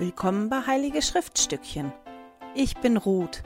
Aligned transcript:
Willkommen 0.00 0.48
bei 0.48 0.60
Heilige 0.64 1.02
Schriftstückchen. 1.02 1.92
Ich 2.54 2.76
bin 2.76 2.96
Ruth. 2.96 3.42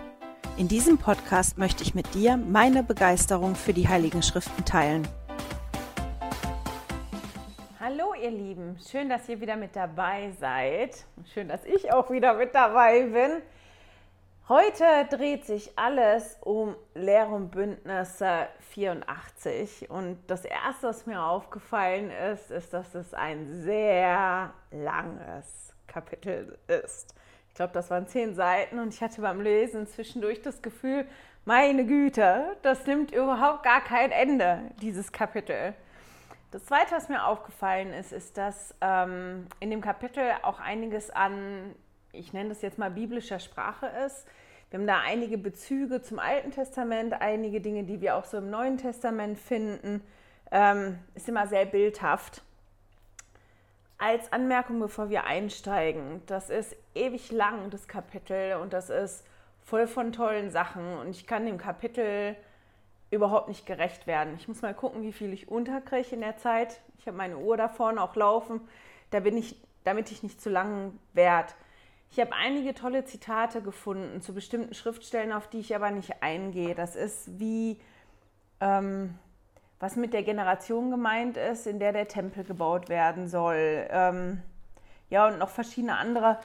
In 0.59 0.69
diesem 0.69 0.99
Podcast 0.99 1.57
möchte 1.57 1.83
ich 1.83 1.95
mit 1.95 2.13
dir 2.13 2.37
meine 2.37 2.83
Begeisterung 2.83 3.55
für 3.55 3.73
die 3.73 3.89
Heiligen 3.89 4.23
Schriften 4.23 4.63
teilen. 4.67 5.09
Hallo 7.81 8.13
ihr 8.23 8.31
Lieben, 8.31 8.79
schön, 8.87 9.09
dass 9.09 9.31
ihr 9.31 9.41
wieder 9.41 9.57
mit 9.57 9.75
dabei 9.75 10.31
seid. 10.39 11.07
Schön, 11.33 11.49
dass 11.49 11.65
ich 11.65 11.91
auch 11.91 12.11
wieder 12.11 12.35
mit 12.35 12.55
dabei 12.55 13.05
bin. 13.07 13.41
Heute 14.47 14.85
dreht 15.09 15.47
sich 15.47 15.73
alles 15.79 16.37
um 16.43 16.77
Lehr- 16.95 17.31
und 17.31 17.51
Bündnisse 17.51 18.49
84. 18.75 19.89
Und 19.89 20.19
das 20.27 20.45
Erste, 20.45 20.89
was 20.89 21.07
mir 21.07 21.23
aufgefallen 21.23 22.11
ist, 22.11 22.51
ist, 22.51 22.75
dass 22.75 22.95
es 22.95 23.15
ein 23.15 23.63
sehr 23.63 24.53
langes 24.71 25.72
Kapitel 25.93 26.59
ist. 26.69 27.15
Ich 27.49 27.55
glaube, 27.55 27.75
das 27.75 27.91
waren 27.91 28.07
zehn 28.07 28.35
Seiten 28.35 28.79
und 28.79 28.95
ich 28.95 29.03
hatte 29.03 29.21
beim 29.21 29.43
Lesen 29.43 29.87
zwischendurch 29.87 30.41
das 30.41 30.63
Gefühl, 30.63 31.07
meine 31.45 31.85
Güte, 31.85 32.57
das 32.63 32.87
nimmt 32.87 33.13
überhaupt 33.13 33.63
gar 33.63 33.83
kein 33.83 34.11
Ende, 34.11 34.71
dieses 34.81 35.13
Kapitel. 35.13 35.75
Das 36.51 36.65
Zweite, 36.65 36.93
was 36.93 37.09
mir 37.09 37.27
aufgefallen 37.27 37.93
ist, 37.93 38.13
ist, 38.13 38.39
dass 38.39 38.75
ähm, 38.81 39.47
in 39.61 39.71
dem 39.71 39.81
Kapitel 39.81 40.23
auch 40.43 40.61
einiges 40.61 41.11
an, 41.11 41.75
ich 42.13 42.33
nenne 42.33 42.51
das 42.51 42.63
jetzt 42.63 42.79
mal 42.79 42.91
biblischer 42.91 43.39
Sprache 43.39 43.87
ist. 44.07 44.27
Wir 44.71 44.79
haben 44.79 44.87
da 44.87 45.01
einige 45.05 45.37
Bezüge 45.37 46.01
zum 46.01 46.19
Alten 46.19 46.53
Testament, 46.53 47.21
einige 47.21 47.61
Dinge, 47.61 47.85
die 47.85 48.01
wir 48.01 48.17
auch 48.17 48.25
so 48.25 48.39
im 48.39 48.49
Neuen 48.49 48.79
Testament 48.79 49.39
finden. 49.39 50.03
Ähm, 50.51 50.99
ist 51.15 51.29
immer 51.29 51.47
sehr 51.47 51.67
bildhaft 51.67 52.43
als 54.03 54.33
Anmerkung, 54.33 54.81
bevor 54.81 55.11
wir 55.11 55.25
einsteigen, 55.25 56.23
das 56.27 56.51
ist 56.51 56.75
ewig 56.93 57.31
lang, 57.31 57.71
das 57.71 57.87
Kapitel, 57.87 58.57
und 58.57 58.73
das 58.73 58.91
ist 58.91 59.25
voll 59.61 59.87
von 59.87 60.11
tollen 60.11 60.51
Sachen. 60.51 60.99
Und 60.99 61.11
ich 61.11 61.25
kann 61.25 61.47
dem 61.47 61.57
Kapitel 61.57 62.35
überhaupt 63.13 63.47
nicht 63.47 63.65
gerecht 63.65 64.09
werden. 64.09 64.35
Ich 64.37 64.49
muss 64.49 64.61
mal 64.61 64.75
gucken, 64.75 65.05
wie 65.05 65.13
viel 65.13 65.33
ich 65.33 65.49
unterkriege 65.49 66.17
in 66.17 66.21
der 66.21 66.37
Zeit. 66.37 66.81
Ich 66.99 67.07
habe 67.07 67.17
meine 67.17 67.39
Uhr 67.39 67.57
da 67.57 67.69
vorne 67.69 68.03
auch 68.03 68.17
laufen, 68.17 68.61
da 69.11 69.21
bin 69.21 69.37
ich, 69.37 69.55
damit 69.85 70.11
ich 70.11 70.25
nicht 70.25 70.41
zu 70.41 70.51
lang 70.51 70.99
werde. 71.13 71.53
Ich 72.11 72.19
habe 72.19 72.33
einige 72.33 72.75
tolle 72.75 73.05
Zitate 73.05 73.63
gefunden 73.63 74.21
zu 74.21 74.35
bestimmten 74.35 74.75
Schriftstellen, 74.75 75.33
auf 75.33 75.47
die 75.47 75.61
ich 75.61 75.77
aber 75.77 75.93
nicht 75.93 76.25
eingehe. 76.25 76.75
Das 76.75 76.97
ist 76.97 77.39
wie 77.39 77.81
ähm, 78.61 79.17
was 79.83 79.97
mit 79.97 80.13
der 80.13 80.23
Generation 80.23 80.93
gemeint 80.93 81.37
ist, 81.37 81.67
in 81.67 81.81
der 81.81 81.93
der 81.93 82.07
Tempel 82.07 82.45
gebaut 82.45 82.89
werden 82.89 83.27
soll. 83.27 83.89
Ähm, 83.91 84.41
ja, 85.11 85.27
und 85.27 85.41
noch 85.41 85.49
verschiedene 85.49 85.97
andere 85.97 86.39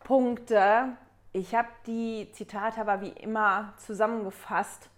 Punkte. 0.00 0.96
Ich 1.34 1.54
habe 1.54 1.68
die 1.86 2.30
Zitate 2.32 2.80
aber 2.80 3.02
wie 3.02 3.10
immer 3.10 3.74
zusammengefasst. 3.76 4.88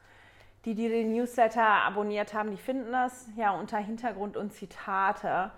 Die, 0.67 0.77
die 0.77 0.89
den 0.89 1.13
Newsletter 1.13 1.67
abonniert 1.67 2.33
haben, 2.33 2.53
die 2.53 2.59
finden 2.59 2.93
das 2.93 3.27
ja 3.35 3.51
unter 3.51 3.79
Hintergrund 3.79 4.37
und 4.37 4.53
Zitate. 4.53 5.51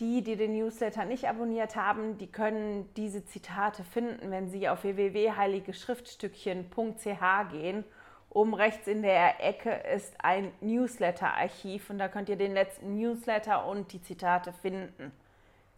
Die, 0.00 0.22
die 0.22 0.36
den 0.36 0.54
Newsletter 0.54 1.04
nicht 1.04 1.28
abonniert 1.28 1.76
haben, 1.76 2.16
die 2.16 2.32
können 2.32 2.88
diese 2.96 3.26
Zitate 3.26 3.84
finden, 3.84 4.30
wenn 4.30 4.48
sie 4.48 4.70
auf 4.70 4.84
www.heiligeschriftstückchen.ch 4.84 7.50
gehen 7.50 7.84
Oben 8.30 8.54
rechts 8.54 8.86
in 8.86 9.02
der 9.02 9.42
Ecke 9.42 9.70
ist 9.70 10.14
ein 10.18 10.52
Newsletter-Archiv 10.60 11.90
und 11.90 11.98
da 11.98 12.08
könnt 12.08 12.28
ihr 12.28 12.36
den 12.36 12.52
letzten 12.52 12.94
Newsletter 12.94 13.66
und 13.66 13.92
die 13.92 14.02
Zitate 14.02 14.52
finden. 14.52 15.12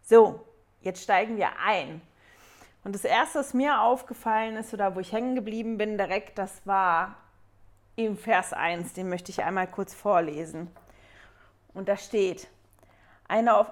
So, 0.01 0.45
jetzt 0.81 1.03
steigen 1.03 1.37
wir 1.37 1.59
ein. 1.65 2.01
Und 2.83 2.93
das 2.93 3.05
erste, 3.05 3.39
was 3.39 3.53
mir 3.53 3.81
aufgefallen 3.81 4.57
ist 4.57 4.73
oder 4.73 4.95
wo 4.95 4.99
ich 4.99 5.11
hängen 5.11 5.35
geblieben 5.35 5.77
bin 5.77 5.97
direkt, 5.97 6.37
das 6.37 6.65
war 6.65 7.15
im 7.95 8.17
Vers 8.17 8.53
1, 8.53 8.93
den 8.93 9.07
möchte 9.07 9.31
ich 9.31 9.43
einmal 9.43 9.67
kurz 9.67 9.93
vorlesen. 9.93 10.69
Und 11.73 11.87
da 11.87 11.95
steht, 11.95 12.47
eine, 13.27 13.65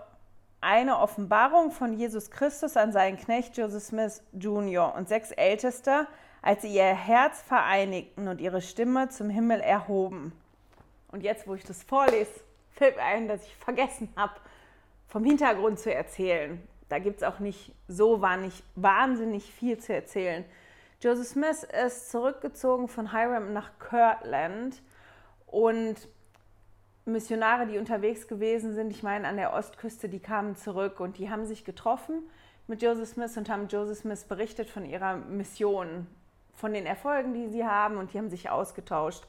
eine 0.61 0.99
Offenbarung 0.99 1.71
von 1.71 1.93
Jesus 1.93 2.31
Christus 2.31 2.77
an 2.77 2.91
seinen 2.91 3.17
Knecht 3.17 3.57
Joseph 3.57 3.83
Smith 3.83 4.23
Jr. 4.33 4.93
und 4.95 5.09
sechs 5.09 5.31
Älteste 5.31 6.07
als 6.41 6.61
sie 6.61 6.73
ihr 6.73 6.95
Herz 6.95 7.41
vereinigten 7.41 8.27
und 8.27 8.41
ihre 8.41 8.61
Stimme 8.61 9.09
zum 9.09 9.29
Himmel 9.29 9.59
erhoben. 9.59 10.31
Und 11.11 11.23
jetzt, 11.23 11.47
wo 11.47 11.55
ich 11.55 11.63
das 11.63 11.83
vorlese, 11.83 12.31
fällt 12.71 12.95
mir 12.95 13.03
ein, 13.03 13.27
dass 13.27 13.45
ich 13.45 13.55
vergessen 13.55 14.09
habe, 14.15 14.33
vom 15.07 15.23
Hintergrund 15.23 15.79
zu 15.79 15.93
erzählen. 15.93 16.61
Da 16.87 16.99
gibt 16.99 17.17
es 17.17 17.23
auch 17.23 17.39
nicht 17.39 17.73
so 17.87 18.21
wahnsinnig 18.21 19.51
viel 19.51 19.77
zu 19.77 19.93
erzählen. 19.93 20.45
Joseph 21.01 21.27
Smith 21.27 21.63
ist 21.85 22.11
zurückgezogen 22.11 22.87
von 22.87 23.11
Hiram 23.11 23.53
nach 23.53 23.71
Kirtland 23.79 24.81
und 25.47 25.95
Missionare, 27.05 27.67
die 27.67 27.77
unterwegs 27.77 28.27
gewesen 28.27 28.73
sind, 28.75 28.91
ich 28.91 29.01
meine 29.01 29.27
an 29.27 29.37
der 29.37 29.53
Ostküste, 29.53 30.09
die 30.09 30.19
kamen 30.19 30.55
zurück 30.55 30.99
und 30.99 31.17
die 31.17 31.29
haben 31.29 31.45
sich 31.45 31.65
getroffen 31.65 32.23
mit 32.67 32.81
Joseph 32.81 33.09
Smith 33.09 33.35
und 33.35 33.49
haben 33.49 33.67
Joseph 33.67 33.99
Smith 33.99 34.25
berichtet 34.25 34.69
von 34.69 34.85
ihrer 34.85 35.15
Mission 35.15 36.05
von 36.59 36.73
den 36.73 36.85
Erfolgen, 36.85 37.33
die 37.33 37.47
sie 37.47 37.65
haben 37.65 37.97
und 37.97 38.13
die 38.13 38.17
haben 38.17 38.29
sich 38.29 38.49
ausgetauscht. 38.49 39.25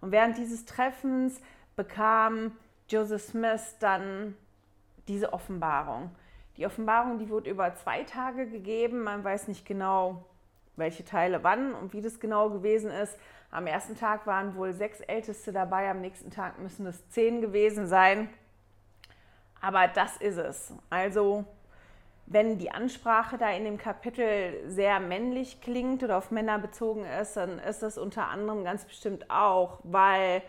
Und 0.00 0.12
während 0.12 0.36
dieses 0.36 0.66
Treffens 0.66 1.40
bekam 1.76 2.52
Joseph 2.88 3.22
Smith 3.22 3.76
dann 3.80 4.36
diese 5.08 5.32
Offenbarung. 5.32 6.10
Die 6.56 6.66
Offenbarung, 6.66 7.18
die 7.18 7.30
wurde 7.30 7.50
über 7.50 7.74
zwei 7.74 8.04
Tage 8.04 8.46
gegeben. 8.46 9.02
Man 9.02 9.24
weiß 9.24 9.48
nicht 9.48 9.66
genau, 9.66 10.24
welche 10.76 11.04
Teile 11.04 11.42
wann 11.42 11.74
und 11.74 11.92
wie 11.94 12.02
das 12.02 12.20
genau 12.20 12.50
gewesen 12.50 12.90
ist. 12.90 13.18
Am 13.50 13.66
ersten 13.66 13.96
Tag 13.96 14.26
waren 14.26 14.54
wohl 14.56 14.72
sechs 14.72 15.00
Älteste 15.00 15.52
dabei, 15.52 15.88
am 15.88 16.00
nächsten 16.00 16.30
Tag 16.30 16.58
müssen 16.58 16.86
es 16.86 17.08
zehn 17.10 17.40
gewesen 17.40 17.86
sein. 17.86 18.28
Aber 19.60 19.88
das 19.88 20.16
ist 20.18 20.36
es. 20.36 20.72
Also 20.90 21.44
wenn 22.26 22.58
die 22.58 22.70
Ansprache 22.70 23.36
da 23.36 23.50
in 23.50 23.64
dem 23.64 23.78
Kapitel 23.78 24.68
sehr 24.68 24.98
männlich 25.00 25.60
klingt 25.60 26.02
oder 26.02 26.16
auf 26.16 26.30
Männer 26.30 26.58
bezogen 26.58 27.04
ist, 27.20 27.36
dann 27.36 27.58
ist 27.58 27.82
das 27.82 27.98
unter 27.98 28.28
anderem 28.28 28.64
ganz 28.64 28.84
bestimmt 28.84 29.30
auch, 29.30 29.78
weil 29.82 30.42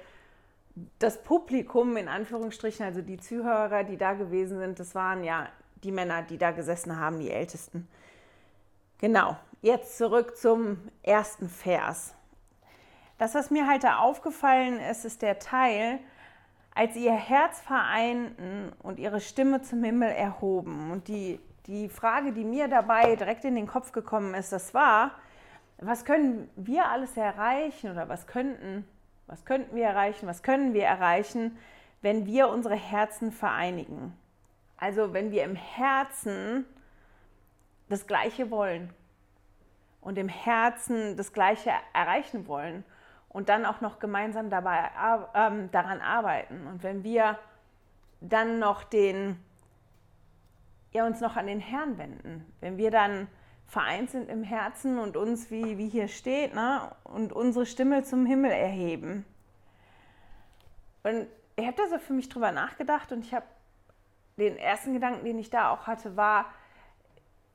das 0.99 1.21
Publikum 1.23 1.97
in 1.97 2.07
Anführungsstrichen, 2.07 2.85
also 2.85 3.01
die 3.01 3.17
Zuhörer, 3.17 3.83
die 3.83 3.97
da 3.97 4.13
gewesen 4.13 4.59
sind, 4.59 4.79
das 4.79 4.95
waren 4.95 5.23
ja 5.23 5.47
die 5.83 5.91
Männer, 5.91 6.21
die 6.21 6.37
da 6.37 6.51
gesessen 6.51 6.99
haben, 6.99 7.19
die 7.19 7.31
Ältesten. 7.31 7.87
Genau, 8.99 9.37
jetzt 9.61 9.97
zurück 9.97 10.37
zum 10.37 10.77
ersten 11.03 11.49
Vers. 11.49 12.13
Das, 13.17 13.35
was 13.35 13.51
mir 13.51 13.67
halt 13.67 13.83
da 13.83 13.97
aufgefallen 13.97 14.79
ist, 14.79 15.05
ist 15.05 15.21
der 15.21 15.39
Teil, 15.39 15.99
als 16.73 16.95
ihr 16.97 17.13
Herz 17.13 17.61
vereinten 17.61 18.73
und 18.83 18.99
ihre 18.99 19.21
Stimme 19.21 19.61
zum 19.61 19.83
Himmel 19.83 20.09
erhoben. 20.09 20.91
Und 20.91 21.07
die 21.07 21.39
die 21.67 21.89
Frage, 21.89 22.31
die 22.31 22.43
mir 22.43 22.67
dabei 22.67 23.15
direkt 23.15 23.45
in 23.45 23.55
den 23.55 23.67
Kopf 23.67 23.91
gekommen 23.91 24.33
ist, 24.33 24.51
das 24.51 24.73
war, 24.73 25.11
was 25.77 26.05
können 26.05 26.49
wir 26.55 26.89
alles 26.89 27.17
erreichen 27.17 27.91
oder 27.91 28.07
was 28.07 28.27
könnten, 28.27 28.87
was 29.27 29.45
könnten 29.45 29.75
wir 29.75 29.85
erreichen, 29.85 30.27
was 30.27 30.43
können 30.43 30.73
wir 30.73 30.85
erreichen, 30.85 31.57
wenn 32.01 32.25
wir 32.25 32.49
unsere 32.49 32.75
Herzen 32.75 33.31
vereinigen? 33.31 34.15
Also 34.77 35.13
wenn 35.13 35.31
wir 35.31 35.43
im 35.43 35.55
Herzen 35.55 36.65
das 37.89 38.07
Gleiche 38.07 38.51
wollen 38.51 38.93
und 40.01 40.17
im 40.17 40.29
Herzen 40.29 41.17
das 41.17 41.33
Gleiche 41.33 41.71
erreichen 41.93 42.47
wollen 42.47 42.83
und 43.29 43.49
dann 43.49 43.65
auch 43.65 43.81
noch 43.81 43.99
gemeinsam 43.99 44.49
dabei 44.49 44.79
äh, 45.33 45.67
daran 45.71 46.01
arbeiten. 46.01 46.67
Und 46.67 46.83
wenn 46.83 47.03
wir 47.03 47.37
dann 48.21 48.59
noch 48.59 48.83
den 48.83 49.37
ja 50.95 51.05
uns 51.05 51.21
noch 51.21 51.35
an 51.35 51.47
den 51.47 51.59
Herrn 51.59 51.97
wenden. 51.97 52.45
Wenn 52.61 52.77
wir 52.77 52.91
dann 52.91 53.27
vereint 53.67 54.11
sind 54.11 54.29
im 54.29 54.43
Herzen 54.43 54.99
und 54.99 55.17
uns, 55.17 55.51
wie, 55.51 55.77
wie 55.77 55.89
hier 55.89 56.07
steht, 56.07 56.53
ne, 56.53 56.91
und 57.03 57.33
unsere 57.33 57.65
Stimme 57.65 58.03
zum 58.03 58.25
Himmel 58.25 58.51
erheben. 58.51 59.25
Und 61.03 61.27
ich 61.55 61.65
habe 61.65 61.77
da 61.77 61.87
so 61.87 61.97
für 61.97 62.13
mich 62.13 62.29
drüber 62.29 62.51
nachgedacht 62.51 63.11
und 63.11 63.23
ich 63.23 63.33
habe 63.33 63.45
den 64.37 64.57
ersten 64.57 64.93
Gedanken, 64.93 65.25
den 65.25 65.39
ich 65.39 65.49
da 65.49 65.69
auch 65.71 65.87
hatte, 65.87 66.17
war, 66.17 66.45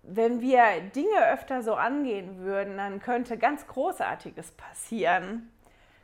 wenn 0.03 0.41
wir 0.41 0.81
Dinge 0.95 1.31
öfter 1.33 1.63
so 1.63 1.75
angehen 1.75 2.39
würden, 2.39 2.79
dann 2.79 3.01
könnte 3.01 3.37
ganz 3.37 3.67
Großartiges 3.67 4.53
passieren. 4.53 5.51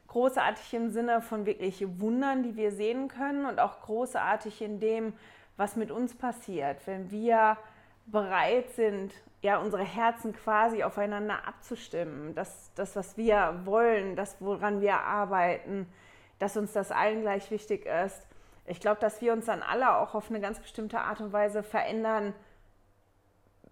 Großartig 0.08 0.74
im 0.74 0.90
Sinne 0.90 1.22
von 1.22 1.46
wirklich 1.46 1.84
Wundern, 1.98 2.42
die 2.42 2.56
wir 2.56 2.72
sehen 2.72 3.08
können 3.08 3.46
und 3.46 3.58
auch 3.58 3.80
großartig 3.80 4.60
in 4.60 4.80
dem, 4.80 5.14
was 5.56 5.76
mit 5.76 5.90
uns 5.90 6.14
passiert, 6.14 6.86
wenn 6.86 7.10
wir 7.10 7.56
bereit 8.06 8.70
sind, 8.70 9.12
ja, 9.42 9.58
unsere 9.58 9.84
Herzen 9.84 10.32
quasi 10.32 10.82
aufeinander 10.82 11.46
abzustimmen, 11.46 12.34
das, 12.34 12.70
das, 12.74 12.96
was 12.96 13.16
wir 13.16 13.60
wollen, 13.64 14.16
das, 14.16 14.36
woran 14.40 14.80
wir 14.80 15.00
arbeiten, 15.00 15.86
dass 16.38 16.56
uns 16.56 16.72
das 16.72 16.90
allen 16.90 17.22
gleich 17.22 17.50
wichtig 17.50 17.86
ist. 17.86 18.26
Ich 18.66 18.80
glaube, 18.80 19.00
dass 19.00 19.20
wir 19.20 19.32
uns 19.32 19.46
dann 19.46 19.62
alle 19.62 19.96
auch 19.96 20.14
auf 20.14 20.30
eine 20.30 20.40
ganz 20.40 20.58
bestimmte 20.58 21.00
Art 21.00 21.20
und 21.20 21.32
Weise 21.32 21.62
verändern 21.62 22.34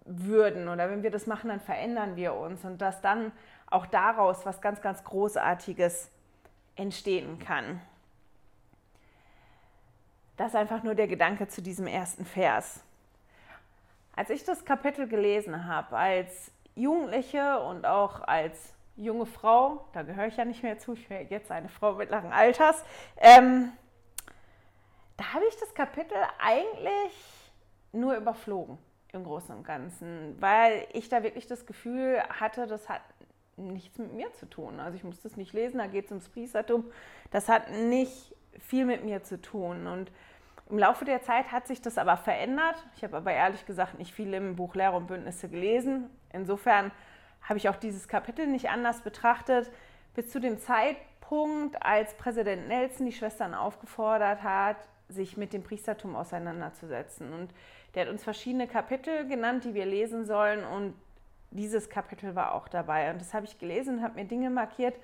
würden 0.05 0.69
oder 0.69 0.89
wenn 0.89 1.03
wir 1.03 1.11
das 1.11 1.27
machen, 1.27 1.49
dann 1.49 1.59
verändern 1.59 2.15
wir 2.15 2.33
uns 2.35 2.63
und 2.63 2.79
dass 2.79 3.01
dann 3.01 3.31
auch 3.67 3.85
daraus 3.87 4.45
was 4.45 4.61
ganz, 4.61 4.81
ganz 4.81 5.03
Großartiges 5.03 6.11
entstehen 6.75 7.39
kann. 7.39 7.81
Das 10.37 10.47
ist 10.49 10.55
einfach 10.55 10.83
nur 10.83 10.95
der 10.95 11.07
Gedanke 11.07 11.47
zu 11.47 11.61
diesem 11.61 11.87
ersten 11.87 12.25
Vers. 12.25 12.83
Als 14.15 14.29
ich 14.29 14.43
das 14.43 14.65
Kapitel 14.65 15.07
gelesen 15.07 15.67
habe, 15.67 15.95
als 15.95 16.51
Jugendliche 16.75 17.59
und 17.61 17.85
auch 17.85 18.21
als 18.21 18.73
junge 18.97 19.25
Frau, 19.25 19.85
da 19.93 20.03
gehöre 20.03 20.27
ich 20.27 20.37
ja 20.37 20.45
nicht 20.45 20.63
mehr 20.63 20.77
zu, 20.79 20.93
ich 20.93 21.09
wäre 21.09 21.25
jetzt 21.29 21.51
eine 21.51 21.69
Frau 21.69 21.93
mittleren 21.93 22.31
Alters, 22.31 22.83
ähm, 23.17 23.71
da 25.17 25.33
habe 25.33 25.45
ich 25.45 25.55
das 25.57 25.73
Kapitel 25.73 26.17
eigentlich 26.39 27.51
nur 27.93 28.15
überflogen 28.15 28.77
im 29.13 29.23
Großen 29.23 29.55
und 29.55 29.63
Ganzen, 29.63 30.35
weil 30.41 30.85
ich 30.91 31.07
da 31.07 31.23
wirklich 31.23 31.47
das 31.47 31.65
Gefühl 31.65 32.21
hatte, 32.29 32.67
das 32.67 32.89
hat 32.89 33.01
nichts 33.57 33.97
mit 33.97 34.13
mir 34.13 34.33
zu 34.33 34.45
tun. 34.49 34.79
Also 34.81 34.97
ich 34.97 35.03
musste 35.05 35.27
es 35.27 35.37
nicht 35.37 35.53
lesen, 35.53 35.77
da 35.77 35.87
geht 35.87 36.05
es 36.05 36.11
ums 36.11 36.27
Priestertum. 36.27 36.85
Das 37.31 37.47
hat 37.47 37.71
nicht 37.71 38.34
viel 38.59 38.85
mit 38.85 39.03
mir 39.03 39.23
zu 39.23 39.41
tun. 39.41 39.87
Und 39.87 40.11
im 40.69 40.79
Laufe 40.79 41.05
der 41.05 41.21
Zeit 41.21 41.51
hat 41.51 41.67
sich 41.67 41.81
das 41.81 41.97
aber 41.97 42.17
verändert. 42.17 42.75
Ich 42.95 43.03
habe 43.03 43.17
aber 43.17 43.31
ehrlich 43.31 43.65
gesagt 43.65 43.99
nicht 43.99 44.13
viel 44.13 44.33
im 44.33 44.55
Buch 44.55 44.75
Lehre 44.75 44.95
und 44.95 45.07
Bündnisse 45.07 45.47
gelesen. 45.47 46.09
Insofern 46.33 46.91
habe 47.43 47.57
ich 47.57 47.69
auch 47.69 47.75
dieses 47.75 48.07
Kapitel 48.07 48.47
nicht 48.47 48.69
anders 48.69 49.01
betrachtet. 49.01 49.71
Bis 50.15 50.29
zu 50.29 50.39
dem 50.39 50.59
Zeitpunkt, 50.59 51.81
als 51.83 52.15
Präsident 52.15 52.67
Nelson 52.67 53.05
die 53.05 53.11
Schwestern 53.11 53.53
aufgefordert 53.53 54.41
hat, 54.41 54.77
sich 55.07 55.37
mit 55.37 55.53
dem 55.53 55.61
Priestertum 55.61 56.15
auseinanderzusetzen. 56.15 57.31
Und 57.33 57.51
der 57.93 58.05
hat 58.05 58.11
uns 58.11 58.23
verschiedene 58.23 58.67
Kapitel 58.67 59.27
genannt, 59.27 59.65
die 59.65 59.75
wir 59.75 59.85
lesen 59.85 60.25
sollen. 60.25 60.63
Und 60.63 60.95
dieses 61.51 61.89
Kapitel 61.89 62.33
war 62.35 62.53
auch 62.53 62.67
dabei. 62.67 63.11
Und 63.11 63.21
das 63.21 63.35
habe 63.35 63.45
ich 63.45 63.59
gelesen, 63.59 64.01
habe 64.01 64.15
mir 64.15 64.25
Dinge 64.25 64.49
markiert 64.49 64.95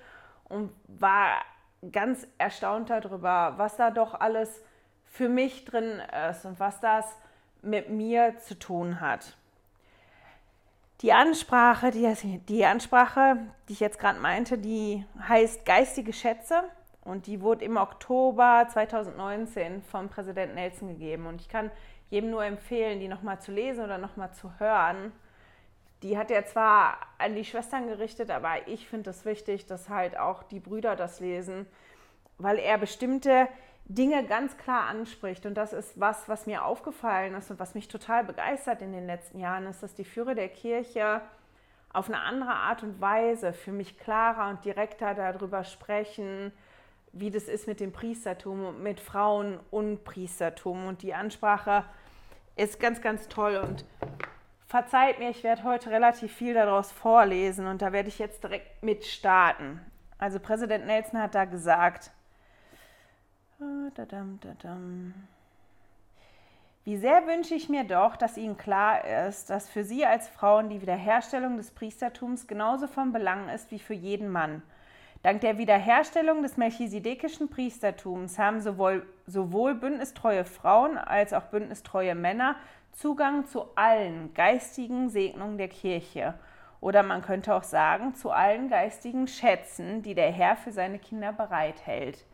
und 0.45 0.71
war 0.87 1.43
ganz 1.91 2.27
erstaunt 2.37 2.89
darüber, 2.89 3.53
was 3.57 3.75
da 3.77 3.91
doch 3.91 4.19
alles 4.19 4.61
für 5.05 5.29
mich 5.29 5.65
drin 5.65 6.01
ist 6.29 6.45
und 6.45 6.59
was 6.59 6.79
das 6.79 7.05
mit 7.61 7.89
mir 7.89 8.37
zu 8.39 8.57
tun 8.57 9.01
hat. 9.01 9.35
Die 11.01 11.13
Ansprache, 11.13 11.89
die, 11.89 12.39
die 12.47 12.65
Ansprache, 12.65 13.37
die 13.67 13.73
ich 13.73 13.79
jetzt 13.79 13.97
gerade 13.97 14.19
meinte, 14.19 14.57
die 14.57 15.03
heißt 15.27 15.65
Geistige 15.65 16.13
Schätze 16.13 16.63
und 17.03 17.25
die 17.25 17.41
wurde 17.41 17.65
im 17.65 17.77
Oktober 17.77 18.67
2019 18.71 19.81
vom 19.81 20.09
Präsident 20.09 20.53
Nelson 20.53 20.89
gegeben. 20.89 21.25
Und 21.25 21.41
ich 21.41 21.49
kann 21.49 21.71
jedem 22.11 22.29
nur 22.29 22.45
empfehlen, 22.45 22.99
die 22.99 23.07
nochmal 23.07 23.41
zu 23.41 23.51
lesen 23.51 23.83
oder 23.83 23.97
nochmal 23.97 24.31
zu 24.33 24.51
hören. 24.59 25.11
Die 26.03 26.17
hat 26.17 26.31
er 26.31 26.45
zwar 26.45 26.97
an 27.17 27.35
die 27.35 27.45
Schwestern 27.45 27.87
gerichtet, 27.87 28.31
aber 28.31 28.67
ich 28.67 28.87
finde 28.87 29.11
es 29.11 29.23
wichtig, 29.25 29.67
dass 29.67 29.89
halt 29.89 30.17
auch 30.17 30.43
die 30.43 30.59
Brüder 30.59 30.95
das 30.95 31.19
lesen, 31.19 31.67
weil 32.37 32.57
er 32.57 32.77
bestimmte 32.77 33.47
Dinge 33.85 34.25
ganz 34.25 34.57
klar 34.57 34.87
anspricht. 34.87 35.45
Und 35.45 35.55
das 35.55 35.73
ist 35.73 35.99
was, 35.99 36.27
was 36.27 36.47
mir 36.47 36.65
aufgefallen 36.65 37.35
ist 37.35 37.51
und 37.51 37.59
was 37.59 37.75
mich 37.75 37.87
total 37.87 38.23
begeistert 38.23 38.81
in 38.81 38.93
den 38.93 39.05
letzten 39.05 39.39
Jahren, 39.39 39.67
ist, 39.67 39.83
dass 39.83 39.93
die 39.93 40.05
Führer 40.05 40.33
der 40.33 40.49
Kirche 40.49 41.21
auf 41.93 42.07
eine 42.07 42.21
andere 42.21 42.53
Art 42.53 42.83
und 42.83 43.01
Weise 43.01 43.53
für 43.53 43.71
mich 43.71 43.97
klarer 43.97 44.49
und 44.49 44.63
direkter 44.63 45.13
darüber 45.13 45.63
sprechen, 45.63 46.53
wie 47.11 47.29
das 47.29 47.43
ist 47.43 47.67
mit 47.67 47.79
dem 47.79 47.91
Priestertum 47.91 48.81
mit 48.81 48.99
Frauen 48.99 49.59
und 49.69 50.03
Priestertum. 50.05 50.87
Und 50.87 51.03
die 51.03 51.13
Ansprache 51.13 51.83
ist 52.55 52.79
ganz, 52.79 53.01
ganz 53.01 53.27
toll. 53.27 53.57
Und 53.57 53.85
verzeiht 54.71 55.19
mir, 55.19 55.29
ich 55.29 55.43
werde 55.43 55.65
heute 55.65 55.91
relativ 55.91 56.33
viel 56.33 56.53
daraus 56.53 56.93
vorlesen 56.93 57.67
und 57.67 57.81
da 57.81 57.91
werde 57.91 58.07
ich 58.07 58.19
jetzt 58.19 58.41
direkt 58.41 58.81
mit 58.81 59.03
starten. 59.03 59.81
Also 60.17 60.39
Präsident 60.39 60.85
Nelson 60.85 61.21
hat 61.21 61.35
da 61.35 61.43
gesagt, 61.43 62.09
wie 66.85 66.95
sehr 66.95 67.27
wünsche 67.27 67.53
ich 67.53 67.67
mir 67.67 67.83
doch, 67.83 68.15
dass 68.15 68.37
Ihnen 68.37 68.57
klar 68.57 69.03
ist, 69.27 69.49
dass 69.49 69.67
für 69.67 69.83
Sie 69.83 70.05
als 70.05 70.29
Frauen 70.29 70.69
die 70.69 70.81
Wiederherstellung 70.81 71.57
des 71.57 71.71
Priestertums 71.71 72.47
genauso 72.47 72.87
von 72.87 73.11
Belang 73.11 73.49
ist 73.49 73.71
wie 73.71 73.79
für 73.79 73.93
jeden 73.93 74.29
Mann. 74.29 74.63
Dank 75.21 75.41
der 75.41 75.57
Wiederherstellung 75.57 76.43
des 76.43 76.55
melchisedekischen 76.55 77.49
Priestertums 77.49 78.39
haben 78.39 78.61
sowohl, 78.61 79.05
sowohl 79.27 79.75
bündnistreue 79.75 80.45
Frauen 80.45 80.97
als 80.97 81.33
auch 81.33 81.43
bündnistreue 81.43 82.15
Männer 82.15 82.55
Zugang 82.91 83.45
zu 83.45 83.75
allen 83.75 84.33
geistigen 84.33 85.09
Segnungen 85.09 85.57
der 85.57 85.69
Kirche. 85.69 86.33
Oder 86.81 87.03
man 87.03 87.21
könnte 87.21 87.53
auch 87.53 87.63
sagen, 87.63 88.15
zu 88.15 88.31
allen 88.31 88.69
geistigen 88.69 89.27
Schätzen, 89.27 90.01
die 90.01 90.15
der 90.15 90.31
Herr 90.31 90.55
für 90.55 90.71
seine 90.71 90.99
Kinder 90.99 91.31
bereithält. 91.31 92.25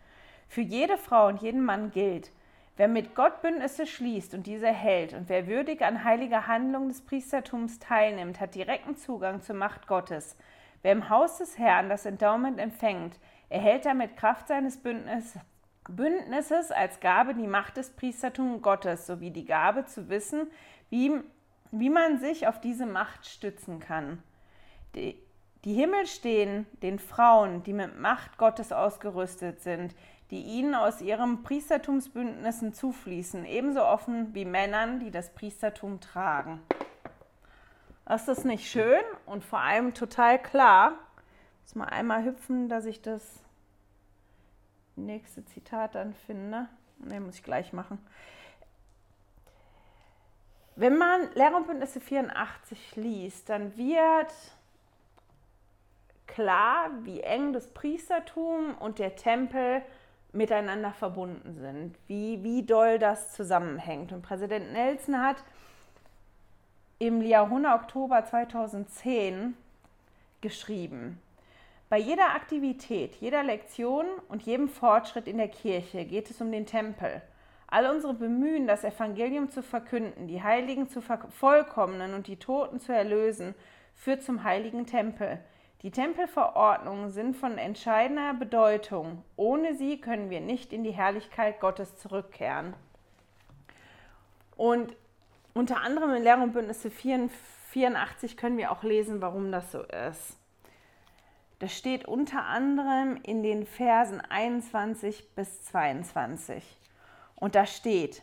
Für 0.47 0.61
jede 0.61 0.97
Frau 0.97 1.27
und 1.27 1.41
jeden 1.41 1.63
Mann 1.63 1.91
gilt, 1.91 2.31
wer 2.77 2.87
mit 2.87 3.13
Gott 3.13 3.41
Bündnisse 3.41 3.85
schließt 3.85 4.33
und 4.33 4.47
diese 4.47 4.67
hält 4.67 5.13
und 5.13 5.29
wer 5.29 5.47
würdig 5.47 5.83
an 5.83 6.03
heiliger 6.03 6.47
Handlung 6.47 6.87
des 6.87 7.01
Priestertums 7.05 7.79
teilnimmt, 7.79 8.39
hat 8.39 8.55
direkten 8.55 8.95
Zugang 8.95 9.41
zur 9.41 9.55
Macht 9.55 9.87
Gottes. 9.87 10.37
Wer 10.81 10.93
im 10.93 11.09
Haus 11.09 11.39
des 11.39 11.57
Herrn 11.57 11.89
das 11.89 12.05
Endowment 12.05 12.59
empfängt, 12.59 13.19
erhält 13.49 13.85
damit 13.85 14.15
Kraft 14.15 14.47
seines 14.47 14.77
Bündnisses, 14.77 15.41
Bündnisses 15.87 16.71
als 16.71 16.99
Gabe 16.99 17.33
die 17.33 17.47
Macht 17.47 17.77
des 17.77 17.89
Priestertums 17.91 18.61
Gottes 18.61 19.07
sowie 19.07 19.31
die 19.31 19.45
Gabe 19.45 19.85
zu 19.85 20.09
wissen, 20.09 20.47
wie, 20.89 21.11
wie 21.71 21.89
man 21.89 22.19
sich 22.19 22.47
auf 22.47 22.59
diese 22.59 22.85
Macht 22.85 23.25
stützen 23.25 23.79
kann. 23.79 24.21
Die, 24.95 25.17
die 25.63 25.73
Himmel 25.73 26.05
stehen 26.07 26.65
den 26.81 26.99
Frauen, 26.99 27.63
die 27.63 27.73
mit 27.73 27.99
Macht 27.99 28.37
Gottes 28.37 28.71
ausgerüstet 28.71 29.61
sind, 29.61 29.95
die 30.31 30.41
ihnen 30.41 30.75
aus 30.75 31.01
ihren 31.01 31.43
Priestertumsbündnissen 31.43 32.73
zufließen, 32.73 33.45
ebenso 33.45 33.83
offen 33.83 34.33
wie 34.33 34.45
Männern, 34.45 34.99
die 34.99 35.11
das 35.11 35.33
Priestertum 35.33 36.01
tragen. 36.01 36.61
Ist 38.09 38.27
das 38.27 38.43
nicht 38.43 38.69
schön 38.69 39.01
und 39.25 39.43
vor 39.43 39.59
allem 39.59 39.93
total 39.93 40.41
klar? 40.41 40.93
Muss 41.63 41.75
mal 41.75 41.85
einmal 41.85 42.23
hüpfen, 42.23 42.69
dass 42.69 42.85
ich 42.85 43.01
das 43.01 43.41
nächste 44.97 45.45
Zitat 45.45 45.95
dann 45.95 46.13
finde. 46.13 46.67
Ne, 46.99 47.19
muss 47.19 47.35
ich 47.35 47.43
gleich 47.43 47.73
machen. 47.73 47.99
Wenn 50.75 50.97
man 50.97 51.31
Lehrer 51.33 51.57
und 51.57 51.67
Bündnisse 51.67 51.99
84 51.99 52.95
liest, 52.95 53.49
dann 53.49 53.75
wird 53.77 54.33
klar, 56.27 56.91
wie 57.01 57.21
eng 57.21 57.53
das 57.53 57.67
Priestertum 57.67 58.75
und 58.77 58.99
der 58.99 59.15
Tempel 59.15 59.81
miteinander 60.33 60.91
verbunden 60.93 61.55
sind, 61.55 61.95
wie, 62.07 62.43
wie 62.43 62.63
doll 62.63 62.99
das 62.99 63.33
zusammenhängt. 63.33 64.11
Und 64.11 64.21
Präsident 64.21 64.71
Nelson 64.71 65.19
hat 65.19 65.37
im 66.99 67.21
Liahuna 67.21 67.75
Oktober 67.75 68.23
2010 68.23 69.55
geschrieben, 70.41 71.19
bei 71.89 71.97
jeder 71.97 72.35
Aktivität, 72.35 73.15
jeder 73.15 73.43
Lektion 73.43 74.05
und 74.27 74.43
jedem 74.43 74.67
Fortschritt 74.67 75.27
in 75.27 75.37
der 75.37 75.47
Kirche 75.47 76.03
geht 76.03 76.29
es 76.29 76.41
um 76.41 76.51
den 76.51 76.65
Tempel. 76.65 77.21
All 77.67 77.89
unsere 77.89 78.13
Bemühen, 78.13 78.67
das 78.67 78.83
Evangelium 78.83 79.49
zu 79.49 79.63
verkünden, 79.63 80.27
die 80.27 80.43
Heiligen 80.43 80.89
zu 80.89 81.01
vervollkommnen 81.01 82.13
und 82.13 82.27
die 82.27 82.37
Toten 82.37 82.79
zu 82.79 82.93
erlösen, 82.93 83.55
führt 83.93 84.23
zum 84.23 84.43
heiligen 84.43 84.85
Tempel. 84.85 85.39
Die 85.81 85.91
Tempelverordnungen 85.91 87.09
sind 87.11 87.35
von 87.35 87.57
entscheidender 87.57 88.33
Bedeutung. 88.33 89.23
Ohne 89.35 89.75
sie 89.75 90.01
können 90.01 90.29
wir 90.29 90.41
nicht 90.41 90.73
in 90.73 90.83
die 90.83 90.91
Herrlichkeit 90.91 91.59
Gottes 91.59 91.97
zurückkehren. 91.97 92.73
Und 94.55 94.95
unter 95.53 95.81
anderem 95.81 96.13
in 96.15 96.23
Lehr 96.23 96.41
und 96.41 96.51
Bündnisse 96.53 96.89
84 96.89 98.37
können 98.37 98.57
wir 98.57 98.71
auch 98.71 98.83
lesen, 98.83 99.21
warum 99.21 99.51
das 99.51 99.71
so 99.71 99.83
ist. 99.83 100.37
Das 101.59 101.75
steht 101.75 102.05
unter 102.05 102.45
anderem 102.45 103.17
in 103.23 103.41
den 103.41 103.65
Versen 103.65 104.21
21 104.21 105.33
bis 105.35 105.63
22. 105.63 106.63
Und 107.35 107.55
da 107.55 107.65
steht, 107.65 108.21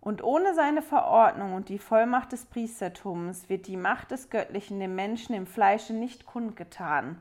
und 0.00 0.22
ohne 0.22 0.54
seine 0.54 0.82
Verordnung 0.82 1.52
und 1.54 1.68
die 1.68 1.78
Vollmacht 1.78 2.32
des 2.32 2.46
Priestertums 2.46 3.48
wird 3.48 3.66
die 3.66 3.76
Macht 3.76 4.12
des 4.12 4.30
Göttlichen 4.30 4.78
dem 4.78 4.94
Menschen 4.94 5.34
im 5.34 5.46
Fleische 5.46 5.92
nicht 5.92 6.26
kundgetan. 6.26 7.20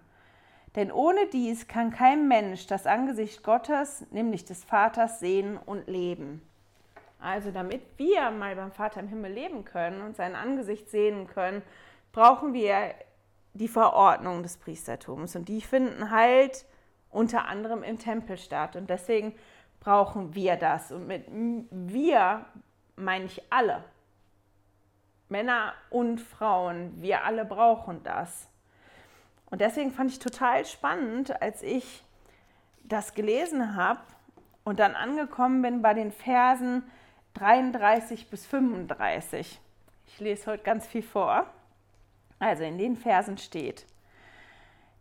Denn 0.76 0.92
ohne 0.92 1.26
dies 1.34 1.68
kann 1.68 1.90
kein 1.90 2.28
Mensch 2.28 2.68
das 2.68 2.86
Angesicht 2.86 3.44
Gottes, 3.44 4.06
nämlich 4.12 4.46
des 4.46 4.64
Vaters, 4.64 5.20
sehen 5.20 5.58
und 5.58 5.88
leben. 5.88 6.42
Also 7.20 7.52
damit 7.52 7.82
wir 7.98 8.30
mal 8.30 8.56
beim 8.56 8.72
Vater 8.72 9.00
im 9.00 9.08
Himmel 9.08 9.32
leben 9.32 9.66
können 9.66 10.02
und 10.02 10.16
sein 10.16 10.36
Angesicht 10.36 10.90
sehen 10.90 11.28
können, 11.28 11.62
brauchen 12.12 12.54
wir 12.54 12.94
die 13.56 13.68
Verordnung 13.68 14.44
des 14.44 14.58
Priestertums. 14.58 15.36
Und 15.36 15.50
die 15.50 15.62
finden 15.62 16.12
halt 16.12 16.66
unter 17.10 17.48
anderem 17.48 17.82
im 17.84 17.98
Tempel 17.98 18.38
statt. 18.38 18.76
Und 18.76 18.90
deswegen 18.90 19.34
brauchen 19.80 20.36
wir 20.36 20.58
das. 20.58 20.92
Und 20.92 21.08
mit 21.08 21.26
wir 21.72 22.46
meine 22.96 23.26
ich 23.26 23.42
alle. 23.50 23.84
Männer 25.30 25.74
und 25.90 26.20
Frauen, 26.20 27.02
wir 27.02 27.24
alle 27.24 27.46
brauchen 27.46 28.04
das. 28.04 28.48
Und 29.50 29.62
deswegen 29.62 29.92
fand 29.92 30.12
ich 30.12 30.20
total 30.20 30.66
spannend, 30.66 31.42
als 31.42 31.64
ich 31.64 32.04
das 32.84 33.14
gelesen 33.14 33.76
habe 33.76 34.02
und 34.64 34.80
dann 34.80 34.96
angekommen 34.96 35.62
bin 35.62 35.82
bei 35.82 35.94
den 35.94 36.12
Versen 36.12 36.84
33 37.36 38.30
bis 38.30 38.46
35. 38.46 39.60
Ich 40.08 40.20
lese 40.20 40.52
heute 40.52 40.64
ganz 40.64 40.86
viel 40.86 41.04
vor. 41.04 41.48
Also 42.40 42.64
in 42.64 42.78
den 42.78 42.96
Versen 42.96 43.38
steht, 43.38 43.86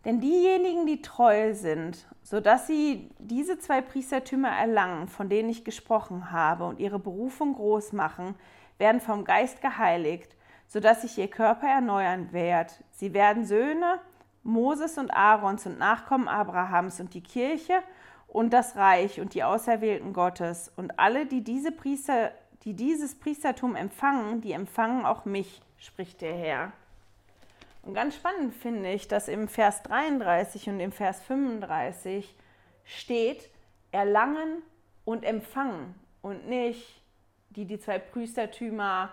denn 0.04 0.20
diejenigen, 0.20 0.86
die 0.86 1.00
treu 1.00 1.54
sind, 1.54 2.06
sodass 2.22 2.66
sie 2.66 3.10
diese 3.18 3.58
zwei 3.58 3.80
Priestertümer 3.80 4.50
erlangen, 4.50 5.08
von 5.08 5.30
denen 5.30 5.48
ich 5.48 5.64
gesprochen 5.64 6.30
habe, 6.30 6.64
und 6.64 6.78
ihre 6.78 6.98
Berufung 6.98 7.54
groß 7.54 7.92
machen, 7.92 8.34
werden 8.76 9.00
vom 9.00 9.24
Geist 9.24 9.62
geheiligt, 9.62 10.36
sodass 10.66 11.02
sich 11.02 11.16
ihr 11.16 11.28
Körper 11.28 11.68
erneuern 11.68 12.32
wird. 12.32 12.84
Sie 12.90 13.14
werden 13.14 13.44
Söhne 13.44 13.98
Moses 14.42 14.98
und 14.98 15.10
Aarons 15.10 15.64
und 15.66 15.78
Nachkommen 15.78 16.28
Abrahams 16.28 17.00
und 17.00 17.14
die 17.14 17.22
Kirche 17.22 17.82
und 18.28 18.52
das 18.52 18.76
Reich 18.76 19.20
und 19.20 19.32
die 19.32 19.42
Auserwählten 19.44 20.12
Gottes 20.12 20.70
und 20.76 20.98
alle, 20.98 21.24
die, 21.24 21.42
diese 21.42 21.72
Priester, 21.72 22.30
die 22.64 22.74
dieses 22.74 23.18
Priestertum 23.18 23.74
empfangen, 23.74 24.42
die 24.42 24.52
empfangen 24.52 25.06
auch 25.06 25.24
mich, 25.24 25.62
spricht 25.78 26.20
der 26.20 26.34
Herr. 26.34 26.72
Und 27.84 27.92
ganz 27.92 28.16
spannend 28.16 28.54
finde 28.54 28.90
ich, 28.92 29.08
dass 29.08 29.28
im 29.28 29.46
Vers 29.46 29.82
33 29.82 30.70
und 30.70 30.80
im 30.80 30.90
Vers 30.90 31.20
35 31.22 32.34
steht, 32.84 33.50
erlangen 33.92 34.62
und 35.04 35.22
empfangen 35.22 35.94
und 36.22 36.48
nicht 36.48 37.02
die 37.50 37.66
die 37.66 37.78
zwei 37.78 37.98
Priestertümer, 37.98 39.12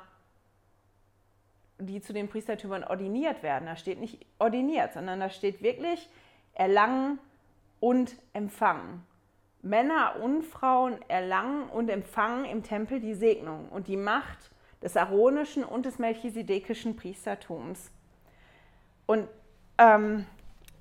die 1.80 2.02
zu 2.02 2.14
den 2.14 2.28
Priestertümern 2.28 2.84
ordiniert 2.84 3.44
werden. 3.44 3.66
Da 3.66 3.76
steht 3.76 4.00
nicht 4.00 4.26
ordiniert, 4.40 4.94
sondern 4.94 5.20
da 5.20 5.30
steht 5.30 5.62
wirklich 5.62 6.10
erlangen 6.54 7.20
und 7.80 8.16
empfangen. 8.34 9.06
Männer 9.62 10.16
und 10.22 10.44
Frauen 10.44 10.98
erlangen 11.08 11.70
und 11.70 11.90
empfangen 11.90 12.46
im 12.46 12.64
Tempel 12.64 13.00
die 13.00 13.14
Segnung 13.14 13.70
und 13.70 13.88
die 13.88 13.98
Macht 13.98 14.50
des 14.82 14.98
aaronischen 14.98 15.64
und 15.64 15.86
des 15.86 16.00
melchisedekischen 16.00 16.96
Priestertums. 16.96 17.92
Und 19.12 19.28
ähm, 19.78 20.26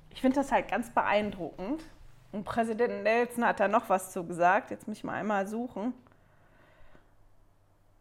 ich 0.09 0.21
finde 0.21 0.37
das 0.37 0.53
halt 0.53 0.69
ganz 0.69 0.89
beeindruckend. 0.89 1.83
Und 2.31 2.45
Präsident 2.45 3.03
Nelson 3.03 3.43
hat 3.45 3.59
da 3.59 3.67
noch 3.67 3.89
was 3.89 4.13
zu 4.13 4.25
gesagt. 4.25 4.71
Jetzt 4.71 4.87
muss 4.87 4.95
ich 4.95 5.03
mal 5.03 5.15
einmal 5.15 5.47
suchen. 5.47 5.93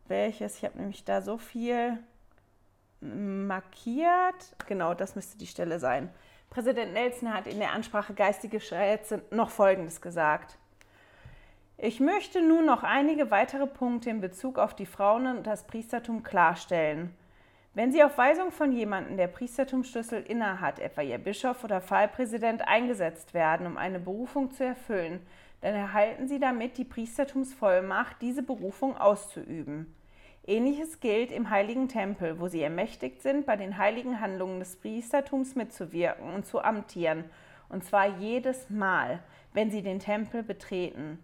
Welches? 0.06 0.58
Ich 0.58 0.64
habe 0.64 0.78
nämlich 0.78 1.04
da 1.04 1.20
so 1.20 1.36
viel 1.36 1.98
markiert. 3.00 4.54
Genau, 4.68 4.94
das 4.94 5.16
müsste 5.16 5.36
die 5.36 5.48
Stelle 5.48 5.80
sein. 5.80 6.10
Präsident 6.48 6.92
Nelson 6.92 7.34
hat 7.34 7.48
in 7.48 7.58
der 7.58 7.72
Ansprache 7.72 8.14
Geistige 8.14 8.60
Schätze 8.60 9.22
noch 9.32 9.50
Folgendes 9.50 10.00
gesagt. 10.00 10.58
Ich 11.76 11.98
möchte 11.98 12.40
nun 12.40 12.66
noch 12.66 12.84
einige 12.84 13.32
weitere 13.32 13.66
Punkte 13.66 14.10
in 14.10 14.20
Bezug 14.20 14.60
auf 14.60 14.76
die 14.76 14.86
Frauen 14.86 15.26
und 15.26 15.44
das 15.44 15.64
Priestertum 15.64 16.22
klarstellen. 16.22 17.16
Wenn 17.72 17.92
Sie 17.92 18.02
auf 18.02 18.18
Weisung 18.18 18.50
von 18.50 18.72
jemandem, 18.72 19.16
der 19.16 19.28
Priestertumsschlüssel 19.28 20.22
innehat, 20.22 20.80
etwa 20.80 21.02
Ihr 21.02 21.18
Bischof 21.18 21.62
oder 21.62 21.80
Pfarrpräsident, 21.80 22.66
eingesetzt 22.66 23.32
werden, 23.32 23.64
um 23.64 23.76
eine 23.76 24.00
Berufung 24.00 24.50
zu 24.50 24.64
erfüllen, 24.64 25.24
dann 25.60 25.74
erhalten 25.74 26.26
Sie 26.26 26.40
damit 26.40 26.78
die 26.78 26.84
Priestertumsvollmacht, 26.84 28.16
diese 28.20 28.42
Berufung 28.42 28.96
auszuüben. 28.96 29.94
Ähnliches 30.48 30.98
gilt 30.98 31.30
im 31.30 31.50
heiligen 31.50 31.88
Tempel, 31.88 32.40
wo 32.40 32.48
Sie 32.48 32.60
ermächtigt 32.60 33.22
sind, 33.22 33.46
bei 33.46 33.54
den 33.54 33.78
heiligen 33.78 34.20
Handlungen 34.20 34.58
des 34.58 34.74
Priestertums 34.74 35.54
mitzuwirken 35.54 36.34
und 36.34 36.46
zu 36.46 36.60
amtieren, 36.60 37.24
und 37.68 37.84
zwar 37.84 38.18
jedes 38.18 38.68
Mal, 38.68 39.20
wenn 39.52 39.70
Sie 39.70 39.82
den 39.82 40.00
Tempel 40.00 40.42
betreten. 40.42 41.22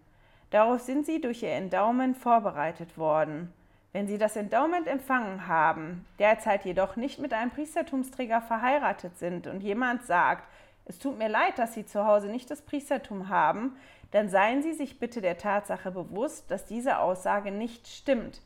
Darauf 0.49 0.79
sind 0.79 1.05
Sie 1.05 1.19
durch 1.19 1.43
Ihr 1.43 1.51
Endowment 1.51 2.15
vorbereitet 2.15 2.97
worden. 2.97 3.51
Wenn 3.93 4.07
Sie 4.07 4.17
das 4.17 4.35
Endowment 4.35 4.87
empfangen 4.87 5.47
haben, 5.47 6.05
derzeit 6.19 6.65
jedoch 6.65 6.95
nicht 6.97 7.19
mit 7.19 7.33
einem 7.33 7.51
Priestertumsträger 7.51 8.41
verheiratet 8.41 9.17
sind 9.17 9.47
und 9.47 9.61
jemand 9.61 10.03
sagt, 10.03 10.47
es 10.85 10.99
tut 10.99 11.17
mir 11.17 11.29
leid, 11.29 11.57
dass 11.57 11.73
Sie 11.73 11.85
zu 11.85 12.05
Hause 12.05 12.27
nicht 12.27 12.49
das 12.49 12.61
Priestertum 12.61 13.29
haben, 13.29 13.75
dann 14.11 14.29
seien 14.29 14.61
Sie 14.61 14.73
sich 14.73 14.99
bitte 14.99 15.21
der 15.21 15.37
Tatsache 15.37 15.91
bewusst, 15.91 16.49
dass 16.49 16.65
diese 16.65 16.99
Aussage 16.99 17.51
nicht 17.51 17.87
stimmt. 17.87 18.41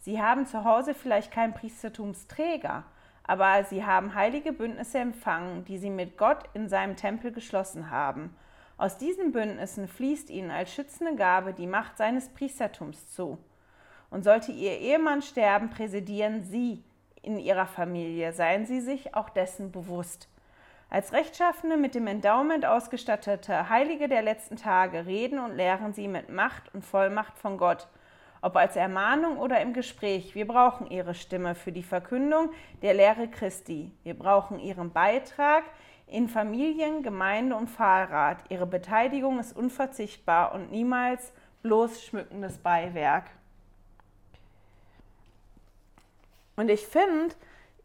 Sie 0.00 0.20
haben 0.20 0.46
zu 0.46 0.64
Hause 0.64 0.94
vielleicht 0.94 1.32
keinen 1.32 1.54
Priestertumsträger, 1.54 2.84
aber 3.24 3.64
Sie 3.64 3.84
haben 3.84 4.14
heilige 4.14 4.52
Bündnisse 4.52 4.98
empfangen, 4.98 5.64
die 5.64 5.78
Sie 5.78 5.90
mit 5.90 6.16
Gott 6.16 6.44
in 6.54 6.68
seinem 6.68 6.96
Tempel 6.96 7.32
geschlossen 7.32 7.90
haben. 7.90 8.36
Aus 8.76 8.98
diesen 8.98 9.32
Bündnissen 9.32 9.88
fließt 9.88 10.28
Ihnen 10.30 10.50
als 10.50 10.72
schützende 10.72 11.16
Gabe 11.16 11.54
die 11.54 11.66
Macht 11.66 11.96
seines 11.96 12.28
Priestertums 12.28 13.08
zu. 13.08 13.38
Und 14.10 14.24
sollte 14.24 14.52
Ihr 14.52 14.78
Ehemann 14.78 15.22
sterben, 15.22 15.70
präsidieren 15.70 16.42
Sie 16.42 16.82
in 17.22 17.38
Ihrer 17.38 17.66
Familie. 17.66 18.32
Seien 18.32 18.66
Sie 18.66 18.80
sich 18.80 19.14
auch 19.14 19.28
dessen 19.28 19.72
bewusst. 19.72 20.28
Als 20.88 21.12
rechtschaffene, 21.12 21.76
mit 21.76 21.96
dem 21.96 22.06
Endowment 22.06 22.64
ausgestattete 22.64 23.68
Heilige 23.68 24.08
der 24.08 24.22
letzten 24.22 24.56
Tage 24.56 25.04
reden 25.04 25.40
und 25.40 25.56
lehren 25.56 25.92
Sie 25.92 26.06
mit 26.06 26.28
Macht 26.28 26.72
und 26.72 26.84
Vollmacht 26.84 27.36
von 27.36 27.58
Gott, 27.58 27.88
ob 28.40 28.54
als 28.54 28.76
Ermahnung 28.76 29.38
oder 29.38 29.60
im 29.60 29.72
Gespräch. 29.72 30.36
Wir 30.36 30.46
brauchen 30.46 30.88
Ihre 30.88 31.14
Stimme 31.14 31.56
für 31.56 31.72
die 31.72 31.82
Verkündung 31.82 32.50
der 32.82 32.94
Lehre 32.94 33.26
Christi. 33.28 33.90
Wir 34.04 34.16
brauchen 34.16 34.60
Ihren 34.60 34.92
Beitrag 34.92 35.64
in 36.06 36.28
Familien, 36.28 37.02
Gemeinde 37.02 37.56
und 37.56 37.68
Pfarrrat. 37.68 38.38
Ihre 38.48 38.66
Beteiligung 38.66 39.40
ist 39.40 39.56
unverzichtbar 39.56 40.54
und 40.54 40.70
niemals 40.70 41.32
bloß 41.62 42.04
schmückendes 42.04 42.58
Beiwerk. 42.58 43.24
Und 46.56 46.70
ich 46.70 46.86
finde, 46.86 47.34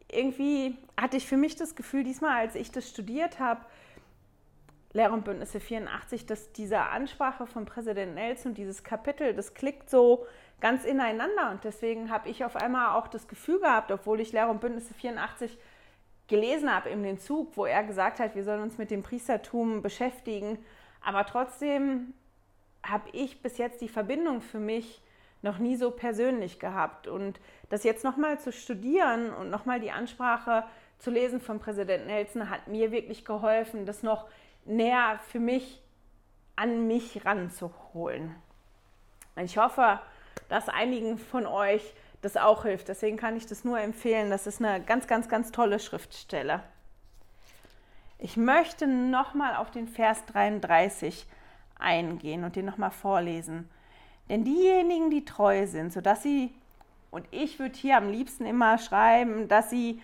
irgendwie 0.10 0.78
hatte 1.00 1.18
ich 1.18 1.28
für 1.28 1.38
mich 1.38 1.56
das 1.56 1.76
Gefühl, 1.76 2.04
diesmal, 2.04 2.38
als 2.38 2.56
ich 2.56 2.72
das 2.72 2.90
studiert 2.90 3.40
habe, 3.40 3.62
Lehre 4.94 5.14
und 5.14 5.24
Bündnisse 5.24 5.60
84, 5.60 6.26
dass 6.26 6.52
diese 6.52 6.80
Ansprache 6.80 7.48
von 7.48 7.66
Präsident 7.66 8.16
Nelson, 8.16 8.54
dieses 8.54 8.84
Kapitel, 8.84 9.34
das 9.34 9.54
klickt 9.54 9.90
so 9.90 10.26
ganz 10.60 10.84
ineinander. 10.84 11.52
Und 11.52 11.64
deswegen 11.64 12.12
habe 12.12 12.30
ich 12.30 12.44
auf 12.44 12.58
einmal 12.58 12.98
auch 12.98 13.08
das 13.08 13.28
Gefühl 13.28 13.60
gehabt, 13.60 13.92
obwohl 13.92 14.20
ich 14.20 14.34
Lehre 14.34 14.50
und 14.50 14.60
Bündnisse 14.60 14.94
84 14.94 15.58
gelesen 16.28 16.74
habe 16.74 16.90
in 16.90 17.04
den 17.04 17.20
Zug, 17.20 17.56
wo 17.56 17.66
er 17.66 17.84
gesagt 17.84 18.20
hat, 18.20 18.36
wir 18.36 18.44
sollen 18.44 18.62
uns 18.62 18.78
mit 18.78 18.92
dem 18.92 19.02
Priestertum 19.02 19.82
beschäftigen. 19.82 20.60
Aber 21.02 21.26
trotzdem 21.26 22.14
habe 22.84 23.10
ich 23.14 23.42
bis 23.42 23.58
jetzt 23.58 23.82
die 23.82 23.90
Verbindung 23.90 24.42
für 24.42 24.60
mich 24.60 25.02
noch 25.42 25.58
nie 25.58 25.76
so 25.76 25.92
persönlich 25.92 26.60
gehabt. 26.60 27.08
Und 27.08 27.40
das 27.70 27.84
jetzt 27.84 28.04
nochmal 28.04 28.40
zu 28.40 28.52
studieren 28.52 29.34
und 29.34 29.50
nochmal 29.50 29.80
die 29.80 29.92
Ansprache 29.92 30.64
zu 31.00 31.10
lesen 31.10 31.42
von 31.42 31.60
Präsident 31.60 32.06
Nelson 32.06 32.50
hat 32.50 32.68
mir 32.68 32.92
wirklich 32.92 33.26
geholfen, 33.26 33.86
das 33.86 34.04
noch 34.04 34.28
näher 34.66 35.20
für 35.30 35.40
mich 35.40 35.82
an 36.56 36.88
mich 36.88 37.26
ranzuholen. 37.26 38.36
Ich 39.38 39.58
hoffe, 39.58 40.00
dass 40.50 40.70
einigen 40.70 41.18
von 41.18 41.48
euch 41.48 41.94
das 42.22 42.38
auch 42.38 42.64
hilft. 42.64 42.88
Deswegen 42.88 43.18
kann 43.18 43.36
ich 43.36 43.48
das 43.48 43.64
nur 43.64 43.80
empfehlen. 43.80 44.30
Das 44.30 44.46
ist 44.46 44.64
eine 44.64 44.84
ganz, 44.84 45.08
ganz, 45.08 45.28
ganz 45.28 45.52
tolle 45.52 45.80
Schriftstelle. 45.80 46.62
Ich 48.20 48.38
möchte 48.38 48.86
nochmal 48.86 49.56
auf 49.56 49.72
den 49.72 49.88
Vers 49.88 50.24
33 50.28 51.26
eingehen 51.80 52.44
und 52.44 52.56
den 52.56 52.66
nochmal 52.66 52.92
vorlesen. 52.92 53.68
Denn 54.32 54.46
diejenigen, 54.46 55.10
die 55.10 55.26
treu 55.26 55.68
sind, 55.68 55.92
sodass 55.92 56.24
sie, 56.24 56.54
und 57.12 57.26
ich 57.32 57.60
würde 57.60 57.76
hier 57.76 57.98
am 57.98 58.10
liebsten 58.10 58.46
immer 58.46 58.78
schreiben, 58.78 59.50
dass 59.50 59.70
sie 59.70 60.02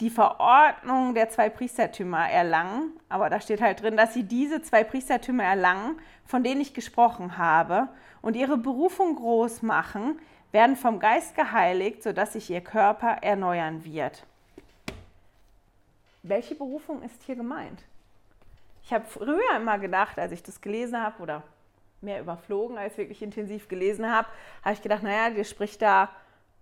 die 0.00 0.10
Verordnung 0.10 1.14
der 1.14 1.30
zwei 1.30 1.48
Priestertümer 1.48 2.28
erlangen, 2.28 2.92
aber 3.08 3.30
da 3.30 3.40
steht 3.40 3.62
halt 3.62 3.80
drin, 3.80 3.96
dass 3.96 4.12
sie 4.12 4.24
diese 4.24 4.60
zwei 4.60 4.84
Priestertümer 4.84 5.44
erlangen, 5.44 5.98
von 6.26 6.44
denen 6.44 6.60
ich 6.60 6.74
gesprochen 6.74 7.38
habe, 7.38 7.88
und 8.20 8.36
ihre 8.36 8.58
Berufung 8.58 9.16
groß 9.16 9.62
machen, 9.62 10.18
werden 10.52 10.76
vom 10.76 10.98
Geist 10.98 11.34
geheiligt, 11.34 12.02
sodass 12.02 12.34
sich 12.34 12.50
ihr 12.50 12.60
Körper 12.60 13.22
erneuern 13.22 13.82
wird. 13.82 14.26
Welche 16.22 16.54
Berufung 16.54 17.00
ist 17.00 17.22
hier 17.22 17.36
gemeint? 17.36 17.82
Ich 18.82 18.92
habe 18.92 19.06
früher 19.06 19.56
immer 19.56 19.78
gedacht, 19.78 20.18
als 20.18 20.32
ich 20.32 20.42
das 20.42 20.60
gelesen 20.60 21.00
habe 21.00 21.22
oder 21.22 21.42
mehr 22.06 22.20
überflogen 22.20 22.78
als 22.78 22.96
wirklich 22.96 23.20
intensiv 23.20 23.68
gelesen 23.68 24.10
habe, 24.10 24.28
habe 24.62 24.72
ich 24.72 24.80
gedacht, 24.80 25.02
naja, 25.02 25.28
der 25.28 25.44
spricht 25.44 25.82
da 25.82 26.08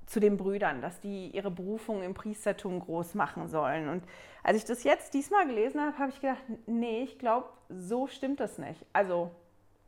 zu 0.06 0.18
den 0.18 0.36
Brüdern, 0.36 0.82
dass 0.82 1.00
die 1.00 1.28
ihre 1.28 1.50
Berufung 1.50 2.02
im 2.02 2.12
Priestertum 2.12 2.80
groß 2.80 3.14
machen 3.14 3.48
sollen. 3.48 3.88
Und 3.88 4.02
als 4.42 4.58
ich 4.58 4.64
das 4.64 4.82
jetzt 4.82 5.14
diesmal 5.14 5.46
gelesen 5.46 5.80
habe, 5.80 5.96
habe 5.98 6.10
ich 6.10 6.20
gedacht, 6.20 6.42
nee, 6.66 7.04
ich 7.04 7.18
glaube, 7.18 7.48
so 7.68 8.08
stimmt 8.08 8.40
das 8.40 8.58
nicht. 8.58 8.84
Also, 8.92 9.30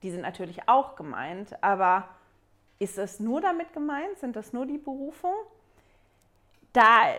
die 0.02 0.10
sind 0.10 0.22
natürlich 0.22 0.68
auch 0.68 0.94
gemeint, 0.94 1.62
aber 1.62 2.08
ist 2.78 2.96
es 2.98 3.18
nur 3.18 3.40
damit 3.40 3.72
gemeint? 3.72 4.18
Sind 4.18 4.36
das 4.36 4.52
nur 4.52 4.64
die 4.64 4.78
Berufung? 4.78 5.34
da, 6.76 7.14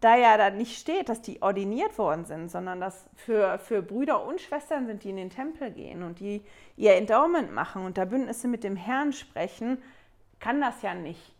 da 0.00 0.16
ja 0.16 0.36
dann 0.36 0.56
nicht 0.56 0.78
steht, 0.78 1.08
dass 1.08 1.20
die 1.22 1.42
ordiniert 1.42 1.98
worden 1.98 2.24
sind, 2.24 2.50
sondern 2.50 2.80
dass 2.80 3.08
für, 3.14 3.58
für 3.58 3.82
Brüder 3.82 4.24
und 4.24 4.40
Schwestern 4.40 4.86
sind, 4.86 5.04
die 5.04 5.10
in 5.10 5.16
den 5.16 5.30
Tempel 5.30 5.70
gehen 5.70 6.02
und 6.02 6.20
die 6.20 6.42
ihr 6.76 6.94
Endowment 6.94 7.52
machen 7.52 7.84
und 7.84 7.98
da 7.98 8.04
Bündnisse 8.04 8.48
mit 8.48 8.64
dem 8.64 8.76
Herrn 8.76 9.12
sprechen, 9.12 9.82
kann 10.38 10.60
das 10.60 10.82
ja 10.82 10.94
nicht 10.94 11.34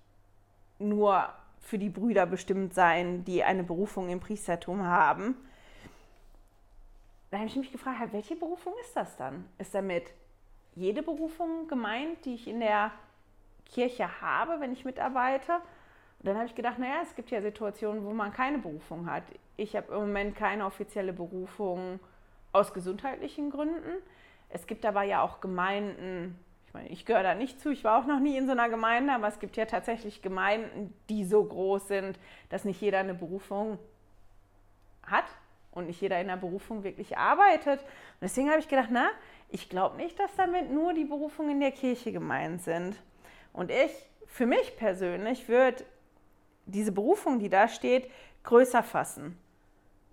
nur 0.78 1.28
für 1.60 1.78
die 1.78 1.88
Brüder 1.88 2.26
bestimmt 2.26 2.74
sein, 2.74 3.24
die 3.24 3.44
eine 3.44 3.62
Berufung 3.62 4.08
im 4.08 4.20
Priestertum 4.20 4.84
haben. 4.84 5.36
Da 7.30 7.38
habe 7.38 7.46
ich 7.46 7.56
mich 7.56 7.70
gefragt, 7.70 8.12
welche 8.12 8.34
Berufung 8.34 8.72
ist 8.82 8.96
das 8.96 9.16
dann? 9.16 9.44
Ist 9.58 9.74
damit 9.74 10.04
jede 10.74 11.02
Berufung 11.02 11.68
gemeint, 11.68 12.24
die 12.24 12.34
ich 12.34 12.48
in 12.48 12.60
der 12.60 12.90
Kirche 13.66 14.20
habe, 14.20 14.60
wenn 14.60 14.72
ich 14.72 14.84
mitarbeite? 14.84 15.60
Und 16.20 16.26
dann 16.26 16.36
habe 16.36 16.46
ich 16.46 16.54
gedacht, 16.54 16.78
naja, 16.78 17.00
es 17.02 17.14
gibt 17.14 17.30
ja 17.30 17.40
Situationen, 17.40 18.04
wo 18.04 18.12
man 18.12 18.30
keine 18.30 18.58
Berufung 18.58 19.10
hat. 19.10 19.22
Ich 19.56 19.74
habe 19.74 19.92
im 19.94 20.00
Moment 20.00 20.36
keine 20.36 20.66
offizielle 20.66 21.14
Berufung 21.14 21.98
aus 22.52 22.74
gesundheitlichen 22.74 23.50
Gründen. 23.50 24.02
Es 24.50 24.66
gibt 24.66 24.84
aber 24.84 25.02
ja 25.02 25.22
auch 25.22 25.40
Gemeinden, 25.40 26.38
ich 26.66 26.74
meine, 26.74 26.88
ich 26.88 27.06
gehöre 27.06 27.22
da 27.22 27.34
nicht 27.34 27.58
zu, 27.58 27.70
ich 27.70 27.84
war 27.84 27.98
auch 27.98 28.06
noch 28.06 28.20
nie 28.20 28.36
in 28.36 28.44
so 28.44 28.52
einer 28.52 28.68
Gemeinde, 28.68 29.14
aber 29.14 29.28
es 29.28 29.38
gibt 29.38 29.56
ja 29.56 29.64
tatsächlich 29.64 30.20
Gemeinden, 30.20 30.92
die 31.08 31.24
so 31.24 31.42
groß 31.42 31.88
sind, 31.88 32.18
dass 32.50 32.66
nicht 32.66 32.82
jeder 32.82 32.98
eine 32.98 33.14
Berufung 33.14 33.78
hat 35.02 35.24
und 35.72 35.86
nicht 35.86 36.02
jeder 36.02 36.20
in 36.20 36.26
der 36.26 36.36
Berufung 36.36 36.84
wirklich 36.84 37.16
arbeitet. 37.16 37.80
Und 37.80 38.22
deswegen 38.22 38.50
habe 38.50 38.60
ich 38.60 38.68
gedacht, 38.68 38.90
na, 38.90 39.08
ich 39.48 39.70
glaube 39.70 39.96
nicht, 39.96 40.18
dass 40.18 40.34
damit 40.36 40.70
nur 40.70 40.92
die 40.92 41.04
Berufungen 41.04 41.52
in 41.52 41.60
der 41.60 41.72
Kirche 41.72 42.12
gemeint 42.12 42.62
sind. 42.62 43.00
Und 43.52 43.70
ich, 43.70 43.90
für 44.26 44.46
mich 44.46 44.76
persönlich, 44.76 45.48
würde 45.48 45.84
diese 46.70 46.92
Berufung, 46.92 47.38
die 47.38 47.48
da 47.48 47.68
steht, 47.68 48.10
größer 48.44 48.82
fassen. 48.82 49.38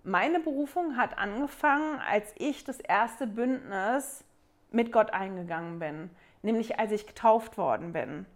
Meine 0.04 0.40
Berufung 0.40 0.96
hat 0.96 1.18
angefangen, 1.18 2.00
als 2.00 2.32
ich 2.36 2.64
das 2.64 2.80
erste 2.80 3.26
Bündnis 3.26 4.24
mit 4.70 4.92
Gott 4.92 5.10
eingegangen 5.10 5.78
bin 5.78 6.10
nämlich 6.42 6.78
als 6.78 6.92
ich 6.92 7.06
getauft 7.06 7.58
worden 7.58 7.92
bin. 7.92 8.26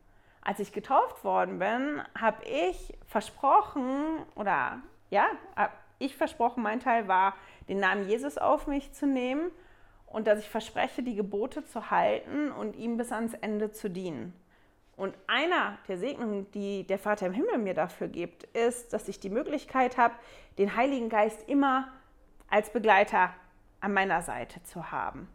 Als 0.40 0.58
ich 0.58 0.72
getauft 0.72 1.24
worden 1.24 1.58
bin, 1.58 2.02
habe 2.18 2.44
ich 2.44 2.94
versprochen, 3.06 4.18
oder 4.34 4.80
ja, 5.10 5.26
ich 5.98 6.16
versprochen, 6.16 6.62
mein 6.62 6.80
Teil 6.80 7.06
war, 7.06 7.34
den 7.68 7.78
Namen 7.78 8.08
Jesus 8.08 8.38
auf 8.38 8.66
mich 8.66 8.92
zu 8.92 9.06
nehmen 9.06 9.50
und 10.06 10.26
dass 10.26 10.40
ich 10.40 10.48
verspreche, 10.48 11.02
die 11.02 11.14
Gebote 11.14 11.64
zu 11.64 11.90
halten 11.90 12.50
und 12.50 12.74
ihm 12.76 12.96
bis 12.96 13.12
ans 13.12 13.34
Ende 13.34 13.70
zu 13.70 13.88
dienen. 13.88 14.34
Und 14.96 15.14
einer 15.26 15.78
der 15.88 15.98
Segnungen, 15.98 16.50
die 16.52 16.84
der 16.84 16.98
Vater 16.98 17.26
im 17.26 17.32
Himmel 17.32 17.58
mir 17.58 17.74
dafür 17.74 18.08
gibt, 18.08 18.44
ist, 18.44 18.92
dass 18.92 19.08
ich 19.08 19.20
die 19.20 19.30
Möglichkeit 19.30 19.96
habe, 19.96 20.14
den 20.58 20.76
Heiligen 20.76 21.08
Geist 21.08 21.48
immer 21.48 21.88
als 22.48 22.70
Begleiter 22.70 23.32
an 23.80 23.94
meiner 23.94 24.22
Seite 24.22 24.62
zu 24.62 24.92
haben. 24.92 25.28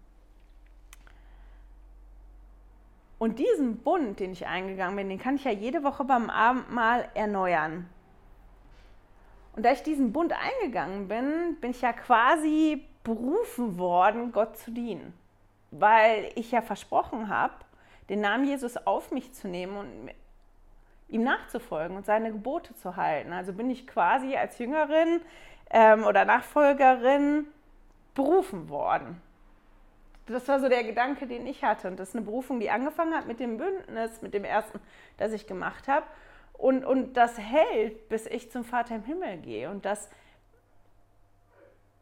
Und 3.19 3.39
diesen 3.39 3.77
Bund, 3.77 4.19
den 4.19 4.33
ich 4.33 4.45
eingegangen 4.45 4.95
bin, 4.95 5.09
den 5.09 5.19
kann 5.19 5.35
ich 5.35 5.43
ja 5.43 5.51
jede 5.51 5.83
Woche 5.83 6.05
beim 6.05 6.29
Abendmahl 6.29 7.09
erneuern. 7.15 7.89
Und 9.55 9.63
da 9.63 9.71
ich 9.71 9.81
diesen 9.81 10.13
Bund 10.13 10.33
eingegangen 10.33 11.07
bin, 11.07 11.57
bin 11.59 11.71
ich 11.71 11.81
ja 11.81 11.93
quasi 11.93 12.85
berufen 13.03 13.79
worden, 13.79 14.31
Gott 14.31 14.55
zu 14.57 14.69
dienen. 14.69 15.13
Weil 15.71 16.31
ich 16.35 16.51
ja 16.51 16.61
versprochen 16.61 17.29
habe, 17.29 17.55
den 18.09 18.21
Namen 18.21 18.45
Jesus 18.45 18.77
auf 18.77 19.11
mich 19.11 19.33
zu 19.33 19.47
nehmen 19.47 19.77
und 19.77 20.11
ihm 21.09 21.23
nachzufolgen 21.23 21.95
und 21.95 22.05
seine 22.05 22.31
Gebote 22.31 22.75
zu 22.75 22.95
halten. 22.95 23.33
Also 23.33 23.53
bin 23.53 23.69
ich 23.69 23.87
quasi 23.87 24.35
als 24.35 24.57
Jüngerin 24.59 25.21
ähm, 25.69 26.03
oder 26.03 26.25
Nachfolgerin 26.25 27.47
berufen 28.13 28.69
worden 28.69 29.21
das 30.27 30.47
war 30.47 30.59
so 30.59 30.69
der 30.69 30.83
Gedanke, 30.83 31.25
den 31.25 31.47
ich 31.47 31.63
hatte. 31.63 31.87
Und 31.87 31.99
das 31.99 32.09
ist 32.09 32.15
eine 32.15 32.25
Berufung, 32.25 32.59
die 32.59 32.69
angefangen 32.69 33.15
hat 33.15 33.27
mit 33.27 33.39
dem 33.39 33.57
Bündnis, 33.57 34.21
mit 34.21 34.33
dem 34.33 34.43
ersten, 34.43 34.79
das 35.17 35.31
ich 35.31 35.47
gemacht 35.47 35.87
habe. 35.87 36.05
Und, 36.53 36.85
und 36.85 37.15
das 37.15 37.37
hält, 37.37 38.09
bis 38.09 38.25
ich 38.25 38.51
zum 38.51 38.63
Vater 38.63 38.95
im 38.95 39.03
Himmel 39.03 39.37
gehe. 39.37 39.69
Und 39.69 39.85
das, 39.85 40.09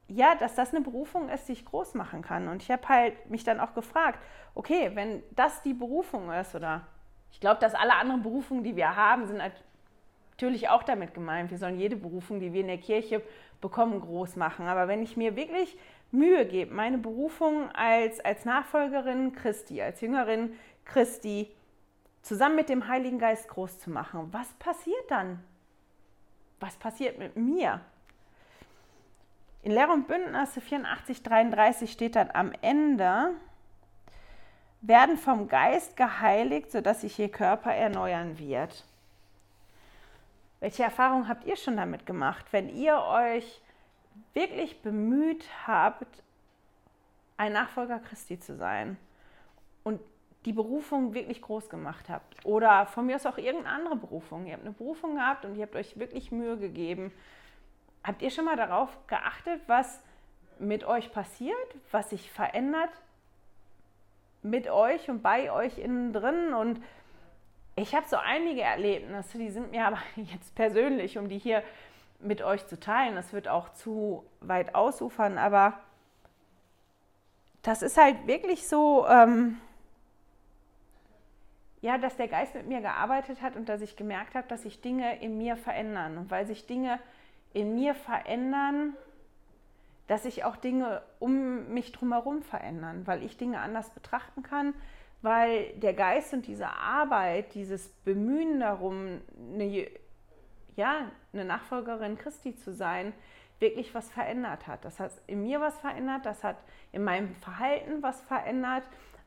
ja, 0.08 0.36
dass 0.36 0.56
das 0.56 0.74
eine 0.74 0.84
Berufung 0.84 1.30
ist, 1.30 1.48
die 1.48 1.54
ich 1.54 1.66
groß 1.66 1.96
machen 1.96 2.22
kann. 2.22 2.48
Und 2.48 2.62
ich 2.62 2.70
habe 2.70 2.88
halt 2.88 3.30
mich 3.30 3.44
dann 3.44 3.60
auch 3.60 3.74
gefragt, 3.74 4.20
okay, 4.54 4.92
wenn 4.94 5.24
das 5.32 5.62
die 5.64 5.74
Berufung 5.74 6.32
ist, 6.32 6.54
oder 6.56 6.88
ich 7.32 7.40
glaube, 7.40 7.60
dass 7.60 7.74
alle 7.74 7.96
anderen 7.96 8.22
Berufungen, 8.22 8.64
die 8.64 8.76
wir 8.76 8.96
haben, 8.96 9.26
sind 9.26 9.42
natürlich 10.32 10.70
auch 10.70 10.84
damit 10.84 11.14
gemeint. 11.14 11.50
Wir 11.50 11.58
sollen 11.58 11.80
jede 11.80 11.96
Berufung, 11.96 12.40
die 12.40 12.54
wir 12.54 12.62
in 12.62 12.68
der 12.68 12.78
Kirche 12.78 13.22
bekommen, 13.62 14.00
groß 14.00 14.36
machen. 14.36 14.68
Aber 14.68 14.88
wenn 14.88 15.02
ich 15.02 15.18
mir 15.18 15.36
wirklich 15.36 15.78
Mühe 16.12 16.46
gebe, 16.46 16.74
meine 16.74 16.98
Berufung 16.98 17.72
als, 17.72 18.20
als 18.20 18.46
Nachfolgerin 18.46 19.34
Christi, 19.34 19.82
als 19.82 20.02
Jüngerin 20.02 20.56
Christi, 20.86 21.52
zusammen 22.22 22.56
mit 22.56 22.70
dem 22.70 22.88
Heiligen 22.88 23.20
Geist 23.20 23.48
groß 23.50 23.80
zu 23.80 23.90
machen, 23.90 24.30
was 24.32 24.54
passiert 24.54 25.10
dann? 25.10 25.44
Was 26.60 26.76
passiert 26.78 27.18
mit 27.18 27.36
mir? 27.36 27.82
In 29.66 29.72
Lehre 29.72 29.94
und 29.94 30.08
Bündnisse 30.08 30.62
84, 30.62 31.24
33 31.24 31.92
steht 31.92 32.16
dann 32.16 32.30
am 32.32 32.52
Ende, 32.62 33.32
werden 34.82 35.18
vom 35.18 35.48
Geist 35.48 35.98
geheiligt, 35.98 36.72
sodass 36.72 37.02
sich 37.02 37.18
ihr 37.18 37.32
Körper 37.32 37.74
erneuern 37.74 38.38
wird. 38.38 38.86
Welche 40.60 40.84
Erfahrungen 40.84 41.28
habt 41.28 41.46
ihr 41.46 41.56
schon 41.56 41.78
damit 41.78 42.06
gemacht, 42.06 42.46
wenn 42.52 42.70
ihr 42.70 43.02
euch 43.02 43.60
wirklich 44.36 44.84
bemüht 44.84 45.50
habt, 45.66 46.22
ein 47.38 47.54
Nachfolger 47.54 47.98
Christi 47.98 48.40
zu 48.40 48.56
sein 48.56 48.98
und 49.84 50.00
die 50.46 50.54
Berufung 50.54 51.16
wirklich 51.16 51.42
groß 51.42 51.70
gemacht 51.70 52.08
habt 52.08 52.46
oder 52.46 52.86
von 52.86 53.08
mir 53.08 53.16
aus 53.16 53.26
auch 53.26 53.40
irgendeine 53.40 53.76
andere 53.76 53.96
Berufung. 53.96 54.46
Ihr 54.46 54.54
habt 54.54 54.64
eine 54.64 54.74
Berufung 54.74 55.16
gehabt 55.16 55.44
und 55.44 55.56
ihr 55.56 55.64
habt 55.64 55.76
euch 55.76 55.98
wirklich 55.98 56.32
Mühe 56.32 56.56
gegeben. 56.56 57.12
Habt 58.06 58.22
ihr 58.22 58.30
schon 58.30 58.46
mal 58.46 58.56
darauf 58.56 58.90
geachtet, 59.08 59.62
was 59.66 60.00
mit 60.60 60.84
euch 60.84 61.12
passiert, 61.12 61.58
was 61.92 62.12
sich 62.12 62.32
verändert 62.32 62.92
mit 64.44 64.70
euch 64.70 65.10
und 65.10 65.24
bei 65.24 65.52
euch 65.52 65.80
innen 65.80 66.14
drin? 66.14 66.54
Und 66.54 66.84
ich 67.76 67.96
habe 67.96 68.06
so 68.08 68.18
einige 68.18 68.62
Erlebnisse, 68.62 69.40
die 69.40 69.50
sind 69.50 69.72
mir 69.72 69.88
aber 69.88 69.98
jetzt 70.16 70.54
persönlich, 70.54 71.18
um 71.18 71.30
die 71.30 71.40
hier 71.40 71.64
mit 72.20 72.44
euch 72.44 72.68
zu 72.68 72.80
teilen. 72.80 73.16
Das 73.16 73.34
wird 73.34 73.48
auch 73.48 73.74
zu 73.74 74.24
weit 74.40 74.76
ausufern, 74.76 75.40
aber 75.40 75.74
das 77.64 77.82
ist 77.82 77.98
halt 77.98 78.28
wirklich 78.28 78.68
so, 78.68 79.08
ähm, 79.08 79.58
ja, 81.82 81.98
dass 81.98 82.16
der 82.18 82.28
Geist 82.28 82.54
mit 82.54 82.68
mir 82.68 82.82
gearbeitet 82.82 83.42
hat 83.42 83.56
und 83.56 83.68
dass 83.68 83.82
ich 83.82 83.96
gemerkt 83.96 84.36
habe, 84.36 84.48
dass 84.48 84.62
sich 84.62 84.82
Dinge 84.82 85.20
in 85.22 85.40
mir 85.40 85.58
verändern. 85.58 86.20
Und 86.20 86.30
weil 86.30 86.46
sich 86.46 86.68
Dinge 86.68 87.00
in 87.56 87.74
mir 87.74 87.96
verändern, 87.96 88.94
dass 90.08 90.24
sich 90.24 90.44
auch 90.44 90.58
Dinge 90.58 91.02
um 91.20 91.74
mich 91.74 91.92
drumherum 91.92 92.44
verändern, 92.44 93.08
weil 93.08 93.24
ich 93.24 93.38
Dinge 93.38 93.60
anders 93.60 93.90
betrachten 93.90 94.44
kann, 94.44 94.74
weil 95.22 95.70
der 95.78 95.94
Geist 95.94 96.34
und 96.34 96.46
diese 96.46 96.68
Arbeit, 96.68 97.56
dieses 97.56 97.88
Bemühen 98.04 98.60
darum, 98.60 99.22
eine 99.54 99.88
ja, 100.76 101.10
eine 101.32 101.46
Nachfolgerin 101.46 102.18
Christi 102.18 102.54
zu 102.58 102.74
sein, 102.74 103.14
wirklich 103.60 103.96
was 103.96 104.12
verändert 104.12 104.68
hat. 104.68 104.84
Das 104.84 105.00
hat 105.00 105.12
in 105.26 105.44
mir 105.44 105.62
was 105.62 105.80
verändert, 105.80 106.26
das 106.26 106.44
hat 106.44 106.58
in 106.92 107.06
meinem 107.06 107.34
Verhalten 107.36 108.04
was 108.04 108.22
verändert, 108.24 108.84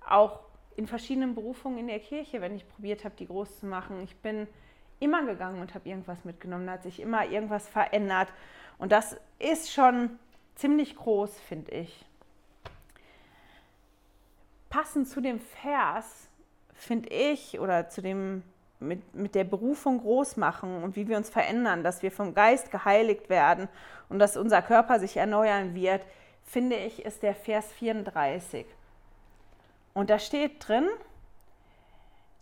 auch 0.06 0.40
in 0.76 0.86
verschiedenen 0.86 1.34
Berufungen 1.34 1.78
in 1.78 1.86
der 1.86 2.00
Kirche, 2.00 2.42
wenn 2.42 2.54
ich 2.54 2.68
probiert 2.68 3.06
habe, 3.06 3.14
die 3.18 3.26
groß 3.26 3.60
zu 3.60 3.66
machen. 3.66 4.02
Ich 4.02 4.16
bin 4.16 4.46
immer 5.00 5.24
gegangen 5.24 5.60
und 5.60 5.74
habe 5.74 5.88
irgendwas 5.88 6.24
mitgenommen, 6.24 6.66
da 6.66 6.72
hat 6.72 6.82
sich 6.82 7.00
immer 7.00 7.26
irgendwas 7.26 7.68
verändert. 7.68 8.32
Und 8.78 8.92
das 8.92 9.16
ist 9.38 9.72
schon 9.72 10.18
ziemlich 10.54 10.96
groß, 10.96 11.38
finde 11.40 11.70
ich. 11.72 12.04
Passend 14.70 15.08
zu 15.08 15.20
dem 15.20 15.40
Vers, 15.40 16.28
finde 16.74 17.08
ich, 17.08 17.58
oder 17.58 17.88
zu 17.88 18.02
dem 18.02 18.42
mit, 18.80 19.14
mit 19.14 19.34
der 19.34 19.44
Berufung 19.44 20.00
groß 20.00 20.36
machen 20.36 20.82
und 20.82 20.96
wie 20.96 21.08
wir 21.08 21.16
uns 21.16 21.30
verändern, 21.30 21.82
dass 21.82 22.02
wir 22.02 22.12
vom 22.12 22.34
Geist 22.34 22.70
geheiligt 22.70 23.28
werden 23.28 23.68
und 24.08 24.18
dass 24.18 24.36
unser 24.36 24.62
Körper 24.62 25.00
sich 25.00 25.16
erneuern 25.16 25.74
wird, 25.74 26.02
finde 26.44 26.76
ich, 26.76 27.04
ist 27.04 27.22
der 27.22 27.34
Vers 27.34 27.72
34. 27.72 28.66
Und 29.94 30.10
da 30.10 30.18
steht 30.18 30.66
drin, 30.68 30.88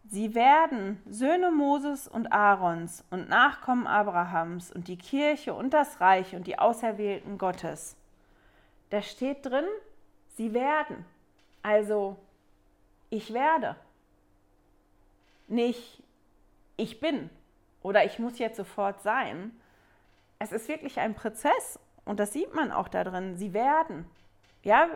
sie 0.09 0.35
werden 0.35 1.01
Söhne 1.09 1.51
Moses 1.51 2.09
und 2.09 2.33
Aarons 2.33 3.05
und 3.11 3.29
Nachkommen 3.29 3.87
Abrahams 3.87 4.73
und 4.73 4.89
die 4.89 4.99
Kirche 4.99 5.55
und 5.55 5.75
das 5.75 6.01
Reich 6.01 6.35
und 6.35 6.47
die 6.47 6.59
Auserwählten 6.59 7.39
Gottes. 7.39 7.97
Da 8.91 9.03
steht 9.03 9.45
drin, 9.45 9.67
sie 10.37 10.55
werden. 10.55 11.05
Also, 11.63 12.17
ich 13.11 13.33
werde. 13.33 13.77
Nicht 15.49 16.03
ich 16.77 17.01
bin 17.01 17.31
oder 17.83 18.05
ich 18.05 18.19
muss 18.19 18.39
jetzt 18.39 18.57
sofort 18.57 19.03
sein, 19.03 19.53
es 20.39 20.53
ist 20.53 20.69
wirklich 20.69 20.99
ein 20.99 21.15
Prozess 21.15 21.79
und 22.05 22.21
das 22.21 22.33
sieht 22.33 22.55
man 22.55 22.71
auch 22.71 22.89
da 22.89 23.05
drin. 23.05 23.37
Sie 23.37 23.55
werden. 23.55 24.07
Ja, 24.63 24.89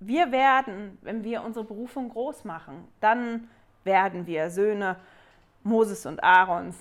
wir 0.00 0.32
werden, 0.32 0.98
wenn 1.02 1.24
wir 1.24 1.42
unsere 1.42 1.64
Berufung 1.64 2.10
groß 2.10 2.44
machen, 2.44 2.86
dann 3.00 3.48
werden 3.84 4.26
wir 4.26 4.50
Söhne 4.50 4.96
Moses 5.62 6.06
und 6.06 6.22
Aarons. 6.22 6.76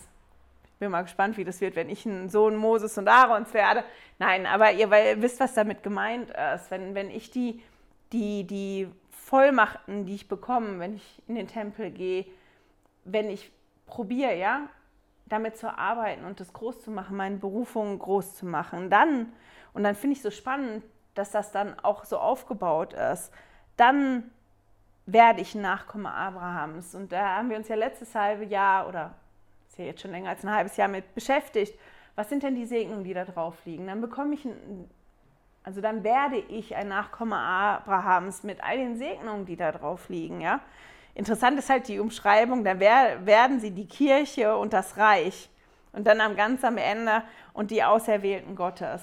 Ich 0.63 0.79
bin 0.79 0.91
mal 0.91 1.01
gespannt, 1.01 1.37
wie 1.37 1.43
das 1.43 1.59
wird, 1.59 1.75
wenn 1.75 1.89
ich 1.89 2.05
ein 2.05 2.29
Sohn 2.29 2.55
Moses 2.55 2.97
und 2.97 3.07
Aarons 3.07 3.53
werde. 3.53 3.83
Nein, 4.17 4.45
aber 4.45 4.71
ihr, 4.71 4.89
wisst, 5.21 5.39
was 5.39 5.53
damit 5.53 5.83
gemeint 5.83 6.29
ist. 6.29 6.71
Wenn, 6.71 6.95
wenn 6.95 7.09
ich 7.09 7.31
die, 7.31 7.61
die, 8.13 8.45
die 8.45 8.87
Vollmachten, 9.09 10.05
die 10.05 10.15
ich 10.15 10.27
bekomme, 10.27 10.79
wenn 10.79 10.95
ich 10.95 11.21
in 11.27 11.35
den 11.35 11.47
Tempel 11.47 11.91
gehe, 11.91 12.25
wenn 13.03 13.29
ich 13.29 13.51
probiere, 13.85 14.37
ja, 14.37 14.69
damit 15.25 15.57
zu 15.57 15.77
arbeiten 15.77 16.25
und 16.25 16.39
das 16.39 16.53
groß 16.53 16.81
zu 16.81 16.91
machen, 16.91 17.17
meine 17.17 17.37
Berufung 17.37 17.99
groß 17.99 18.35
zu 18.35 18.45
machen, 18.45 18.89
dann, 18.89 19.31
und 19.73 19.83
dann 19.83 19.95
finde 19.95 20.15
ich 20.15 20.21
so 20.21 20.31
spannend, 20.31 20.83
dass 21.13 21.31
das 21.31 21.51
dann 21.51 21.79
auch 21.81 22.05
so 22.05 22.17
aufgebaut 22.17 22.93
ist, 22.93 23.31
dann 23.77 24.31
werde 25.13 25.41
ich 25.41 25.55
ein 25.55 25.61
Nachkomme 25.61 26.11
Abrahams. 26.11 26.95
Und 26.95 27.11
da 27.11 27.37
haben 27.37 27.49
wir 27.49 27.57
uns 27.57 27.67
ja 27.67 27.75
letztes 27.75 28.13
halbe 28.15 28.45
Jahr 28.45 28.87
oder 28.87 29.15
ist 29.67 29.77
ja 29.77 29.85
jetzt 29.85 30.01
schon 30.01 30.11
länger 30.11 30.29
als 30.29 30.43
ein 30.43 30.51
halbes 30.51 30.77
Jahr 30.77 30.87
mit 30.87 31.15
beschäftigt. 31.15 31.77
Was 32.15 32.29
sind 32.29 32.43
denn 32.43 32.55
die 32.55 32.65
Segnungen, 32.65 33.03
die 33.03 33.13
da 33.13 33.25
drauf 33.25 33.55
liegen? 33.65 33.87
Dann 33.87 34.01
bekomme 34.01 34.33
ich 34.33 34.45
ein, 34.45 34.89
also 35.63 35.81
dann 35.81 36.03
werde 36.03 36.37
ich 36.37 36.75
ein 36.75 36.87
Nachkomme 36.87 37.37
Abrahams 37.37 38.43
mit 38.43 38.63
all 38.63 38.77
den 38.77 38.97
Segnungen, 38.97 39.45
die 39.45 39.55
da 39.55 39.71
drauf 39.71 40.09
liegen, 40.09 40.41
ja. 40.41 40.61
Interessant 41.15 41.59
ist 41.59 41.69
halt 41.69 41.87
die 41.87 41.99
Umschreibung, 41.99 42.63
da 42.63 42.79
werden 42.79 43.59
sie 43.59 43.71
die 43.71 43.87
Kirche 43.87 44.55
und 44.55 44.73
das 44.73 44.95
Reich 44.97 45.49
und 45.91 46.07
dann 46.07 46.21
am 46.21 46.35
ganz 46.35 46.63
am 46.63 46.77
Ende 46.77 47.23
und 47.51 47.71
die 47.71 47.83
Auserwählten 47.83 48.55
Gottes. 48.55 49.01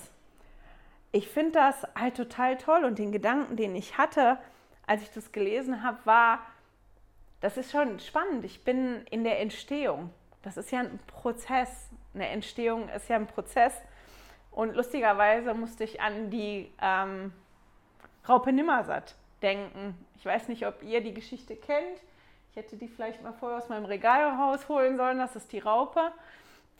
Ich 1.12 1.28
finde 1.28 1.52
das 1.52 1.86
halt 1.94 2.16
total 2.16 2.56
toll 2.56 2.84
und 2.84 2.98
den 2.98 3.12
Gedanken, 3.12 3.56
den 3.56 3.74
ich 3.74 3.98
hatte, 3.98 4.38
als 4.86 5.02
ich 5.02 5.10
das 5.10 5.32
gelesen 5.32 5.82
habe, 5.82 5.98
war, 6.04 6.40
das 7.40 7.56
ist 7.56 7.70
schon 7.70 8.00
spannend. 8.00 8.44
Ich 8.44 8.64
bin 8.64 9.04
in 9.10 9.24
der 9.24 9.40
Entstehung. 9.40 10.10
Das 10.42 10.56
ist 10.56 10.70
ja 10.70 10.80
ein 10.80 10.98
Prozess. 11.06 11.90
Eine 12.14 12.28
Entstehung 12.28 12.88
ist 12.88 13.08
ja 13.08 13.16
ein 13.16 13.26
Prozess. 13.26 13.74
Und 14.50 14.74
lustigerweise 14.74 15.52
musste 15.54 15.84
ich 15.84 16.00
an 16.00 16.30
die 16.30 16.72
ähm, 16.80 17.32
Raupe 18.28 18.52
Nimmersatt 18.52 19.14
denken. 19.42 19.94
Ich 20.16 20.24
weiß 20.24 20.48
nicht, 20.48 20.66
ob 20.66 20.82
ihr 20.82 21.02
die 21.02 21.12
Geschichte 21.12 21.56
kennt. 21.56 22.00
Ich 22.50 22.56
hätte 22.56 22.76
die 22.76 22.88
vielleicht 22.88 23.22
mal 23.22 23.34
vorher 23.34 23.58
aus 23.58 23.68
meinem 23.68 23.84
Regal 23.84 24.30
rausholen 24.30 24.96
sollen. 24.96 25.18
Das 25.18 25.36
ist 25.36 25.52
die 25.52 25.58
Raupe, 25.58 26.10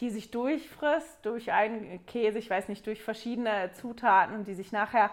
die 0.01 0.09
sich 0.09 0.31
durchfrisst 0.31 1.19
durch 1.23 1.53
einen 1.53 2.05
Käse, 2.07 2.39
ich 2.39 2.49
weiß 2.49 2.69
nicht, 2.69 2.87
durch 2.87 3.03
verschiedene 3.03 3.71
Zutaten 3.75 4.35
und 4.35 4.49
die 4.49 4.55
sich 4.55 4.73
nachher 4.73 5.11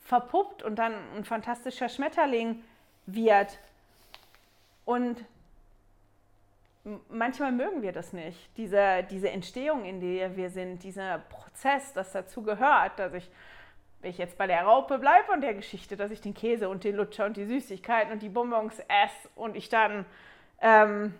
verpuppt 0.00 0.62
und 0.62 0.76
dann 0.76 0.94
ein 1.16 1.24
fantastischer 1.24 1.88
Schmetterling 1.88 2.62
wird. 3.06 3.58
Und 4.84 5.24
manchmal 7.08 7.52
mögen 7.52 7.82
wir 7.82 7.92
das 7.92 8.12
nicht, 8.12 8.50
diese, 8.56 9.06
diese 9.10 9.30
Entstehung, 9.30 9.84
in 9.84 10.00
der 10.00 10.36
wir 10.36 10.50
sind, 10.50 10.82
dieser 10.82 11.18
Prozess, 11.18 11.92
das 11.92 12.12
dazu 12.12 12.42
gehört, 12.42 12.98
dass 12.98 13.14
ich 13.14 13.30
wenn 14.00 14.10
ich 14.10 14.18
jetzt 14.18 14.38
bei 14.38 14.46
der 14.46 14.62
Raupe 14.62 14.98
bleibe 14.98 15.30
und 15.32 15.42
der 15.42 15.54
Geschichte, 15.54 15.96
dass 15.96 16.10
ich 16.10 16.20
den 16.20 16.34
Käse 16.34 16.68
und 16.68 16.84
den 16.84 16.96
Lutscher 16.96 17.26
und 17.26 17.36
die 17.36 17.44
Süßigkeiten 17.44 18.12
und 18.12 18.22
die 18.22 18.28
Bonbons 18.28 18.78
esse 18.78 19.28
und 19.36 19.56
ich 19.56 19.68
dann 19.68 20.06
ähm, 20.62 21.14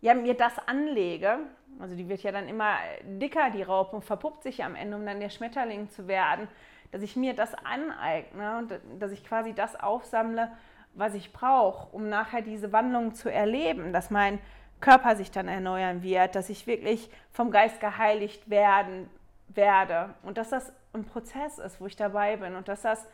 ja, 0.00 0.14
mir 0.14 0.34
das 0.34 0.58
anlege, 0.66 1.38
also 1.78 1.94
die 1.94 2.08
wird 2.08 2.22
ja 2.22 2.32
dann 2.32 2.48
immer 2.48 2.76
dicker, 3.02 3.50
die 3.50 3.62
Raupe, 3.62 3.96
und 3.96 4.04
verpuppt 4.04 4.42
sich 4.42 4.64
am 4.64 4.74
Ende, 4.74 4.96
um 4.96 5.04
dann 5.04 5.20
der 5.20 5.30
Schmetterling 5.30 5.90
zu 5.90 6.08
werden, 6.08 6.48
dass 6.94 7.02
ich 7.02 7.16
mir 7.16 7.34
das 7.34 7.54
aneigne 7.54 8.58
und 8.58 8.72
dass 9.00 9.10
ich 9.10 9.24
quasi 9.24 9.52
das 9.52 9.74
aufsammle, 9.74 10.48
was 10.94 11.14
ich 11.14 11.32
brauche, 11.32 11.88
um 11.90 12.08
nachher 12.08 12.40
diese 12.40 12.72
Wandlung 12.72 13.16
zu 13.16 13.32
erleben, 13.32 13.92
dass 13.92 14.12
mein 14.12 14.38
Körper 14.80 15.16
sich 15.16 15.32
dann 15.32 15.48
erneuern 15.48 16.04
wird, 16.04 16.36
dass 16.36 16.50
ich 16.50 16.68
wirklich 16.68 17.10
vom 17.32 17.50
Geist 17.50 17.80
geheiligt 17.80 18.48
werden 18.48 19.10
werde 19.48 20.14
und 20.22 20.38
dass 20.38 20.50
das 20.50 20.72
ein 20.92 21.04
Prozess 21.04 21.58
ist, 21.58 21.80
wo 21.80 21.86
ich 21.86 21.96
dabei 21.96 22.36
bin 22.36 22.54
und 22.54 22.68
dass 22.68 22.82
das 22.82 23.04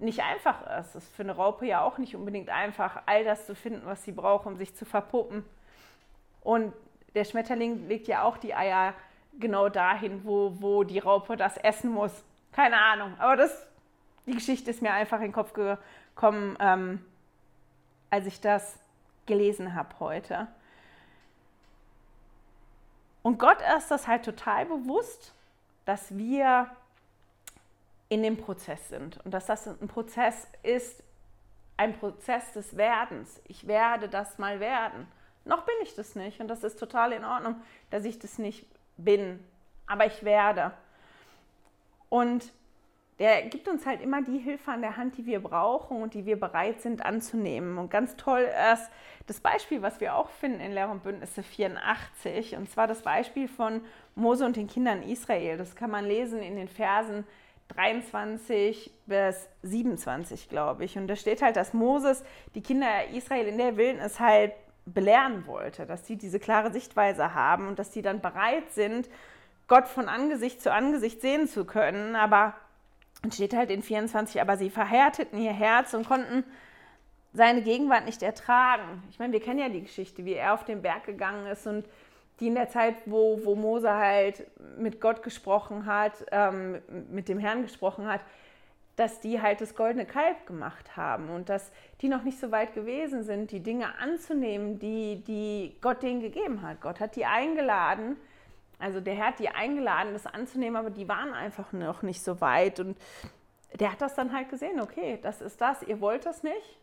nicht 0.00 0.24
einfach 0.24 0.62
ist. 0.80 0.96
Es 0.96 1.04
ist 1.04 1.14
für 1.14 1.22
eine 1.22 1.36
Raupe 1.36 1.64
ja 1.64 1.82
auch 1.82 1.98
nicht 1.98 2.16
unbedingt 2.16 2.48
einfach, 2.48 3.04
all 3.06 3.22
das 3.22 3.46
zu 3.46 3.54
finden, 3.54 3.82
was 3.84 4.02
sie 4.02 4.10
braucht, 4.10 4.46
um 4.46 4.56
sich 4.56 4.74
zu 4.74 4.84
verpuppen. 4.84 5.44
Und 6.40 6.72
der 7.14 7.22
Schmetterling 7.22 7.86
legt 7.86 8.08
ja 8.08 8.24
auch 8.24 8.36
die 8.36 8.52
Eier 8.52 8.94
genau 9.38 9.68
dahin, 9.68 10.24
wo, 10.24 10.56
wo 10.58 10.82
die 10.82 10.98
Raupe 10.98 11.36
das 11.36 11.56
essen 11.56 11.92
muss. 11.92 12.24
Keine 12.56 12.80
Ahnung. 12.80 13.14
Aber 13.18 13.36
das, 13.36 13.66
die 14.24 14.32
Geschichte 14.32 14.70
ist 14.70 14.80
mir 14.80 14.92
einfach 14.94 15.18
in 15.18 15.24
den 15.24 15.32
Kopf 15.32 15.52
gekommen, 15.52 16.56
ähm, 16.58 17.04
als 18.08 18.24
ich 18.24 18.40
das 18.40 18.78
gelesen 19.26 19.74
habe 19.74 20.00
heute. 20.00 20.48
Und 23.22 23.38
Gott 23.38 23.58
ist 23.76 23.90
das 23.90 24.08
halt 24.08 24.24
total 24.24 24.64
bewusst, 24.64 25.34
dass 25.84 26.16
wir 26.16 26.70
in 28.08 28.22
dem 28.22 28.38
Prozess 28.38 28.88
sind 28.88 29.18
und 29.24 29.34
dass 29.34 29.44
das 29.44 29.66
ein 29.66 29.88
Prozess 29.88 30.48
ist, 30.62 31.02
ein 31.76 31.92
Prozess 31.98 32.52
des 32.52 32.78
Werdens. 32.78 33.42
Ich 33.44 33.66
werde 33.66 34.08
das 34.08 34.38
mal 34.38 34.60
werden. 34.60 35.06
Noch 35.44 35.66
bin 35.66 35.74
ich 35.82 35.94
das 35.94 36.14
nicht 36.14 36.40
und 36.40 36.48
das 36.48 36.64
ist 36.64 36.78
total 36.78 37.12
in 37.12 37.24
Ordnung, 37.26 37.60
dass 37.90 38.06
ich 38.06 38.18
das 38.18 38.38
nicht 38.38 38.66
bin, 38.96 39.44
aber 39.86 40.06
ich 40.06 40.24
werde. 40.24 40.72
Und 42.08 42.52
der 43.18 43.42
gibt 43.42 43.66
uns 43.66 43.86
halt 43.86 44.02
immer 44.02 44.22
die 44.22 44.38
Hilfe 44.38 44.70
an 44.70 44.82
der 44.82 44.96
Hand, 44.98 45.16
die 45.16 45.24
wir 45.24 45.40
brauchen 45.40 46.02
und 46.02 46.12
die 46.12 46.26
wir 46.26 46.38
bereit 46.38 46.82
sind 46.82 47.04
anzunehmen. 47.04 47.78
Und 47.78 47.90
ganz 47.90 48.16
toll 48.16 48.46
ist 48.72 48.90
das 49.26 49.40
Beispiel, 49.40 49.80
was 49.80 50.00
wir 50.00 50.14
auch 50.14 50.28
finden 50.28 50.60
in 50.60 50.72
Lehr 50.72 50.90
und 50.90 51.02
Bündnisse 51.02 51.42
84, 51.42 52.56
und 52.56 52.70
zwar 52.70 52.86
das 52.86 53.02
Beispiel 53.02 53.48
von 53.48 53.80
Mose 54.14 54.44
und 54.44 54.56
den 54.56 54.66
Kindern 54.66 55.02
Israel. 55.02 55.56
Das 55.56 55.74
kann 55.74 55.90
man 55.90 56.04
lesen 56.04 56.40
in 56.40 56.56
den 56.56 56.68
Versen 56.68 57.24
23 57.68 58.92
bis 59.06 59.48
27, 59.62 60.48
glaube 60.48 60.84
ich. 60.84 60.98
Und 60.98 61.08
da 61.08 61.16
steht 61.16 61.42
halt, 61.42 61.56
dass 61.56 61.72
Moses 61.72 62.22
die 62.54 62.62
Kinder 62.62 63.08
Israel 63.12 63.46
in 63.46 63.58
der 63.58 63.76
Wildnis 63.76 64.20
halt 64.20 64.52
belehren 64.84 65.46
wollte, 65.46 65.84
dass 65.86 66.06
sie 66.06 66.16
diese 66.16 66.38
klare 66.38 66.70
Sichtweise 66.70 67.34
haben 67.34 67.66
und 67.66 67.78
dass 67.78 67.92
sie 67.92 68.02
dann 68.02 68.20
bereit 68.20 68.70
sind, 68.72 69.08
Gott 69.68 69.88
von 69.88 70.08
Angesicht 70.08 70.62
zu 70.62 70.72
Angesicht 70.72 71.20
sehen 71.20 71.48
zu 71.48 71.64
können. 71.64 72.16
Aber 72.16 72.54
und 73.22 73.34
steht 73.34 73.56
halt 73.56 73.70
in 73.70 73.82
24, 73.82 74.40
aber 74.40 74.56
sie 74.56 74.70
verhärteten 74.70 75.38
ihr 75.38 75.52
Herz 75.52 75.94
und 75.94 76.06
konnten 76.06 76.44
seine 77.32 77.62
Gegenwart 77.62 78.04
nicht 78.04 78.22
ertragen. 78.22 79.02
Ich 79.10 79.18
meine, 79.18 79.32
wir 79.32 79.40
kennen 79.40 79.58
ja 79.58 79.68
die 79.68 79.82
Geschichte, 79.82 80.24
wie 80.24 80.34
er 80.34 80.54
auf 80.54 80.64
den 80.64 80.82
Berg 80.82 81.04
gegangen 81.04 81.46
ist 81.46 81.66
und 81.66 81.86
die 82.40 82.48
in 82.48 82.54
der 82.54 82.68
Zeit, 82.68 82.94
wo, 83.06 83.40
wo 83.44 83.54
Mose 83.54 83.92
halt 83.92 84.46
mit 84.78 85.00
Gott 85.00 85.22
gesprochen 85.22 85.86
hat, 85.86 86.24
ähm, 86.30 86.80
mit 87.10 87.28
dem 87.28 87.38
Herrn 87.38 87.62
gesprochen 87.62 88.06
hat, 88.06 88.20
dass 88.94 89.20
die 89.20 89.42
halt 89.42 89.60
das 89.60 89.74
goldene 89.74 90.06
Kalb 90.06 90.46
gemacht 90.46 90.96
haben 90.96 91.30
und 91.30 91.48
dass 91.48 91.72
die 92.00 92.08
noch 92.08 92.22
nicht 92.22 92.38
so 92.38 92.50
weit 92.50 92.74
gewesen 92.74 93.24
sind, 93.24 93.50
die 93.50 93.60
Dinge 93.60 93.98
anzunehmen, 93.98 94.78
die, 94.78 95.22
die 95.24 95.76
Gott 95.80 96.02
denen 96.02 96.20
gegeben 96.20 96.62
hat. 96.62 96.80
Gott 96.80 97.00
hat 97.00 97.16
die 97.16 97.26
eingeladen, 97.26 98.16
also 98.78 99.00
der 99.00 99.14
Herr 99.14 99.28
hat 99.28 99.38
die 99.38 99.48
eingeladen, 99.48 100.12
das 100.12 100.26
anzunehmen, 100.26 100.76
aber 100.76 100.90
die 100.90 101.08
waren 101.08 101.32
einfach 101.32 101.72
noch 101.72 102.02
nicht 102.02 102.22
so 102.22 102.40
weit. 102.40 102.80
Und 102.80 102.96
der 103.74 103.92
hat 103.92 104.00
das 104.00 104.14
dann 104.14 104.32
halt 104.32 104.50
gesehen, 104.50 104.80
okay, 104.80 105.18
das 105.22 105.40
ist 105.40 105.60
das, 105.60 105.82
ihr 105.82 106.00
wollt 106.00 106.26
das 106.26 106.42
nicht. 106.42 106.78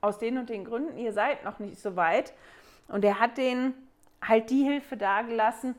Aus 0.00 0.18
den 0.18 0.38
und 0.38 0.48
den 0.48 0.64
Gründen, 0.64 0.96
ihr 0.98 1.12
seid 1.12 1.44
noch 1.44 1.58
nicht 1.58 1.80
so 1.80 1.96
weit. 1.96 2.32
Und 2.86 3.04
er 3.04 3.18
hat 3.18 3.38
denen 3.38 3.74
halt 4.22 4.50
die 4.50 4.62
Hilfe 4.62 4.96
dagelassen, 4.96 5.74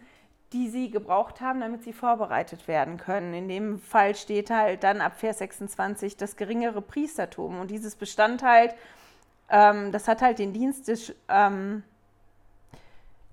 die 0.54 0.68
sie 0.68 0.90
gebraucht 0.90 1.42
haben, 1.42 1.60
damit 1.60 1.84
sie 1.84 1.94
vorbereitet 1.94 2.68
werden 2.68 2.98
können. 2.98 3.34
In 3.34 3.48
dem 3.48 3.80
Fall 3.80 4.16
steht 4.16 4.50
halt 4.50 4.84
dann 4.84 5.00
ab 5.00 5.20
Vers 5.20 5.38
26 5.40 6.18
das 6.18 6.36
geringere 6.36 6.82
Priestertum. 6.82 7.60
Und 7.60 7.70
dieses 7.70 7.96
bestand 7.96 8.42
halt, 8.42 8.76
ähm, 9.50 9.92
das 9.92 10.08
hat 10.08 10.22
halt 10.22 10.40
den 10.40 10.54
Dienst 10.54 10.88
des, 10.88 11.14
ähm, 11.28 11.84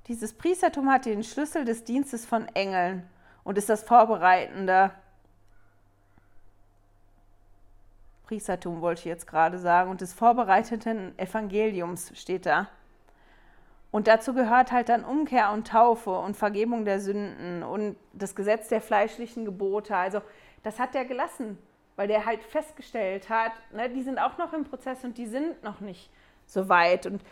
dieses 0.06 0.32
Priestertum 0.32 0.90
hat 0.90 1.06
den 1.06 1.24
Schlüssel 1.24 1.64
des 1.64 1.84
Dienstes 1.84 2.24
von 2.24 2.46
Engeln 2.54 3.08
und 3.44 3.58
ist 3.58 3.68
das 3.68 3.82
vorbereitende 3.82 4.92
Priestertum, 8.26 8.80
wollte 8.80 9.00
ich 9.00 9.04
jetzt 9.04 9.26
gerade 9.26 9.58
sagen, 9.58 9.90
und 9.90 10.00
des 10.00 10.12
vorbereiteten 10.12 11.16
Evangeliums 11.18 12.12
steht 12.14 12.46
da. 12.46 12.68
Und 13.92 14.08
dazu 14.08 14.34
gehört 14.34 14.72
halt 14.72 14.88
dann 14.88 15.04
Umkehr 15.04 15.52
und 15.52 15.68
Taufe 15.68 16.10
und 16.10 16.36
Vergebung 16.36 16.84
der 16.84 17.00
Sünden 17.00 17.62
und 17.62 17.96
das 18.12 18.34
Gesetz 18.34 18.68
der 18.68 18.80
fleischlichen 18.80 19.44
Gebote. 19.44 19.96
Also 19.96 20.22
das 20.64 20.78
hat 20.78 20.94
er 20.94 21.04
gelassen, 21.04 21.56
weil 21.94 22.08
der 22.08 22.26
halt 22.26 22.42
festgestellt 22.42 23.30
hat, 23.30 23.52
ne, 23.72 23.88
die 23.88 24.02
sind 24.02 24.18
auch 24.18 24.38
noch 24.38 24.52
im 24.52 24.64
Prozess 24.64 25.04
und 25.04 25.16
die 25.18 25.26
sind 25.26 25.62
noch 25.62 25.80
nicht 25.80 26.10
so 26.46 26.68
weit. 26.68 27.06
Und 27.06 27.22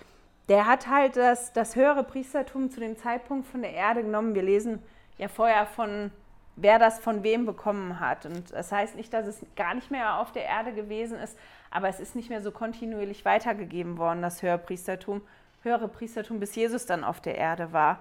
der 0.49 0.67
hat 0.67 0.89
halt 0.89 1.17
das, 1.17 1.53
das 1.53 1.77
höhere 1.77 2.05
Priestertum 2.05 2.71
zu 2.71 2.81
dem 2.81 2.97
Zeitpunkt 2.97 3.47
von 3.47 3.63
der 3.63 3.73
Erde 3.73 4.03
genommen. 4.03 4.35
Wir 4.35 4.43
lesen 4.43 4.83
ja 5.19 5.29
vorher 5.29 5.67
von 5.67 6.11
wer 6.57 6.79
das 6.79 6.99
von 6.99 7.23
wem 7.23 7.47
bekommen 7.47 8.01
hat. 8.01 8.27
Und 8.27 8.53
das 8.53 8.71
heißt 8.71 8.97
nicht, 8.97 9.13
dass 9.13 9.27
es 9.27 9.45
gar 9.57 9.75
nicht 9.75 9.91
mehr 9.91 10.19
auf 10.19 10.33
der 10.33 10.45
Erde 10.45 10.73
gewesen 10.73 11.19
ist, 11.19 11.39
aber 11.71 11.89
es 11.89 12.01
ist 12.01 12.15
nicht 12.15 12.31
mehr 12.31 12.41
so 12.41 12.51
kontinuierlich 12.51 13.25
weitergegeben 13.25 13.99
worden, 13.99 14.23
das 14.23 14.43
Höherpriestertum, 14.43 15.23
höhere 15.63 15.89
Priestertum, 15.89 16.41
bis 16.41 16.55
Jesus 16.55 16.87
dann 16.87 17.05
auf 17.05 17.21
der 17.21 17.37
Erde 17.37 17.73
war. 17.73 18.01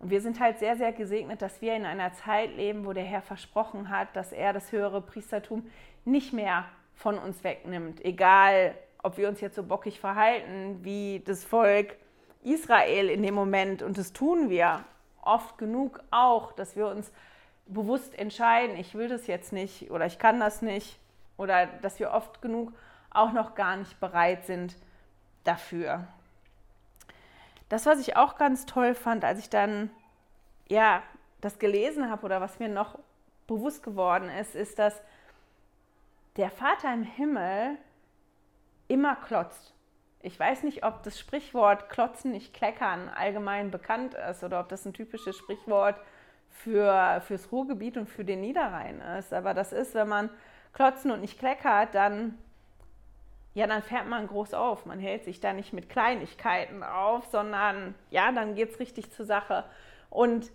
Und 0.00 0.10
wir 0.10 0.20
sind 0.20 0.40
halt 0.40 0.58
sehr, 0.58 0.76
sehr 0.76 0.92
gesegnet, 0.92 1.40
dass 1.40 1.62
wir 1.62 1.74
in 1.74 1.86
einer 1.86 2.12
Zeit 2.12 2.54
leben, 2.56 2.84
wo 2.84 2.92
der 2.92 3.04
Herr 3.04 3.22
versprochen 3.22 3.88
hat, 3.88 4.14
dass 4.14 4.32
er 4.32 4.52
das 4.52 4.72
höhere 4.72 5.00
Priestertum 5.00 5.66
nicht 6.04 6.32
mehr 6.32 6.64
von 6.94 7.18
uns 7.18 7.42
wegnimmt. 7.42 8.04
Egal, 8.04 8.74
ob 9.04 9.18
wir 9.18 9.28
uns 9.28 9.40
jetzt 9.40 9.56
so 9.56 9.62
bockig 9.62 10.00
verhalten 10.00 10.80
wie 10.82 11.22
das 11.24 11.44
Volk 11.44 11.96
Israel 12.42 13.08
in 13.10 13.22
dem 13.22 13.34
Moment. 13.34 13.82
Und 13.82 13.98
das 13.98 14.12
tun 14.12 14.48
wir 14.50 14.84
oft 15.22 15.58
genug 15.58 16.00
auch, 16.10 16.52
dass 16.52 16.74
wir 16.74 16.88
uns 16.88 17.12
bewusst 17.66 18.18
entscheiden, 18.18 18.76
ich 18.76 18.94
will 18.94 19.08
das 19.08 19.26
jetzt 19.26 19.52
nicht 19.52 19.90
oder 19.90 20.06
ich 20.06 20.18
kann 20.18 20.40
das 20.40 20.62
nicht. 20.62 20.98
Oder 21.36 21.66
dass 21.66 21.98
wir 21.98 22.12
oft 22.12 22.40
genug 22.42 22.72
auch 23.10 23.32
noch 23.32 23.54
gar 23.54 23.76
nicht 23.76 24.00
bereit 24.00 24.46
sind 24.46 24.76
dafür. 25.44 26.06
Das, 27.68 27.86
was 27.86 27.98
ich 27.98 28.16
auch 28.16 28.36
ganz 28.36 28.66
toll 28.66 28.94
fand, 28.94 29.24
als 29.24 29.38
ich 29.38 29.50
dann 29.50 29.90
ja 30.68 31.02
das 31.40 31.58
gelesen 31.58 32.10
habe 32.10 32.24
oder 32.24 32.40
was 32.40 32.58
mir 32.58 32.68
noch 32.68 32.98
bewusst 33.46 33.82
geworden 33.82 34.30
ist, 34.30 34.54
ist, 34.54 34.78
dass 34.78 35.00
der 36.36 36.50
Vater 36.50 36.92
im 36.92 37.02
Himmel 37.02 37.76
immer 38.88 39.16
klotzt. 39.16 39.74
Ich 40.20 40.38
weiß 40.38 40.62
nicht, 40.62 40.84
ob 40.84 41.02
das 41.02 41.18
Sprichwort 41.18 41.90
klotzen, 41.90 42.32
nicht 42.32 42.54
kleckern 42.54 43.10
allgemein 43.10 43.70
bekannt 43.70 44.14
ist 44.14 44.42
oder 44.42 44.60
ob 44.60 44.68
das 44.68 44.86
ein 44.86 44.94
typisches 44.94 45.36
Sprichwort 45.36 45.96
für, 46.48 47.20
fürs 47.26 47.52
Ruhrgebiet 47.52 47.96
und 47.96 48.08
für 48.08 48.24
den 48.24 48.40
Niederrhein 48.40 49.00
ist. 49.18 49.34
Aber 49.34 49.52
das 49.52 49.72
ist, 49.72 49.94
wenn 49.94 50.08
man 50.08 50.30
klotzen 50.72 51.10
und 51.10 51.20
nicht 51.20 51.38
kleckert, 51.38 51.94
dann, 51.94 52.38
ja, 53.52 53.66
dann 53.66 53.82
fährt 53.82 54.06
man 54.06 54.26
groß 54.26 54.54
auf. 54.54 54.86
Man 54.86 54.98
hält 54.98 55.24
sich 55.24 55.40
da 55.40 55.52
nicht 55.52 55.72
mit 55.72 55.90
Kleinigkeiten 55.90 56.82
auf, 56.82 57.26
sondern 57.26 57.94
ja, 58.10 58.32
dann 58.32 58.54
geht 58.54 58.70
es 58.70 58.80
richtig 58.80 59.10
zur 59.12 59.26
Sache. 59.26 59.64
Und 60.08 60.50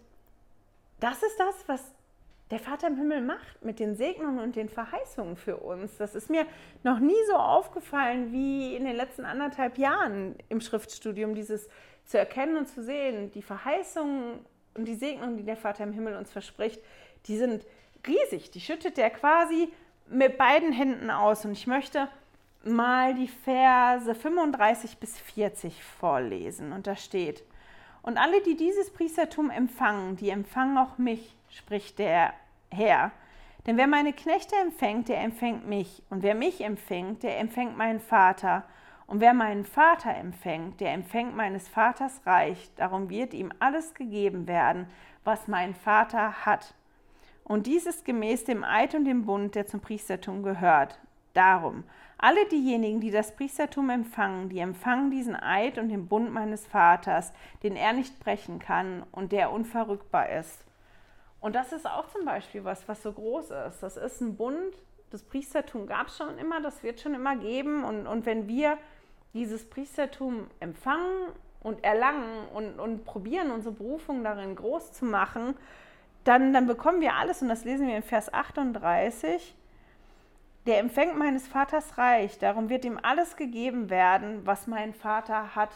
das 0.99 1.21
ist 1.21 1.39
das, 1.39 1.67
was 1.67 1.93
der 2.51 2.59
Vater 2.59 2.88
im 2.88 2.97
Himmel 2.97 3.21
macht 3.21 3.63
mit 3.63 3.79
den 3.79 3.95
Segnungen 3.95 4.39
und 4.39 4.55
den 4.55 4.69
Verheißungen 4.69 5.35
für 5.35 5.57
uns. 5.57 5.97
Das 5.97 6.15
ist 6.15 6.29
mir 6.29 6.45
noch 6.83 6.99
nie 6.99 7.21
so 7.27 7.35
aufgefallen 7.35 8.31
wie 8.31 8.75
in 8.75 8.85
den 8.85 8.95
letzten 8.95 9.25
anderthalb 9.25 9.77
Jahren 9.77 10.35
im 10.49 10.59
Schriftstudium, 10.59 11.35
dieses 11.35 11.69
zu 12.05 12.17
erkennen 12.17 12.57
und 12.57 12.67
zu 12.67 12.83
sehen, 12.83 13.31
die 13.31 13.43
Verheißungen 13.43 14.39
und 14.73 14.85
die 14.85 14.95
Segnungen, 14.95 15.38
die 15.38 15.43
der 15.43 15.57
Vater 15.57 15.83
im 15.83 15.93
Himmel 15.93 16.15
uns 16.15 16.31
verspricht, 16.31 16.81
die 17.27 17.38
sind 17.38 17.65
riesig. 18.07 18.49
Die 18.51 18.62
schüttet 18.62 18.97
er 18.97 19.12
quasi 19.12 19.69
mit 20.07 20.38
beiden 20.38 20.71
Händen 20.71 21.12
aus. 21.12 21.45
Und 21.45 21.51
ich 21.51 21.67
möchte 21.67 22.07
mal 22.63 23.13
die 23.13 23.27
Verse 23.27 24.13
35 24.15 24.97
bis 24.97 25.19
40 25.19 25.83
vorlesen. 25.83 26.71
Und 26.71 26.88
da 26.88 26.95
steht, 26.95 27.43
und 28.01 28.17
alle, 28.17 28.41
die 28.41 28.55
dieses 28.55 28.91
Priestertum 28.91 29.49
empfangen, 29.49 30.15
die 30.15 30.29
empfangen 30.29 30.77
auch 30.77 30.97
mich, 30.97 31.35
spricht 31.49 31.99
der 31.99 32.33
Herr. 32.71 33.12
Denn 33.65 33.77
wer 33.77 33.88
meine 33.88 34.13
Knechte 34.13 34.55
empfängt, 34.55 35.09
der 35.09 35.21
empfängt 35.21 35.67
mich. 35.67 36.01
Und 36.09 36.23
wer 36.23 36.35
mich 36.35 36.62
empfängt, 36.62 37.23
der 37.23 37.39
empfängt 37.39 37.77
meinen 37.77 37.99
Vater. 37.99 38.63
Und 39.05 39.19
wer 39.19 39.33
meinen 39.33 39.65
Vater 39.65 40.15
empfängt, 40.15 40.79
der 40.79 40.93
empfängt 40.93 41.35
meines 41.35 41.67
Vaters 41.67 42.21
Reich. 42.25 42.69
Darum 42.75 43.09
wird 43.09 43.33
ihm 43.33 43.51
alles 43.59 43.93
gegeben 43.93 44.47
werden, 44.47 44.88
was 45.23 45.47
mein 45.47 45.73
Vater 45.73 46.45
hat. 46.45 46.73
Und 47.43 47.65
dies 47.65 47.88
ist 47.88 48.05
gemäß 48.05 48.45
dem 48.45 48.63
Eid 48.63 48.93
und 48.93 49.05
dem 49.05 49.25
Bund, 49.25 49.55
der 49.55 49.65
zum 49.65 49.79
Priestertum 49.79 50.43
gehört. 50.43 50.99
Darum, 51.33 51.83
alle 52.19 52.45
diejenigen, 52.47 52.99
die 52.99 53.12
das 53.12 53.35
Priestertum 53.35 53.89
empfangen, 53.89 54.49
die 54.49 54.59
empfangen 54.59 55.09
diesen 55.09 55.35
Eid 55.35 55.77
und 55.77 55.89
den 55.89 56.07
Bund 56.07 56.31
meines 56.31 56.67
Vaters, 56.67 57.33
den 57.63 57.75
er 57.75 57.93
nicht 57.93 58.19
brechen 58.19 58.59
kann 58.59 59.03
und 59.12 59.31
der 59.31 59.51
unverrückbar 59.51 60.29
ist. 60.29 60.65
Und 61.41 61.56
das 61.56 61.71
ist 61.71 61.86
auch 61.86 62.08
zum 62.10 62.25
Beispiel 62.25 62.63
was, 62.63 62.88
was 62.88 63.02
so 63.02 63.13
groß 63.13 63.52
ist. 63.67 63.82
Das 63.82 63.97
ist 63.97 64.21
ein 64.21 64.36
Bund, 64.36 64.75
das 65.12 65.23
Priestertum 65.23 65.88
gab 65.88 66.08
es 66.08 66.17
schon 66.17 66.38
immer, 66.38 66.62
das 66.62 66.84
wird 66.84 66.99
schon 66.99 67.13
immer 67.13 67.36
geben. 67.36 67.84
Und, 67.84 68.08
und 68.08 68.25
wenn 68.25 68.47
wir 68.47 68.78
dieses 69.34 69.69
Priestertum 69.69 70.47
empfangen 70.60 71.32
und 71.62 71.84
erlangen 71.84 72.47
und, 72.54 72.80
und 72.80 73.06
probieren, 73.06 73.52
unsere 73.52 73.73
Berufung 73.73 74.23
darin 74.23 74.56
groß 74.56 74.93
zu 74.93 75.06
machen, 75.06 75.56
dann, 76.23 76.54
dann 76.54 76.67
bekommen 76.67 77.02
wir 77.02 77.15
alles, 77.15 77.41
und 77.41 77.47
das 77.47 77.63
lesen 77.63 77.88
wir 77.88 77.95
in 77.95 78.04
Vers 78.04 78.32
38, 78.34 79.56
der 80.65 80.80
empfängt 80.80 81.17
meines 81.17 81.47
Vaters 81.47 81.97
Reich, 81.97 82.38
darum 82.38 82.69
wird 82.69 82.86
ihm 82.86 82.99
alles 83.02 83.36
gegeben 83.36 83.89
werden, 83.89 84.45
was 84.45 84.67
mein 84.67 84.93
Vater 84.93 85.56
hat. 85.56 85.71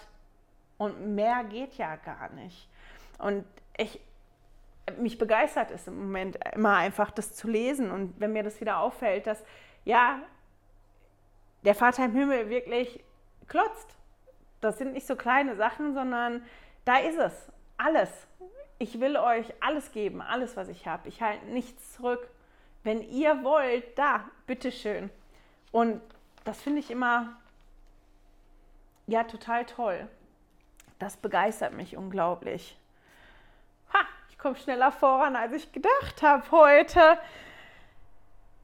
Und 0.78 1.16
mehr 1.16 1.44
geht 1.46 1.76
ja 1.76 1.96
gar 1.96 2.30
nicht. 2.34 2.68
Und 3.18 3.46
ich, 3.78 4.02
mich 4.98 5.18
begeistert 5.18 5.72
es 5.72 5.88
im 5.88 5.98
Moment 5.98 6.38
immer 6.54 6.76
einfach, 6.76 7.12
das 7.12 7.36
zu 7.36 7.48
lesen. 7.48 7.92
Und 7.92 8.20
wenn 8.20 8.34
mir 8.34 8.44
das 8.44 8.60
wieder 8.62 8.80
auffällt, 8.80 9.28
dass 9.28 9.44
ja, 9.86 10.22
der 11.64 11.76
Vater 11.76 12.06
im 12.06 12.14
Himmel 12.14 12.50
wirklich 12.50 13.04
klotzt. 13.48 13.96
Das 14.62 14.78
sind 14.78 14.94
nicht 14.94 15.08
so 15.08 15.16
kleine 15.16 15.56
Sachen, 15.56 15.94
sondern 15.94 16.44
da 16.86 16.98
ist 16.98 17.18
es. 17.18 17.34
Alles. 17.78 18.10
Ich 18.80 19.00
will 19.00 19.18
euch 19.18 19.54
alles 19.62 19.92
geben, 19.92 20.22
alles, 20.22 20.58
was 20.58 20.68
ich 20.68 20.88
habe. 20.88 21.08
Ich 21.08 21.22
halte 21.22 21.46
nichts 21.46 21.94
zurück. 21.94 22.28
Wenn 22.84 23.02
ihr 23.02 23.44
wollt, 23.44 23.98
da, 23.98 24.26
bitteschön. 24.46 25.10
Und 25.72 26.02
das 26.44 26.62
finde 26.62 26.80
ich 26.80 26.92
immer, 26.92 27.38
ja, 29.08 29.24
total 29.24 29.66
toll. 29.66 30.08
Das 31.00 31.18
begeistert 31.18 31.74
mich 31.74 31.98
unglaublich. 31.98 32.78
Komme 34.44 34.56
schneller 34.56 34.92
voran, 34.92 35.36
als 35.36 35.54
ich 35.54 35.72
gedacht 35.72 36.22
habe 36.22 36.52
heute. 36.52 37.18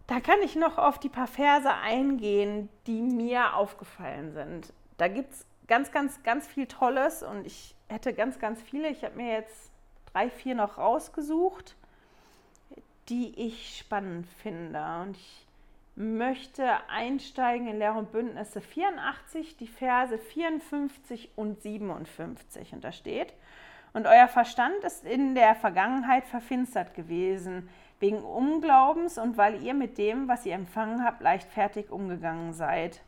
Da 0.06 0.20
kann 0.20 0.42
ich 0.44 0.56
noch 0.56 0.78
auf 0.78 1.00
die 1.00 1.10
paar 1.10 1.28
Verse 1.28 1.74
eingehen, 1.74 2.70
die 2.86 3.02
mir 3.02 3.56
aufgefallen 3.56 4.34
sind. 4.34 4.74
Da 4.98 5.08
gibt 5.08 5.34
es 5.34 5.46
ganz, 5.68 5.92
ganz, 5.92 6.22
ganz 6.22 6.46
viel 6.46 6.68
Tolles 6.68 7.24
und 7.24 7.48
ich 7.48 7.76
hätte 7.88 8.14
ganz, 8.14 8.38
ganz 8.38 8.62
viele. 8.62 8.90
Ich 8.90 9.04
habe 9.04 9.16
mir 9.16 9.34
jetzt 9.34 9.72
drei, 10.14 10.30
vier 10.30 10.54
noch 10.54 10.78
rausgesucht 10.78 11.76
die 13.10 13.34
ich 13.36 13.78
spannend 13.78 14.28
finde. 14.42 14.80
Und 15.02 15.18
ich 15.18 15.46
möchte 15.96 16.66
einsteigen 16.90 17.68
in 17.68 17.80
Lehre 17.80 17.98
und 17.98 18.12
Bündnisse 18.12 18.62
84, 18.62 19.58
die 19.58 19.68
Verse 19.68 20.18
54 20.18 21.32
und 21.36 21.62
57. 21.62 22.74
Und 22.74 22.84
da 22.84 22.92
steht, 22.92 23.34
und 23.94 24.08
euer 24.08 24.28
Verstand 24.28 24.84
ist 24.84 25.06
in 25.06 25.36
der 25.36 25.56
Vergangenheit 25.56 26.26
verfinstert 26.26 26.94
gewesen, 26.94 27.70
wegen 28.00 28.20
Unglaubens 28.20 29.18
und 29.18 29.38
weil 29.38 29.62
ihr 29.62 29.74
mit 29.74 29.98
dem, 29.98 30.28
was 30.28 30.46
ihr 30.46 30.56
empfangen 30.56 31.04
habt, 31.04 31.22
leichtfertig 31.22 31.92
umgegangen 31.92 32.54
seid. 32.54 33.02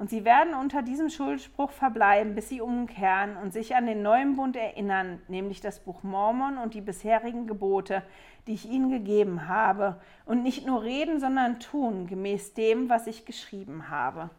Und 0.00 0.08
sie 0.08 0.24
werden 0.24 0.54
unter 0.54 0.80
diesem 0.80 1.10
Schuldspruch 1.10 1.70
verbleiben, 1.70 2.34
bis 2.34 2.48
sie 2.48 2.62
umkehren 2.62 3.36
und 3.36 3.52
sich 3.52 3.76
an 3.76 3.84
den 3.84 4.00
neuen 4.00 4.34
Bund 4.34 4.56
erinnern, 4.56 5.20
nämlich 5.28 5.60
das 5.60 5.78
Buch 5.78 6.02
Mormon 6.02 6.56
und 6.56 6.72
die 6.72 6.80
bisherigen 6.80 7.46
Gebote, 7.46 8.02
die 8.46 8.54
ich 8.54 8.64
ihnen 8.64 8.90
gegeben 8.90 9.46
habe, 9.46 10.00
und 10.24 10.42
nicht 10.42 10.66
nur 10.66 10.82
reden, 10.82 11.20
sondern 11.20 11.60
tun, 11.60 12.06
gemäß 12.06 12.54
dem, 12.54 12.88
was 12.88 13.06
ich 13.06 13.26
geschrieben 13.26 13.90
habe. 13.90 14.30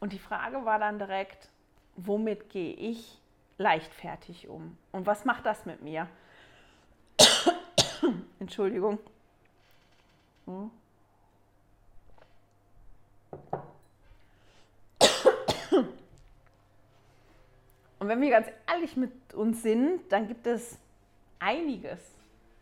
Und 0.00 0.12
die 0.12 0.18
Frage 0.18 0.64
war 0.64 0.78
dann 0.78 0.98
direkt, 0.98 1.48
womit 1.96 2.50
gehe 2.50 2.74
ich 2.74 3.18
leichtfertig 3.58 4.48
um? 4.48 4.76
Und 4.92 5.06
was 5.06 5.24
macht 5.24 5.46
das 5.46 5.64
mit 5.64 5.80
mir? 5.82 6.08
Entschuldigung. 8.38 8.98
Hm? 10.46 10.70
Und 17.98 18.08
wenn 18.08 18.20
wir 18.20 18.30
ganz 18.30 18.48
ehrlich 18.70 18.96
mit 18.96 19.34
uns 19.34 19.62
sind, 19.62 20.12
dann 20.12 20.28
gibt 20.28 20.46
es 20.46 20.78
einiges, 21.38 21.98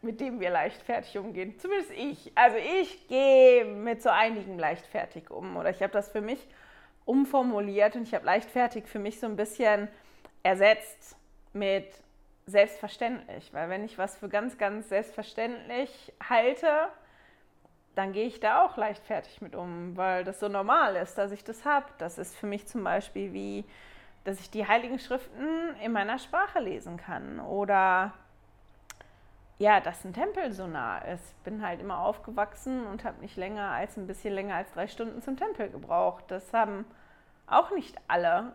mit 0.02 0.20
dem 0.20 0.38
wir 0.38 0.50
leichtfertig 0.50 1.18
umgehen. 1.18 1.58
Zumindest 1.58 1.90
ich. 1.90 2.32
Also 2.36 2.56
ich 2.56 3.08
gehe 3.08 3.64
mit 3.64 4.00
so 4.02 4.10
einigen 4.10 4.58
leichtfertig 4.58 5.30
um. 5.30 5.56
Oder 5.56 5.70
ich 5.70 5.82
habe 5.82 5.92
das 5.92 6.08
für 6.10 6.20
mich 6.20 6.46
umformuliert 7.04 7.96
und 7.96 8.02
ich 8.02 8.14
habe 8.14 8.24
leichtfertig 8.24 8.86
für 8.86 8.98
mich 8.98 9.20
so 9.20 9.26
ein 9.26 9.36
bisschen 9.36 9.88
ersetzt 10.42 11.16
mit 11.52 11.86
selbstverständlich. 12.46 13.52
Weil 13.52 13.68
wenn 13.68 13.84
ich 13.84 13.98
was 13.98 14.16
für 14.16 14.28
ganz, 14.28 14.58
ganz 14.58 14.88
selbstverständlich 14.88 16.12
halte, 16.28 16.88
dann 17.94 18.12
gehe 18.12 18.26
ich 18.26 18.40
da 18.40 18.64
auch 18.64 18.76
leichtfertig 18.76 19.40
mit 19.40 19.54
um, 19.54 19.96
weil 19.96 20.24
das 20.24 20.40
so 20.40 20.48
normal 20.48 20.96
ist, 20.96 21.16
dass 21.16 21.30
ich 21.30 21.44
das 21.44 21.64
habe. 21.64 21.86
Das 21.98 22.18
ist 22.18 22.34
für 22.36 22.46
mich 22.46 22.66
zum 22.66 22.84
Beispiel 22.84 23.32
wie 23.32 23.64
dass 24.24 24.40
ich 24.40 24.50
die 24.50 24.66
Heiligen 24.66 24.98
Schriften 24.98 25.76
in 25.82 25.92
meiner 25.92 26.18
Sprache 26.18 26.58
lesen 26.58 26.96
kann 26.96 27.40
oder 27.40 28.14
ja, 29.58 29.80
dass 29.80 30.04
ein 30.04 30.12
Tempel 30.12 30.52
so 30.52 30.66
nah 30.66 30.98
ist. 30.98 31.42
Bin 31.44 31.64
halt 31.64 31.80
immer 31.80 31.98
aufgewachsen 32.00 32.86
und 32.86 33.04
habe 33.04 33.20
nicht 33.20 33.36
länger 33.36 33.70
als 33.70 33.96
ein 33.96 34.06
bisschen 34.06 34.34
länger 34.34 34.56
als 34.56 34.72
drei 34.72 34.88
Stunden 34.88 35.22
zum 35.22 35.36
Tempel 35.36 35.70
gebraucht. 35.70 36.24
Das 36.28 36.52
haben 36.52 36.84
auch 37.46 37.70
nicht 37.70 37.96
alle 38.08 38.52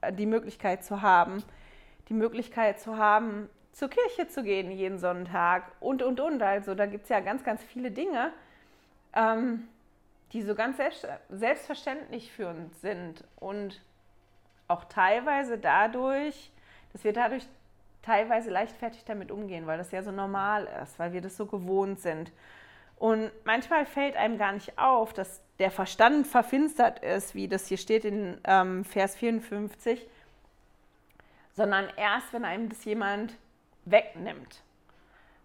äh, 0.00 0.12
die 0.12 0.26
Möglichkeit 0.26 0.84
zu 0.84 1.02
haben, 1.02 1.42
die 2.08 2.14
Möglichkeit 2.14 2.80
zu 2.80 2.96
haben, 2.96 3.48
zur 3.72 3.88
Kirche 3.88 4.26
zu 4.26 4.42
gehen 4.42 4.72
jeden 4.72 4.98
Sonntag 4.98 5.70
und, 5.78 6.02
und, 6.02 6.18
und. 6.18 6.42
Also 6.42 6.74
da 6.74 6.86
gibt 6.86 7.04
es 7.04 7.08
ja 7.08 7.20
ganz, 7.20 7.44
ganz 7.44 7.62
viele 7.62 7.92
Dinge, 7.92 8.32
ähm, 9.14 9.68
die 10.32 10.42
so 10.42 10.54
ganz 10.54 10.76
selbst, 10.76 11.06
selbstverständlich 11.28 12.32
für 12.32 12.48
uns 12.48 12.80
sind 12.80 13.24
und 13.36 13.80
auch 14.66 14.84
teilweise 14.84 15.58
dadurch, 15.58 16.50
dass 16.92 17.04
wir 17.04 17.12
dadurch 17.12 17.46
teilweise 18.02 18.50
leichtfertig 18.50 19.04
damit 19.04 19.30
umgehen, 19.30 19.66
weil 19.66 19.78
das 19.78 19.92
ja 19.92 20.02
so 20.02 20.10
normal 20.10 20.68
ist, 20.82 20.98
weil 20.98 21.12
wir 21.12 21.20
das 21.20 21.36
so 21.36 21.46
gewohnt 21.46 22.00
sind. 22.00 22.32
Und 22.96 23.30
manchmal 23.44 23.86
fällt 23.86 24.16
einem 24.16 24.36
gar 24.36 24.52
nicht 24.52 24.78
auf, 24.78 25.12
dass 25.12 25.40
der 25.58 25.70
Verstand 25.70 26.26
verfinstert 26.26 27.00
ist, 27.00 27.34
wie 27.34 27.48
das 27.48 27.66
hier 27.66 27.78
steht 27.78 28.04
in 28.04 28.38
ähm, 28.44 28.84
Vers 28.84 29.16
54, 29.16 30.06
sondern 31.54 31.88
erst, 31.96 32.32
wenn 32.32 32.44
einem 32.44 32.68
das 32.68 32.84
jemand 32.84 33.36
wegnimmt. 33.84 34.62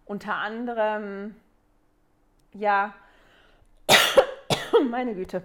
Unter 0.04 0.34
anderem, 0.34 1.34
ja, 2.52 2.94
meine 4.90 5.14
Güte, 5.14 5.42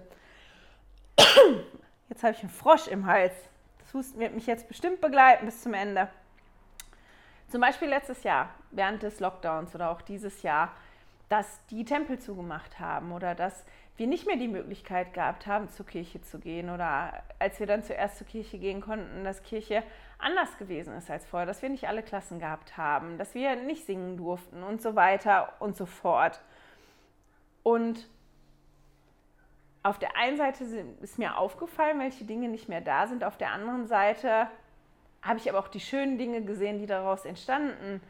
jetzt 2.08 2.22
habe 2.22 2.34
ich 2.34 2.40
einen 2.40 2.50
Frosch 2.50 2.88
im 2.88 3.06
Hals. 3.06 3.34
Das 3.78 3.94
Husten 3.94 4.20
wird 4.20 4.34
mich 4.34 4.46
jetzt 4.46 4.68
bestimmt 4.68 5.00
begleiten 5.00 5.46
bis 5.46 5.62
zum 5.62 5.74
Ende. 5.74 6.08
Zum 7.52 7.60
Beispiel 7.60 7.88
letztes 7.88 8.22
Jahr, 8.22 8.48
während 8.70 9.02
des 9.02 9.20
Lockdowns 9.20 9.74
oder 9.74 9.90
auch 9.90 10.00
dieses 10.00 10.40
Jahr, 10.40 10.72
dass 11.28 11.60
die 11.66 11.84
Tempel 11.84 12.18
zugemacht 12.18 12.80
haben 12.80 13.12
oder 13.12 13.34
dass 13.34 13.66
wir 13.98 14.06
nicht 14.06 14.26
mehr 14.26 14.36
die 14.36 14.48
Möglichkeit 14.48 15.12
gehabt 15.12 15.46
haben, 15.46 15.68
zur 15.68 15.84
Kirche 15.84 16.22
zu 16.22 16.38
gehen 16.38 16.70
oder 16.70 17.12
als 17.38 17.60
wir 17.60 17.66
dann 17.66 17.82
zuerst 17.82 18.16
zur 18.16 18.26
Kirche 18.26 18.56
gehen 18.56 18.80
konnten, 18.80 19.22
dass 19.22 19.42
Kirche 19.42 19.82
anders 20.18 20.56
gewesen 20.56 20.96
ist 20.96 21.10
als 21.10 21.26
vorher, 21.26 21.44
dass 21.44 21.60
wir 21.60 21.68
nicht 21.68 21.86
alle 21.86 22.02
Klassen 22.02 22.38
gehabt 22.38 22.78
haben, 22.78 23.18
dass 23.18 23.34
wir 23.34 23.54
nicht 23.54 23.84
singen 23.84 24.16
durften 24.16 24.62
und 24.62 24.80
so 24.80 24.94
weiter 24.94 25.52
und 25.58 25.76
so 25.76 25.84
fort. 25.84 26.40
Und 27.62 28.08
auf 29.82 29.98
der 29.98 30.16
einen 30.16 30.38
Seite 30.38 30.64
ist 31.02 31.18
mir 31.18 31.36
aufgefallen, 31.36 32.00
welche 32.00 32.24
Dinge 32.24 32.48
nicht 32.48 32.70
mehr 32.70 32.80
da 32.80 33.06
sind, 33.06 33.24
auf 33.24 33.36
der 33.36 33.50
anderen 33.50 33.86
Seite 33.88 34.48
habe 35.22 35.38
ich 35.38 35.48
aber 35.48 35.58
auch 35.60 35.68
die 35.68 35.80
schönen 35.80 36.18
Dinge 36.18 36.42
gesehen, 36.42 36.78
die 36.78 36.86
daraus 36.86 37.24
entstanden 37.24 38.00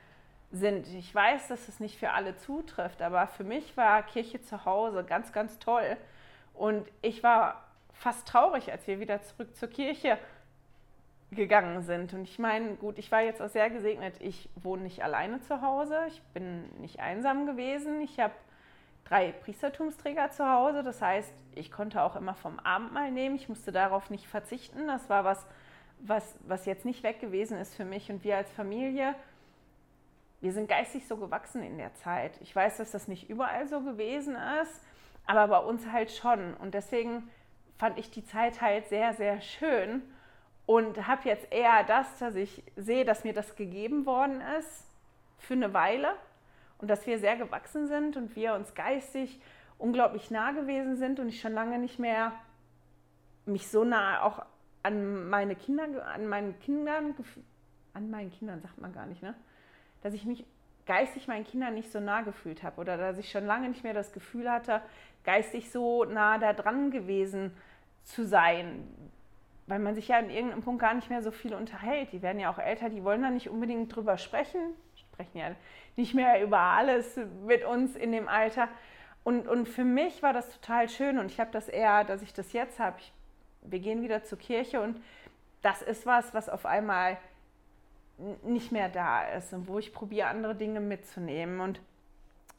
sind. 0.50 0.86
Ich 0.88 1.14
weiß, 1.14 1.48
dass 1.48 1.68
es 1.68 1.80
nicht 1.80 1.98
für 1.98 2.10
alle 2.10 2.36
zutrifft, 2.36 3.02
aber 3.02 3.26
für 3.26 3.44
mich 3.44 3.76
war 3.76 4.02
Kirche 4.02 4.40
zu 4.42 4.64
Hause 4.64 5.04
ganz, 5.04 5.32
ganz 5.32 5.58
toll. 5.58 5.96
Und 6.54 6.86
ich 7.00 7.22
war 7.22 7.62
fast 7.92 8.26
traurig, 8.28 8.70
als 8.70 8.86
wir 8.86 9.00
wieder 9.00 9.22
zurück 9.22 9.54
zur 9.56 9.68
Kirche 9.68 10.18
gegangen 11.30 11.82
sind. 11.82 12.12
Und 12.12 12.24
ich 12.24 12.38
meine, 12.38 12.74
gut, 12.76 12.98
ich 12.98 13.10
war 13.10 13.22
jetzt 13.22 13.40
auch 13.40 13.48
sehr 13.48 13.70
gesegnet. 13.70 14.14
Ich 14.20 14.48
wohne 14.56 14.82
nicht 14.82 15.02
alleine 15.02 15.40
zu 15.40 15.62
Hause. 15.62 15.98
Ich 16.08 16.20
bin 16.34 16.68
nicht 16.80 17.00
einsam 17.00 17.46
gewesen. 17.46 18.00
Ich 18.02 18.20
habe 18.20 18.34
drei 19.04 19.32
Priestertumsträger 19.32 20.30
zu 20.30 20.50
Hause. 20.50 20.82
Das 20.82 21.00
heißt, 21.00 21.32
ich 21.54 21.72
konnte 21.72 22.02
auch 22.02 22.16
immer 22.16 22.34
vom 22.34 22.58
Abendmahl 22.60 23.10
nehmen. 23.10 23.36
Ich 23.36 23.48
musste 23.48 23.72
darauf 23.72 24.10
nicht 24.10 24.26
verzichten. 24.26 24.86
Das 24.86 25.08
war 25.08 25.24
was, 25.24 25.46
was, 26.04 26.36
was 26.46 26.66
jetzt 26.66 26.84
nicht 26.84 27.02
weg 27.02 27.20
gewesen 27.20 27.58
ist 27.58 27.74
für 27.74 27.84
mich. 27.84 28.10
Und 28.10 28.24
wir 28.24 28.36
als 28.36 28.50
Familie, 28.52 29.14
wir 30.40 30.52
sind 30.52 30.68
geistig 30.68 31.06
so 31.06 31.16
gewachsen 31.16 31.62
in 31.62 31.78
der 31.78 31.94
Zeit. 31.94 32.32
Ich 32.40 32.54
weiß, 32.54 32.78
dass 32.78 32.90
das 32.90 33.08
nicht 33.08 33.30
überall 33.30 33.66
so 33.68 33.80
gewesen 33.80 34.36
ist, 34.62 34.80
aber 35.26 35.48
bei 35.48 35.58
uns 35.58 35.86
halt 35.90 36.10
schon. 36.10 36.54
Und 36.54 36.74
deswegen 36.74 37.30
fand 37.78 37.98
ich 37.98 38.10
die 38.10 38.24
Zeit 38.24 38.60
halt 38.60 38.86
sehr, 38.88 39.14
sehr 39.14 39.40
schön 39.40 40.02
und 40.66 41.06
habe 41.06 41.28
jetzt 41.28 41.52
eher 41.52 41.84
das, 41.84 42.18
dass 42.18 42.34
ich 42.34 42.62
sehe, 42.76 43.04
dass 43.04 43.24
mir 43.24 43.32
das 43.32 43.56
gegeben 43.56 44.06
worden 44.06 44.40
ist 44.58 44.86
für 45.38 45.54
eine 45.54 45.72
Weile 45.74 46.14
und 46.78 46.88
dass 46.88 47.06
wir 47.06 47.18
sehr 47.18 47.36
gewachsen 47.36 47.86
sind 47.86 48.16
und 48.16 48.36
wir 48.36 48.54
uns 48.54 48.74
geistig 48.74 49.40
unglaublich 49.78 50.30
nah 50.30 50.52
gewesen 50.52 50.96
sind 50.96 51.18
und 51.18 51.28
ich 51.28 51.40
schon 51.40 51.52
lange 51.52 51.78
nicht 51.78 51.98
mehr 51.98 52.32
mich 53.46 53.68
so 53.68 53.84
nah 53.84 54.22
auch 54.22 54.44
an 54.82 55.28
meine 55.28 55.54
Kinder, 55.54 56.06
an 56.06 56.26
meinen 56.26 56.58
Kindern, 56.60 57.14
an 57.94 58.10
meinen 58.10 58.30
Kindern 58.30 58.60
sagt 58.60 58.80
man 58.80 58.92
gar 58.92 59.06
nicht, 59.06 59.22
ne? 59.22 59.34
Dass 60.02 60.14
ich 60.14 60.24
mich 60.24 60.44
geistig 60.86 61.28
meinen 61.28 61.44
Kindern 61.44 61.74
nicht 61.74 61.92
so 61.92 62.00
nah 62.00 62.22
gefühlt 62.22 62.62
habe 62.62 62.80
oder 62.80 62.96
dass 62.96 63.18
ich 63.18 63.30
schon 63.30 63.46
lange 63.46 63.68
nicht 63.68 63.84
mehr 63.84 63.94
das 63.94 64.12
Gefühl 64.12 64.50
hatte, 64.50 64.82
geistig 65.24 65.70
so 65.70 66.04
nah 66.04 66.38
da 66.38 66.52
dran 66.52 66.90
gewesen 66.90 67.52
zu 68.02 68.26
sein, 68.26 68.88
weil 69.66 69.78
man 69.78 69.94
sich 69.94 70.08
ja 70.08 70.18
an 70.18 70.30
irgendeinem 70.30 70.62
Punkt 70.62 70.80
gar 70.80 70.94
nicht 70.94 71.08
mehr 71.08 71.22
so 71.22 71.30
viel 71.30 71.54
unterhält. 71.54 72.12
Die 72.12 72.22
werden 72.22 72.40
ja 72.40 72.50
auch 72.50 72.58
älter, 72.58 72.88
die 72.88 73.04
wollen 73.04 73.22
da 73.22 73.30
nicht 73.30 73.48
unbedingt 73.48 73.94
drüber 73.94 74.18
sprechen, 74.18 74.60
sprechen 74.96 75.38
ja 75.38 75.54
nicht 75.96 76.14
mehr 76.14 76.42
über 76.42 76.58
alles 76.58 77.18
mit 77.46 77.64
uns 77.64 77.94
in 77.94 78.10
dem 78.10 78.28
Alter. 78.28 78.68
Und, 79.24 79.46
und 79.46 79.68
für 79.68 79.84
mich 79.84 80.22
war 80.22 80.32
das 80.32 80.50
total 80.50 80.88
schön 80.88 81.18
und 81.18 81.26
ich 81.30 81.38
habe 81.38 81.52
das 81.52 81.68
eher, 81.68 82.02
dass 82.02 82.22
ich 82.22 82.32
das 82.32 82.52
jetzt 82.52 82.80
habe. 82.80 82.96
Wir 83.62 83.78
gehen 83.78 84.02
wieder 84.02 84.24
zur 84.24 84.38
Kirche 84.38 84.80
und 84.80 85.02
das 85.62 85.82
ist 85.82 86.06
was, 86.06 86.34
was 86.34 86.48
auf 86.48 86.66
einmal 86.66 87.18
nicht 88.42 88.72
mehr 88.72 88.88
da 88.88 89.22
ist 89.28 89.52
und 89.52 89.68
wo 89.68 89.78
ich 89.78 89.92
probiere, 89.92 90.28
andere 90.28 90.54
Dinge 90.54 90.80
mitzunehmen. 90.80 91.60
Und 91.60 91.80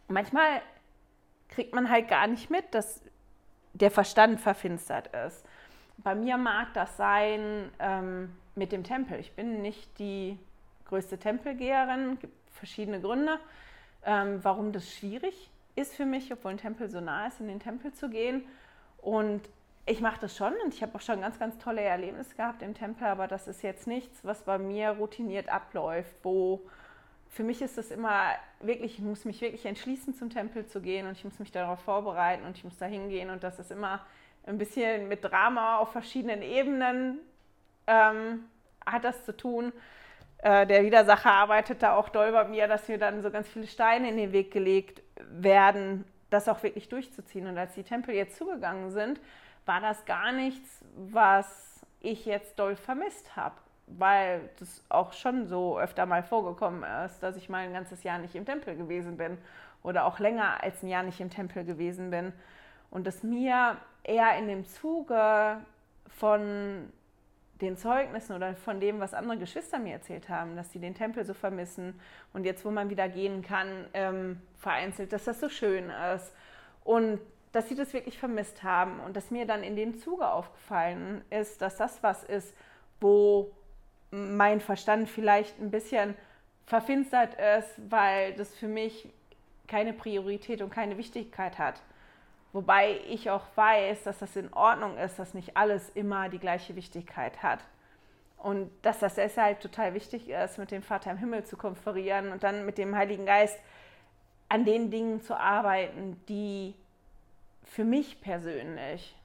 manchmal 0.08 0.62
kriegt 1.50 1.74
man 1.74 1.90
halt 1.90 2.08
gar 2.08 2.28
nicht 2.28 2.50
mit, 2.50 2.74
dass 2.74 3.02
der 3.74 3.92
Verstand 3.92 4.40
verfinstert 4.40 5.08
ist. 5.26 5.46
Bei 5.98 6.16
mir 6.16 6.38
mag 6.38 6.74
das 6.74 6.98
sein 6.98 7.72
ähm, 7.80 8.36
mit 8.56 8.72
dem 8.72 8.84
Tempel. 8.84 9.20
Ich 9.20 9.34
bin 9.34 9.62
nicht 9.62 10.00
die 10.00 10.38
größte 10.86 11.18
Tempelgeherin, 11.18 12.14
es 12.14 12.20
gibt 12.20 12.50
verschiedene 12.52 13.00
Gründe, 13.00 13.40
ähm, 14.06 14.40
warum 14.44 14.72
das 14.72 14.92
schwierig 14.92 15.50
ist 15.76 15.96
für 15.96 16.06
mich, 16.06 16.32
obwohl 16.32 16.52
ein 16.52 16.58
Tempel 16.58 16.90
so 16.90 17.00
nah 17.00 17.28
ist, 17.28 17.40
in 17.40 17.48
den 17.48 17.60
Tempel 17.60 17.94
zu 17.94 18.10
gehen. 18.10 18.44
Und 18.98 19.42
ich 19.86 20.00
mache 20.00 20.22
das 20.22 20.38
schon 20.38 20.54
und 20.64 20.74
ich 20.74 20.82
habe 20.82 20.96
auch 20.96 21.02
schon 21.02 21.22
ganz, 21.22 21.40
ganz 21.40 21.58
tolle 21.58 21.82
Erlebnisse 21.82 22.36
gehabt 22.36 22.62
im 22.62 22.74
Tempel, 22.74 23.06
aber 23.06 23.28
das 23.28 23.48
ist 23.48 23.64
jetzt 23.64 23.86
nichts, 23.86 24.24
was 24.24 24.44
bei 24.44 24.58
mir 24.58 24.92
routiniert 24.92 25.50
abläuft, 25.50 26.16
wo 26.24 26.62
für 27.30 27.44
mich 27.44 27.62
ist 27.62 27.78
das 27.78 27.92
immer 27.92 28.22
wirklich, 28.62 29.00
ich 29.00 29.04
muss 29.04 29.26
mich 29.26 29.42
wirklich 29.42 29.66
entschließen, 29.66 30.14
zum 30.14 30.30
Tempel 30.30 30.66
zu 30.68 30.82
gehen 30.82 31.08
und 31.08 31.14
ich 31.14 31.26
muss 31.26 31.40
mich 31.40 31.52
darauf 31.52 31.80
vorbereiten 31.80 32.46
und 32.46 32.58
ich 32.58 32.64
muss 32.64 32.78
da 32.78 32.86
hingehen 32.86 33.30
und 33.30 33.44
das 33.44 33.60
ist 33.60 33.72
immer 33.72 34.06
ein 34.46 34.58
bisschen 34.58 35.08
mit 35.08 35.24
Drama 35.24 35.78
auf 35.80 35.92
verschiedenen 35.92 36.42
Ebenen 36.42 37.20
ähm, 37.88 38.46
hat 38.86 39.04
das 39.04 39.26
zu 39.26 39.36
tun. 39.36 39.74
Äh, 40.40 40.68
der 40.68 40.84
Widersacher 40.84 41.32
arbeitet 41.32 41.82
da 41.82 41.96
auch 41.96 42.10
doll 42.10 42.32
bei 42.32 42.46
mir, 42.46 42.68
dass 42.68 42.88
mir 42.88 42.98
dann 42.98 43.22
so 43.22 43.32
ganz 43.32 43.48
viele 43.48 43.68
Steine 43.68 44.10
in 44.10 44.18
den 44.18 44.32
Weg 44.32 44.52
gelegt 44.52 45.02
werden, 45.18 46.06
das 46.30 46.48
auch 46.50 46.64
wirklich 46.64 46.90
durchzuziehen. 46.90 47.48
Und 47.48 47.58
als 47.58 47.74
die 47.76 47.84
Tempel 47.84 48.14
jetzt 48.14 48.38
zugegangen 48.38 48.92
sind, 48.92 49.20
war 49.66 49.82
das 49.82 50.06
gar 50.06 50.32
nichts, 50.32 50.82
was 50.96 51.86
ich 52.00 52.26
jetzt 52.26 52.60
doll 52.60 52.76
vermisst 52.76 53.36
habe, 53.36 53.56
weil 53.88 54.50
das 54.60 54.84
auch 54.90 55.14
schon 55.14 55.48
so 55.48 55.80
öfter 55.80 56.06
mal 56.06 56.24
vorgekommen 56.24 56.84
ist, 57.06 57.22
dass 57.22 57.38
ich 57.38 57.50
mal 57.50 57.60
ein 57.60 57.74
ganzes 57.74 58.04
Jahr 58.04 58.18
nicht 58.18 58.36
im 58.36 58.46
Tempel 58.46 58.76
gewesen 58.76 59.18
bin 59.18 59.38
oder 59.84 60.06
auch 60.06 60.20
länger 60.20 60.64
als 60.64 60.84
ein 60.84 60.90
Jahr 60.90 61.04
nicht 61.04 61.20
im 61.20 61.30
Tempel 61.30 61.64
gewesen 61.64 62.12
bin 62.12 62.34
und 62.92 63.08
dass 63.08 63.24
mir 63.24 63.78
eher 64.04 64.38
in 64.38 64.48
dem 64.48 64.66
Zuge 64.66 65.58
von 66.08 66.92
den 67.62 67.78
Zeugnissen 67.78 68.36
oder 68.36 68.56
von 68.56 68.80
dem, 68.80 69.00
was 69.00 69.14
andere 69.14 69.38
Geschwister 69.38 69.80
mir 69.80 69.94
erzählt 69.94 70.28
haben, 70.28 70.56
dass 70.56 70.72
sie 70.72 70.80
den 70.80 70.96
Tempel 70.96 71.24
so 71.26 71.34
vermissen 71.34 72.00
und 72.34 72.46
jetzt, 72.46 72.66
wo 72.66 72.72
man 72.72 72.90
wieder 72.90 73.08
gehen 73.08 73.42
kann, 73.42 73.88
ähm, 73.94 74.42
vereinzelt, 74.58 75.14
dass 75.14 75.24
das 75.24 75.40
so 75.40 75.50
schön 75.50 75.90
ist. 76.16 76.34
Und 76.84 77.20
dass 77.54 77.70
sie 77.70 77.76
das 77.76 77.94
wirklich 77.94 78.18
vermisst 78.18 78.64
haben 78.64 79.00
und 79.00 79.16
dass 79.16 79.32
mir 79.32 79.46
dann 79.46 79.64
in 79.64 79.76
dem 79.76 79.98
Zuge 79.98 80.28
aufgefallen 80.28 81.24
ist, 81.30 81.62
dass 81.62 81.78
das 81.78 82.04
was 82.04 82.24
ist, 82.24 82.54
wo 83.00 83.52
mein 84.12 84.60
Verstand 84.60 85.08
vielleicht 85.08 85.60
ein 85.62 85.72
bisschen 85.72 86.16
verfinstert 86.66 87.36
ist, 87.36 87.70
weil 87.90 88.34
das 88.34 88.54
für 88.56 88.68
mich 88.68 89.08
keine 89.68 89.94
Priorität 89.94 90.62
und 90.62 90.72
keine 90.72 90.98
Wichtigkeit 90.98 91.60
hat. 91.60 91.82
Wobei 92.54 93.00
ich 93.08 93.30
auch 93.30 93.46
weiß, 93.56 94.04
dass 94.04 94.20
das 94.20 94.36
in 94.36 94.52
Ordnung 94.54 94.98
ist, 94.98 95.18
dass 95.18 95.34
nicht 95.34 95.56
alles 95.56 95.90
immer 95.90 96.30
die 96.30 96.40
gleiche 96.40 96.76
Wichtigkeit 96.76 97.42
hat. 97.44 97.60
Und 98.38 98.70
dass 98.82 99.00
das 99.00 99.16
deshalb 99.16 99.62
total 99.62 99.94
wichtig 99.94 100.30
ist, 100.30 100.58
mit 100.58 100.72
dem 100.72 100.84
Vater 100.84 101.12
im 101.12 101.18
Himmel 101.18 101.46
zu 101.46 101.56
konferieren 101.56 102.32
und 102.32 102.44
dann 102.44 102.66
mit 102.66 102.78
dem 102.78 102.96
Heiligen 102.96 103.26
Geist 103.26 103.60
an 104.50 104.66
den 104.66 104.92
Dingen 104.92 105.22
zu 105.22 105.36
arbeiten, 105.36 106.22
die 106.28 106.76
für 107.66 107.84
mich 107.84 108.22
persönlich 108.22 109.16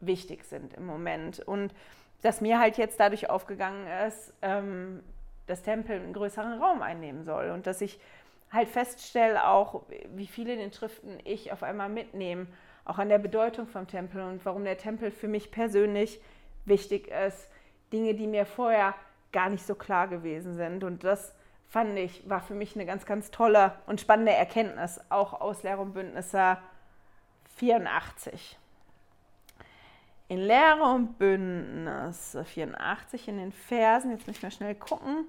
wichtig 0.00 0.44
sind 0.44 0.74
im 0.74 0.86
Moment. 0.86 1.40
Und 1.40 1.74
dass 2.22 2.40
mir 2.40 2.58
halt 2.58 2.76
jetzt 2.76 3.00
dadurch 3.00 3.30
aufgegangen 3.30 3.86
ist, 4.06 4.32
ähm, 4.42 5.02
dass 5.46 5.62
Tempel 5.62 5.96
einen 5.96 6.12
größeren 6.12 6.60
Raum 6.62 6.82
einnehmen 6.82 7.24
soll 7.24 7.50
und 7.50 7.66
dass 7.66 7.80
ich 7.80 7.98
halt 8.52 8.68
feststelle 8.68 9.46
auch, 9.46 9.82
wie 10.14 10.26
viele 10.26 10.56
den 10.56 10.72
Schriften 10.72 11.18
ich 11.24 11.52
auf 11.52 11.62
einmal 11.62 11.88
mitnehme, 11.88 12.46
auch 12.84 12.98
an 12.98 13.08
der 13.08 13.18
Bedeutung 13.18 13.66
vom 13.66 13.86
Tempel 13.86 14.22
und 14.22 14.44
warum 14.44 14.64
der 14.64 14.78
Tempel 14.78 15.10
für 15.10 15.28
mich 15.28 15.50
persönlich 15.50 16.20
wichtig 16.64 17.08
ist. 17.08 17.48
Dinge, 17.92 18.14
die 18.14 18.26
mir 18.26 18.46
vorher 18.46 18.94
gar 19.32 19.48
nicht 19.48 19.66
so 19.66 19.74
klar 19.74 20.08
gewesen 20.08 20.54
sind. 20.54 20.84
Und 20.84 21.04
das 21.04 21.34
fand 21.68 21.96
ich, 21.98 22.28
war 22.28 22.40
für 22.40 22.54
mich 22.54 22.74
eine 22.74 22.86
ganz, 22.86 23.06
ganz 23.06 23.30
tolle 23.30 23.74
und 23.86 24.00
spannende 24.00 24.32
Erkenntnis, 24.32 25.00
auch 25.08 25.40
aus 25.40 25.62
Lehre 25.62 25.80
und 25.80 25.92
Bündnisse 25.92 26.58
84. 27.60 28.58
In 30.28 30.38
Lehre 30.38 30.82
und 30.82 31.18
Bündnisse 31.18 32.42
84 32.42 33.28
in 33.28 33.36
den 33.36 33.52
Versen, 33.52 34.12
jetzt 34.12 34.26
müssen 34.26 34.42
wir 34.42 34.50
schnell 34.50 34.74
gucken, 34.74 35.26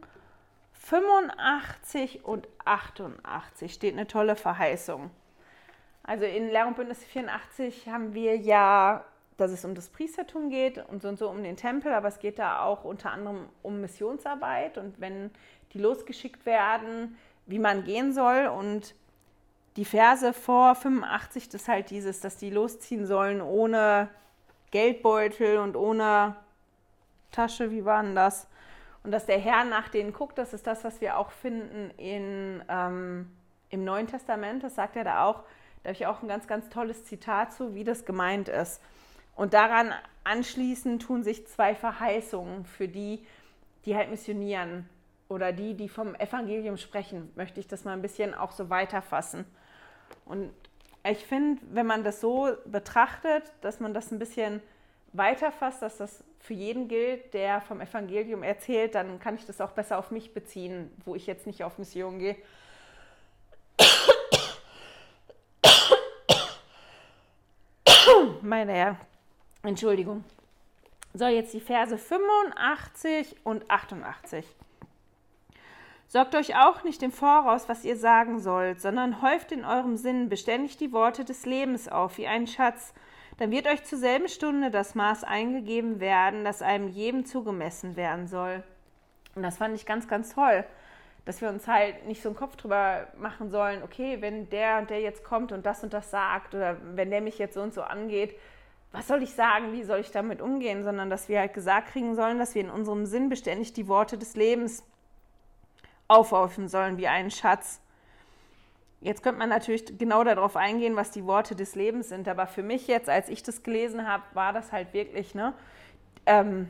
85 0.72 2.24
und 2.24 2.48
88 2.64 3.74
steht 3.74 3.94
eine 3.94 4.08
tolle 4.08 4.38
Verheißung. 4.38 5.12
Also 6.04 6.24
in 6.24 6.50
Lehre 6.50 6.68
und 6.68 6.78
Bündnis 6.78 7.04
84 7.04 7.90
haben 7.90 8.14
wir 8.14 8.38
ja, 8.38 9.04
dass 9.36 9.52
es 9.52 9.66
um 9.66 9.76
das 9.76 9.90
Priestertum 9.90 10.50
geht 10.50 10.78
und 10.78 11.02
so 11.02 11.10
und 11.10 11.20
so 11.20 11.30
um 11.30 11.44
den 11.44 11.58
Tempel, 11.58 11.92
aber 11.92 12.08
es 12.08 12.20
geht 12.20 12.40
da 12.40 12.64
auch 12.64 12.86
unter 12.86 13.12
anderem 13.12 13.50
um 13.62 13.82
Missionsarbeit 13.82 14.78
und 14.78 15.02
wenn 15.02 15.32
die 15.74 15.80
losgeschickt 15.80 16.46
werden, 16.46 17.18
wie 17.46 17.60
man 17.60 17.84
gehen 17.84 18.14
soll 18.14 18.48
und 18.48 18.96
die 19.78 19.86
Verse 19.86 20.34
vor 20.34 20.76
85, 20.76 21.50
das 21.50 21.62
ist 21.62 21.68
halt 21.68 21.90
dieses, 21.90 22.20
dass 22.20 22.38
die 22.38 22.50
losziehen 22.50 23.06
sollen 23.06 23.42
ohne 23.42 24.10
Geldbeutel 24.72 25.58
und 25.58 25.76
ohne 25.76 26.36
Tasche, 27.32 27.72
wie 27.72 27.86
war 27.86 28.04
denn 28.04 28.16
das? 28.16 28.48
Und 29.04 29.12
dass 29.12 29.26
der 29.26 29.40
Herr 29.40 29.64
nach 29.64 29.90
denen 29.90 30.14
guckt, 30.14 30.38
das 30.38 30.54
ist 30.54 30.68
das, 30.68 30.84
was 30.84 31.02
wir 31.02 31.18
auch 31.18 31.32
finden 31.32 31.92
in, 31.98 32.64
ähm, 32.70 33.32
im 33.70 33.84
Neuen 33.84 34.08
Testament. 34.08 34.64
Das 34.64 34.76
sagt 34.76 34.96
er 34.96 35.04
da 35.04 35.26
auch. 35.26 35.44
Da 35.82 35.90
habe 35.90 35.94
ich 35.94 36.06
auch 36.06 36.22
ein 36.22 36.28
ganz, 36.28 36.48
ganz 36.48 36.70
tolles 36.70 37.06
Zitat 37.06 37.54
zu, 37.54 37.74
wie 37.74 37.84
das 37.84 38.06
gemeint 38.06 38.48
ist. 38.48 38.82
Und 39.36 39.54
daran 39.54 39.92
anschließend 40.24 41.02
tun 41.02 41.24
sich 41.24 41.48
zwei 41.48 41.74
Verheißungen 41.74 42.66
für 42.66 42.88
die, 42.88 43.26
die 43.86 43.96
halt 43.96 44.12
missionieren 44.12 44.88
oder 45.30 45.52
die, 45.52 45.74
die 45.74 45.90
vom 45.90 46.14
Evangelium 46.16 46.78
sprechen, 46.78 47.32
möchte 47.36 47.60
ich 47.60 47.68
das 47.68 47.86
mal 47.86 47.94
ein 47.94 48.02
bisschen 48.02 48.36
auch 48.36 48.52
so 48.52 48.70
weiterfassen. 48.70 49.46
Und 50.26 50.52
ich 51.04 51.26
finde, 51.26 51.62
wenn 51.72 51.88
man 51.88 52.04
das 52.04 52.22
so 52.22 52.52
betrachtet, 52.66 53.52
dass 53.62 53.80
man 53.80 53.94
das 53.94 54.12
ein 54.12 54.20
bisschen 54.20 54.62
weiterfasst, 55.14 55.82
dass 55.82 55.98
das 55.98 56.24
für 56.40 56.54
jeden 56.54 56.88
gilt, 56.88 57.34
der 57.34 57.62
vom 57.62 57.82
Evangelium 57.82 58.44
erzählt, 58.44 58.94
dann 58.96 59.20
kann 59.20 59.36
ich 59.36 59.46
das 59.46 59.60
auch 59.62 59.72
besser 59.72 59.98
auf 59.98 60.12
mich 60.12 60.34
beziehen, 60.34 60.92
wo 61.06 61.16
ich 61.16 61.28
jetzt 61.28 61.48
nicht 61.48 61.64
auf 61.64 61.78
Mission 61.78 62.20
gehe. 62.20 62.36
Meine 68.42 68.74
Herren, 68.74 68.98
Entschuldigung. 69.64 70.26
So, 71.14 71.28
jetzt 71.28 71.54
die 71.54 71.60
Verse 71.60 71.98
85 71.98 73.36
und 73.44 73.70
88. 73.70 74.46
Sorgt 76.12 76.36
euch 76.36 76.58
auch 76.58 76.84
nicht 76.84 77.04
im 77.04 77.12
Voraus, 77.14 77.70
was 77.70 77.86
ihr 77.86 77.96
sagen 77.96 78.42
sollt, 78.42 78.82
sondern 78.82 79.22
häuft 79.22 79.54
in 79.54 79.64
eurem 79.64 79.96
Sinn 79.96 80.28
beständig 80.28 80.76
die 80.76 80.92
Worte 80.92 81.24
des 81.24 81.46
Lebens 81.46 81.88
auf, 81.88 82.18
wie 82.18 82.28
ein 82.28 82.48
Schatz, 82.48 82.94
dann 83.38 83.50
wird 83.50 83.66
euch 83.66 83.86
zur 83.86 83.98
selben 83.98 84.28
Stunde 84.28 84.72
das 84.72 84.94
Maß 84.94 85.24
eingegeben 85.24 86.02
werden, 86.02 86.44
das 86.44 86.62
einem 86.62 86.90
jedem 86.90 87.26
zugemessen 87.26 87.96
werden 87.96 88.28
soll. 88.28 88.62
Und 89.36 89.44
das 89.44 89.56
fand 89.56 89.74
ich 89.74 89.86
ganz, 89.86 90.10
ganz 90.10 90.36
toll, 90.36 90.66
dass 91.24 91.40
wir 91.40 91.48
uns 91.48 91.66
halt 91.66 92.06
nicht 92.06 92.22
so 92.22 92.28
einen 92.28 92.36
Kopf 92.36 92.58
drüber 92.58 93.08
machen 93.18 93.50
sollen, 93.50 93.82
okay, 93.82 94.18
wenn 94.20 94.50
der 94.50 94.80
und 94.80 94.90
der 94.90 95.00
jetzt 95.00 95.24
kommt 95.24 95.54
und 95.54 95.66
das 95.66 95.82
und 95.82 95.94
das 95.94 96.12
sagt 96.12 96.54
oder 96.54 96.76
wenn 96.94 97.10
der 97.10 97.22
mich 97.22 97.38
jetzt 97.38 97.54
so 97.54 97.62
und 97.62 97.74
so 97.74 97.84
angeht, 97.84 98.38
was 98.92 99.08
soll 99.08 99.24
ich 99.24 99.34
sagen, 99.34 99.72
wie 99.72 99.84
soll 99.84 100.02
ich 100.02 100.12
damit 100.12 100.42
umgehen, 100.42 100.84
sondern 100.84 101.10
dass 101.10 101.30
wir 101.30 101.40
halt 101.40 101.54
gesagt 101.54 101.88
kriegen 101.94 102.16
sollen, 102.16 102.38
dass 102.38 102.54
wir 102.54 102.64
in 102.64 102.70
unserem 102.70 103.06
Sinn 103.06 103.30
beständig 103.30 103.72
die 103.72 103.88
Worte 103.88 104.18
des 104.18 104.36
Lebens 104.36 104.84
aufhäufen 106.12 106.68
sollen 106.68 106.98
wie 106.98 107.08
einen 107.08 107.32
Schatz. 107.32 107.82
Jetzt 109.00 109.24
könnte 109.24 109.40
man 109.40 109.50
natürlich 109.50 109.98
genau 109.98 110.24
darauf 110.24 110.56
eingehen, 110.56 110.96
was 110.96 111.10
die 111.10 111.26
Worte 111.26 111.56
des 111.56 111.74
Lebens 111.76 112.10
sind. 112.10 112.28
Aber 112.28 112.46
für 112.46 112.62
mich 112.62 112.88
jetzt, 112.88 113.10
als 113.10 113.30
ich 113.30 113.42
das 113.42 113.64
gelesen 113.64 114.08
habe, 114.08 114.24
war 114.34 114.54
das 114.54 114.72
halt 114.72 114.94
wirklich, 114.94 115.34
ne? 115.34 115.54
Ähm, 116.26 116.68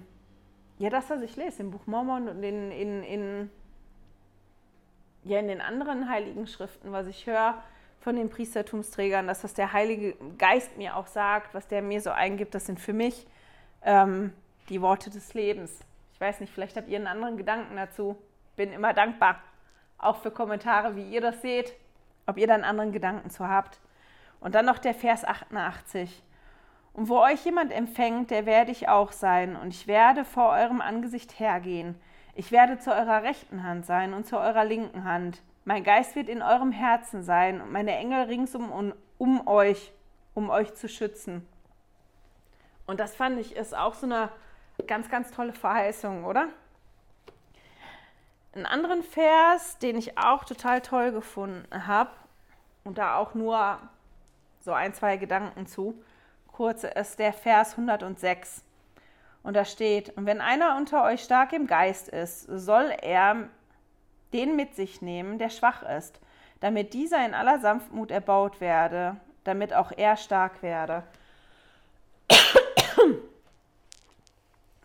ja, 0.77 0.89
das, 0.89 1.09
was 1.09 1.21
ich 1.21 1.35
lese 1.35 1.61
im 1.61 1.71
Buch 1.71 1.85
Mormon 1.87 2.29
und 2.29 2.41
in, 2.41 2.71
in, 2.71 3.03
in, 3.03 3.49
ja, 5.23 5.39
in 5.39 5.47
den 5.47 5.59
anderen 5.59 6.09
heiligen 6.09 6.47
Schriften, 6.47 6.91
was 6.91 7.07
ich 7.07 7.27
höre 7.27 7.61
von 7.99 8.15
den 8.15 8.29
Priestertumsträgern, 8.29 9.27
das, 9.27 9.43
was 9.43 9.53
der 9.53 9.73
Heilige 9.73 10.15
Geist 10.37 10.77
mir 10.77 10.95
auch 10.95 11.07
sagt, 11.07 11.53
was 11.53 11.67
der 11.67 11.81
mir 11.81 12.01
so 12.01 12.11
eingibt, 12.11 12.55
das 12.55 12.65
sind 12.65 12.79
für 12.79 12.93
mich 12.93 13.27
ähm, 13.83 14.33
die 14.69 14.81
Worte 14.81 15.09
des 15.09 15.33
Lebens. 15.33 15.79
Ich 16.13 16.21
weiß 16.21 16.39
nicht, 16.39 16.53
vielleicht 16.53 16.77
habt 16.77 16.87
ihr 16.87 16.97
einen 16.97 17.07
anderen 17.07 17.37
Gedanken 17.37 17.75
dazu. 17.75 18.17
Bin 18.55 18.71
immer 18.71 18.93
dankbar, 18.93 19.41
auch 19.97 20.17
für 20.17 20.31
Kommentare, 20.31 20.95
wie 20.95 21.09
ihr 21.09 21.21
das 21.21 21.41
seht 21.41 21.75
ob 22.25 22.37
ihr 22.37 22.47
da 22.47 22.55
einen 22.55 22.63
anderen 22.63 22.91
Gedanken 22.91 23.29
zu 23.29 23.47
habt. 23.47 23.79
Und 24.39 24.55
dann 24.55 24.65
noch 24.65 24.79
der 24.79 24.93
Vers 24.93 25.25
88. 25.25 26.23
Und 26.93 27.09
wo 27.09 27.19
euch 27.19 27.45
jemand 27.45 27.71
empfängt, 27.71 28.31
der 28.31 28.45
werde 28.45 28.71
ich 28.71 28.89
auch 28.89 29.11
sein, 29.11 29.55
und 29.55 29.69
ich 29.69 29.87
werde 29.87 30.25
vor 30.25 30.49
eurem 30.49 30.81
Angesicht 30.81 31.39
hergehen. 31.39 31.95
Ich 32.33 32.51
werde 32.51 32.79
zu 32.79 32.91
eurer 32.91 33.23
rechten 33.23 33.63
Hand 33.63 33.85
sein 33.85 34.13
und 34.13 34.25
zu 34.25 34.37
eurer 34.37 34.65
linken 34.65 35.03
Hand. 35.03 35.41
Mein 35.63 35.83
Geist 35.83 36.15
wird 36.15 36.27
in 36.27 36.41
eurem 36.41 36.71
Herzen 36.71 37.23
sein 37.23 37.61
und 37.61 37.71
meine 37.71 37.95
Engel 37.95 38.23
ringsum 38.23 38.71
um, 38.71 38.93
um 39.17 39.47
euch, 39.47 39.93
um 40.33 40.49
euch 40.49 40.73
zu 40.73 40.89
schützen. 40.89 41.47
Und 42.87 42.99
das 42.99 43.15
fand 43.15 43.39
ich 43.39 43.55
ist 43.55 43.75
auch 43.75 43.93
so 43.93 44.05
eine 44.05 44.29
ganz, 44.87 45.09
ganz 45.09 45.31
tolle 45.31 45.53
Verheißung, 45.53 46.25
oder? 46.25 46.47
Einen 48.53 48.65
anderen 48.65 49.03
Vers, 49.03 49.77
den 49.77 49.97
ich 49.97 50.17
auch 50.17 50.43
total 50.43 50.81
toll 50.81 51.11
gefunden 51.11 51.87
habe 51.87 52.11
und 52.83 52.97
da 52.97 53.15
auch 53.15 53.33
nur 53.33 53.79
so 54.59 54.73
ein, 54.73 54.93
zwei 54.93 55.17
Gedanken 55.17 55.67
zu, 55.67 55.95
kurz 56.47 56.83
ist 56.83 57.19
der 57.19 57.33
Vers 57.33 57.71
106. 57.71 58.63
Und 59.43 59.55
da 59.55 59.65
steht, 59.65 60.15
und 60.17 60.25
wenn 60.25 60.41
einer 60.41 60.77
unter 60.77 61.03
euch 61.03 61.23
stark 61.23 61.53
im 61.53 61.65
Geist 61.65 62.09
ist, 62.09 62.43
soll 62.43 62.93
er 63.01 63.47
den 64.33 64.55
mit 64.55 64.75
sich 64.75 65.01
nehmen, 65.01 65.39
der 65.39 65.49
schwach 65.49 65.83
ist, 65.83 66.19
damit 66.59 66.93
dieser 66.93 67.25
in 67.25 67.33
aller 67.33 67.59
Sanftmut 67.59 68.11
erbaut 68.11 68.61
werde, 68.61 69.17
damit 69.43 69.73
auch 69.73 69.91
er 69.95 70.15
stark 70.17 70.61
werde. 70.61 71.03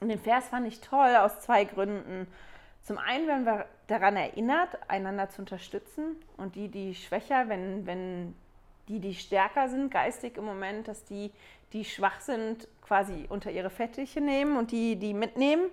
Und 0.00 0.08
den 0.08 0.20
Vers 0.20 0.48
fand 0.48 0.66
ich 0.66 0.80
toll 0.80 1.16
aus 1.16 1.40
zwei 1.40 1.64
Gründen. 1.64 2.26
Zum 2.86 2.98
einen 2.98 3.26
werden 3.26 3.44
wir 3.44 3.66
daran 3.88 4.14
erinnert, 4.14 4.78
einander 4.88 5.28
zu 5.28 5.42
unterstützen 5.42 6.14
und 6.36 6.54
die, 6.54 6.68
die 6.68 6.94
schwächer, 6.94 7.48
wenn, 7.48 7.84
wenn 7.84 8.36
die, 8.86 9.00
die 9.00 9.16
stärker 9.16 9.68
sind 9.68 9.90
geistig 9.90 10.36
im 10.36 10.44
Moment, 10.44 10.86
dass 10.86 11.04
die, 11.04 11.32
die 11.72 11.84
schwach 11.84 12.20
sind, 12.20 12.68
quasi 12.82 13.26
unter 13.28 13.50
ihre 13.50 13.70
Fettiche 13.70 14.20
nehmen 14.20 14.56
und 14.56 14.70
die, 14.70 14.94
die 14.94 15.14
mitnehmen. 15.14 15.68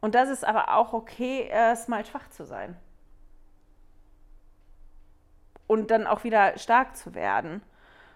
Und 0.00 0.14
dass 0.14 0.30
es 0.30 0.44
aber 0.44 0.74
auch 0.74 0.94
okay 0.94 1.52
ist, 1.70 1.90
mal 1.90 2.06
schwach 2.06 2.30
zu 2.30 2.46
sein. 2.46 2.74
Und 5.66 5.90
dann 5.90 6.06
auch 6.06 6.24
wieder 6.24 6.56
stark 6.56 6.96
zu 6.96 7.14
werden. 7.14 7.60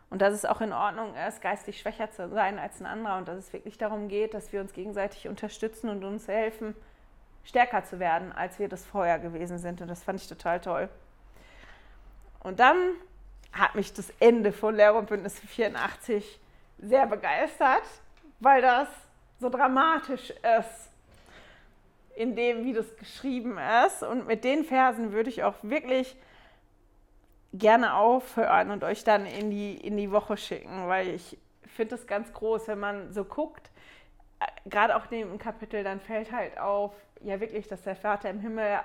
Und 0.08 0.22
dass 0.22 0.32
es 0.32 0.46
auch 0.46 0.62
in 0.62 0.72
Ordnung 0.72 1.14
ist, 1.28 1.42
geistig 1.42 1.78
schwächer 1.78 2.10
zu 2.10 2.30
sein 2.30 2.58
als 2.58 2.80
ein 2.80 2.86
anderer. 2.86 3.18
Und 3.18 3.28
dass 3.28 3.36
es 3.36 3.52
wirklich 3.52 3.76
darum 3.76 4.08
geht, 4.08 4.32
dass 4.32 4.50
wir 4.50 4.62
uns 4.62 4.72
gegenseitig 4.72 5.28
unterstützen 5.28 5.90
und 5.90 6.04
uns 6.04 6.26
helfen, 6.26 6.74
stärker 7.48 7.82
zu 7.82 7.98
werden, 7.98 8.30
als 8.32 8.58
wir 8.58 8.68
das 8.68 8.84
vorher 8.84 9.18
gewesen 9.18 9.58
sind. 9.58 9.80
Und 9.80 9.88
das 9.88 10.02
fand 10.02 10.20
ich 10.20 10.28
total 10.28 10.60
toll. 10.60 10.90
Und 12.40 12.60
dann 12.60 12.76
hat 13.52 13.74
mich 13.74 13.92
das 13.94 14.12
Ende 14.20 14.52
von 14.52 14.74
Lehrer 14.74 14.96
und 14.96 15.08
Bündnis 15.08 15.40
84 15.40 16.38
sehr 16.78 17.06
begeistert, 17.06 17.82
weil 18.38 18.60
das 18.60 18.88
so 19.40 19.48
dramatisch 19.48 20.30
ist, 20.30 20.90
in 22.14 22.36
dem, 22.36 22.64
wie 22.64 22.74
das 22.74 22.96
geschrieben 22.96 23.58
ist. 23.86 24.02
Und 24.02 24.26
mit 24.26 24.44
den 24.44 24.64
Versen 24.64 25.12
würde 25.12 25.30
ich 25.30 25.42
auch 25.42 25.56
wirklich 25.62 26.16
gerne 27.54 27.94
aufhören 27.94 28.70
und 28.70 28.84
euch 28.84 29.04
dann 29.04 29.24
in 29.24 29.50
die, 29.50 29.74
in 29.74 29.96
die 29.96 30.10
Woche 30.10 30.36
schicken, 30.36 30.86
weil 30.86 31.08
ich 31.08 31.38
finde 31.66 31.96
das 31.96 32.06
ganz 32.06 32.30
groß, 32.34 32.68
wenn 32.68 32.78
man 32.78 33.12
so 33.12 33.24
guckt, 33.24 33.70
gerade 34.66 34.96
auch 34.96 35.10
in 35.10 35.28
dem 35.28 35.38
Kapitel, 35.38 35.82
dann 35.84 36.00
fällt 36.00 36.32
halt 36.32 36.58
auf, 36.58 36.92
ja 37.20 37.40
wirklich, 37.40 37.68
dass 37.68 37.82
der 37.82 37.96
Vater 37.96 38.30
im 38.30 38.40
Himmel 38.40 38.78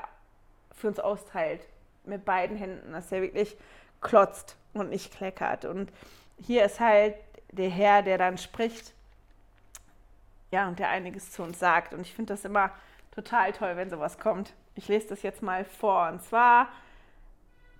für 0.71 0.87
uns 0.87 0.99
austeilt 0.99 1.61
mit 2.05 2.25
beiden 2.25 2.57
Händen, 2.57 2.93
dass 2.93 3.11
er 3.11 3.21
wirklich 3.21 3.57
klotzt 4.01 4.57
und 4.73 4.89
nicht 4.89 5.15
kleckert. 5.15 5.65
Und 5.65 5.91
hier 6.39 6.65
ist 6.65 6.79
halt 6.79 7.15
der 7.51 7.69
Herr, 7.69 8.01
der 8.01 8.17
dann 8.17 8.37
spricht, 8.37 8.93
ja, 10.51 10.67
und 10.67 10.79
der 10.79 10.89
einiges 10.89 11.31
zu 11.31 11.43
uns 11.43 11.59
sagt. 11.59 11.93
Und 11.93 12.01
ich 12.01 12.13
finde 12.13 12.33
das 12.33 12.45
immer 12.45 12.71
total 13.11 13.51
toll, 13.53 13.75
wenn 13.75 13.89
sowas 13.89 14.17
kommt. 14.19 14.53
Ich 14.75 14.87
lese 14.87 15.07
das 15.07 15.23
jetzt 15.23 15.41
mal 15.41 15.65
vor. 15.65 16.09
Und 16.09 16.21
zwar 16.21 16.67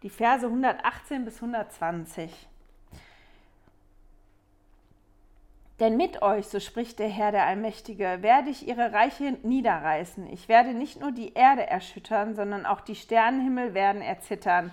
die 0.02 0.10
Verse 0.10 0.46
118 0.46 1.26
bis 1.26 1.36
120. 1.36 2.48
Denn 5.80 5.98
mit 5.98 6.22
euch, 6.22 6.48
so 6.48 6.60
spricht 6.60 7.00
der 7.00 7.10
Herr 7.10 7.32
der 7.32 7.46
Allmächtige, 7.46 8.20
werde 8.22 8.50
ich 8.50 8.68
ihre 8.68 8.94
Reiche 8.94 9.38
niederreißen. 9.42 10.32
Ich 10.32 10.48
werde 10.48 10.74
nicht 10.74 11.00
nur 11.00 11.12
die 11.12 11.34
Erde 11.34 11.66
erschüttern, 11.66 12.36
sondern 12.36 12.66
auch 12.66 12.82
die 12.82 12.96
Sternenhimmel 12.96 13.74
werden 13.74 14.02
erzittern. 14.02 14.72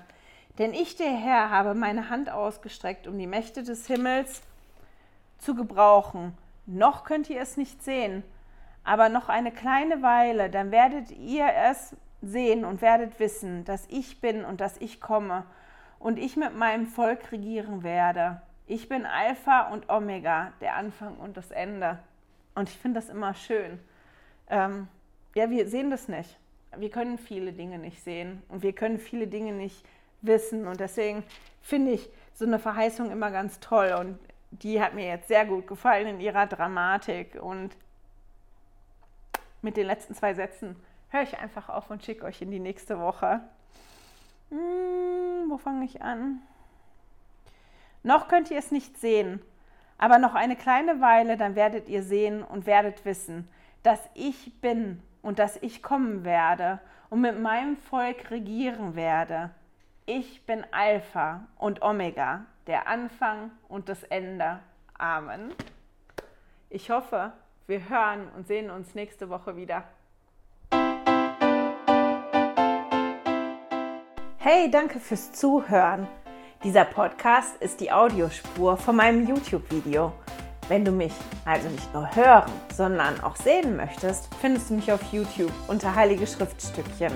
Denn 0.59 0.74
ich, 0.74 0.96
der 0.96 1.12
Herr, 1.12 1.51
habe 1.51 1.74
meine 1.74 2.11
Hand 2.11 2.30
ausgestreckt, 2.30 3.07
um 3.07 3.18
die 3.18 3.26
Mächte 3.26 3.62
des 3.62 3.86
Himmels 3.86 4.42
zu 5.38 5.55
gebrauchen. 5.55 6.36
Noch 6.66 7.05
könnt 7.05 7.30
ihr 7.30 7.40
es 7.40 7.57
nicht 7.57 7.82
sehen, 7.82 8.22
aber 8.84 9.09
noch 9.09 9.30
eine 9.30 9.53
kleine 9.53 10.03
Weile, 10.03 10.51
dann 10.51 10.70
werdet 10.70 11.11
ihr 11.12 11.46
es 11.70 11.96
sehen 12.20 12.66
und 12.66 12.82
werdet 12.82 13.18
wissen, 13.18 13.64
dass 13.64 13.86
ich 13.88 14.20
bin 14.20 14.44
und 14.44 14.61
dass 14.61 14.76
ich 14.76 15.01
komme 15.01 15.44
und 15.98 16.18
ich 16.18 16.36
mit 16.36 16.55
meinem 16.55 16.86
Volk 16.86 17.32
regieren 17.32 17.82
werde. 17.82 18.42
Ich 18.71 18.89
bin 18.89 19.05
Alpha 19.05 19.62
und 19.73 19.91
Omega, 19.91 20.53
der 20.61 20.77
Anfang 20.77 21.16
und 21.16 21.37
das 21.37 21.51
Ende. 21.51 21.99
Und 22.55 22.68
ich 22.68 22.79
finde 22.79 23.01
das 23.01 23.09
immer 23.09 23.35
schön. 23.35 23.81
Ähm, 24.49 24.87
ja, 25.35 25.51
wir 25.51 25.66
sehen 25.68 25.91
das 25.91 26.07
nicht. 26.07 26.39
Wir 26.77 26.89
können 26.89 27.18
viele 27.18 27.53
Dinge 27.53 27.81
nicht 27.81 28.01
sehen 28.05 28.45
und 28.49 28.62
wir 28.62 28.73
können 28.73 29.01
viele 29.01 29.27
Dinge 29.27 29.51
nicht 29.51 29.85
wissen. 30.23 30.68
Und 30.68 30.79
deswegen 30.79 31.25
finde 31.61 31.91
ich 31.91 32.09
so 32.33 32.45
eine 32.45 32.61
Verheißung 32.61 33.11
immer 33.11 33.33
ganz 33.33 33.59
toll. 33.59 33.93
Und 33.99 34.21
die 34.53 34.81
hat 34.81 34.95
mir 34.95 35.09
jetzt 35.09 35.27
sehr 35.27 35.47
gut 35.47 35.66
gefallen 35.66 36.07
in 36.07 36.21
ihrer 36.21 36.47
Dramatik. 36.47 37.43
Und 37.43 37.77
mit 39.62 39.77
den 39.77 39.87
letzten 39.89 40.14
zwei 40.14 40.33
Sätzen 40.33 40.77
höre 41.09 41.23
ich 41.23 41.37
einfach 41.37 41.71
auf 41.71 41.91
und 41.91 42.05
schicke 42.05 42.25
euch 42.25 42.41
in 42.41 42.53
die 42.53 42.61
nächste 42.61 43.01
Woche. 43.01 43.41
Hm, 44.51 45.51
wo 45.51 45.59
fange 45.59 45.85
ich 45.87 46.03
an? 46.03 46.41
Noch 48.03 48.28
könnt 48.28 48.51
ihr 48.51 48.59
es 48.59 48.70
nicht 48.70 48.98
sehen, 48.98 49.40
aber 49.98 50.18
noch 50.18 50.34
eine 50.34 50.57
kleine 50.57 51.01
Weile, 51.01 51.36
dann 51.36 51.55
werdet 51.55 51.88
ihr 51.88 52.03
sehen 52.03 52.42
und 52.42 52.64
werdet 52.66 53.05
wissen, 53.05 53.48
dass 53.82 54.01
ich 54.14 54.61
bin 54.61 55.03
und 55.20 55.38
dass 55.38 55.57
ich 55.57 55.82
kommen 55.82 56.24
werde 56.24 56.80
und 57.11 57.20
mit 57.20 57.38
meinem 57.38 57.76
Volk 57.76 58.30
regieren 58.30 58.94
werde. 58.94 59.51
Ich 60.07 60.46
bin 60.46 60.64
Alpha 60.70 61.46
und 61.59 61.82
Omega, 61.82 62.46
der 62.66 62.88
Anfang 62.88 63.51
und 63.68 63.90
das 63.90 64.03
Ende. 64.05 64.61
Amen. 64.96 65.53
Ich 66.70 66.90
hoffe, 66.90 67.32
wir 67.66 67.88
hören 67.88 68.28
und 68.36 68.46
sehen 68.46 68.70
uns 68.70 68.94
nächste 68.94 69.28
Woche 69.28 69.57
wieder. 69.57 69.84
Hey, 74.38 74.70
danke 74.70 74.98
fürs 75.01 75.32
Zuhören. 75.32 76.09
Dieser 76.63 76.85
Podcast 76.85 77.57
ist 77.61 77.81
die 77.81 77.91
Audiospur 77.91 78.77
von 78.77 78.95
meinem 78.95 79.27
YouTube-Video. 79.27 80.13
Wenn 80.69 80.85
du 80.85 80.91
mich 80.91 81.15
also 81.47 81.71
nicht 81.71 81.95
nur 81.95 82.15
hören, 82.15 82.53
sondern 82.77 83.19
auch 83.23 83.35
sehen 83.35 83.79
möchtest, 83.79 84.29
findest 84.43 84.69
du 84.69 84.75
mich 84.75 84.93
auf 84.93 85.01
YouTube 85.11 85.53
unter 85.69 85.95
Heilige 85.95 86.27
Schriftstückchen. 86.27 87.15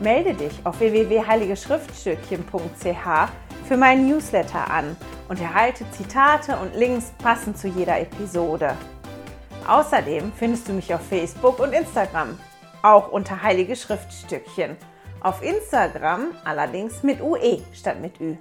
Melde 0.00 0.32
dich 0.32 0.54
auf 0.64 0.80
www.heiligeschriftstückchen.ch 0.80 3.28
für 3.68 3.76
meinen 3.76 4.08
Newsletter 4.08 4.70
an 4.70 4.96
und 5.28 5.38
erhalte 5.38 5.84
Zitate 5.90 6.56
und 6.56 6.74
Links 6.74 7.12
passend 7.22 7.58
zu 7.58 7.68
jeder 7.68 8.00
Episode. 8.00 8.74
Außerdem 9.68 10.32
findest 10.34 10.66
du 10.66 10.72
mich 10.72 10.94
auf 10.94 11.06
Facebook 11.06 11.58
und 11.58 11.74
Instagram, 11.74 12.40
auch 12.82 13.12
unter 13.12 13.42
Heilige 13.42 13.76
Schriftstückchen. 13.76 14.78
Auf 15.22 15.42
Instagram 15.42 16.34
allerdings 16.44 17.02
mit 17.02 17.20
UE 17.20 17.60
statt 17.74 18.00
mit 18.00 18.18
Ü. 18.22 18.36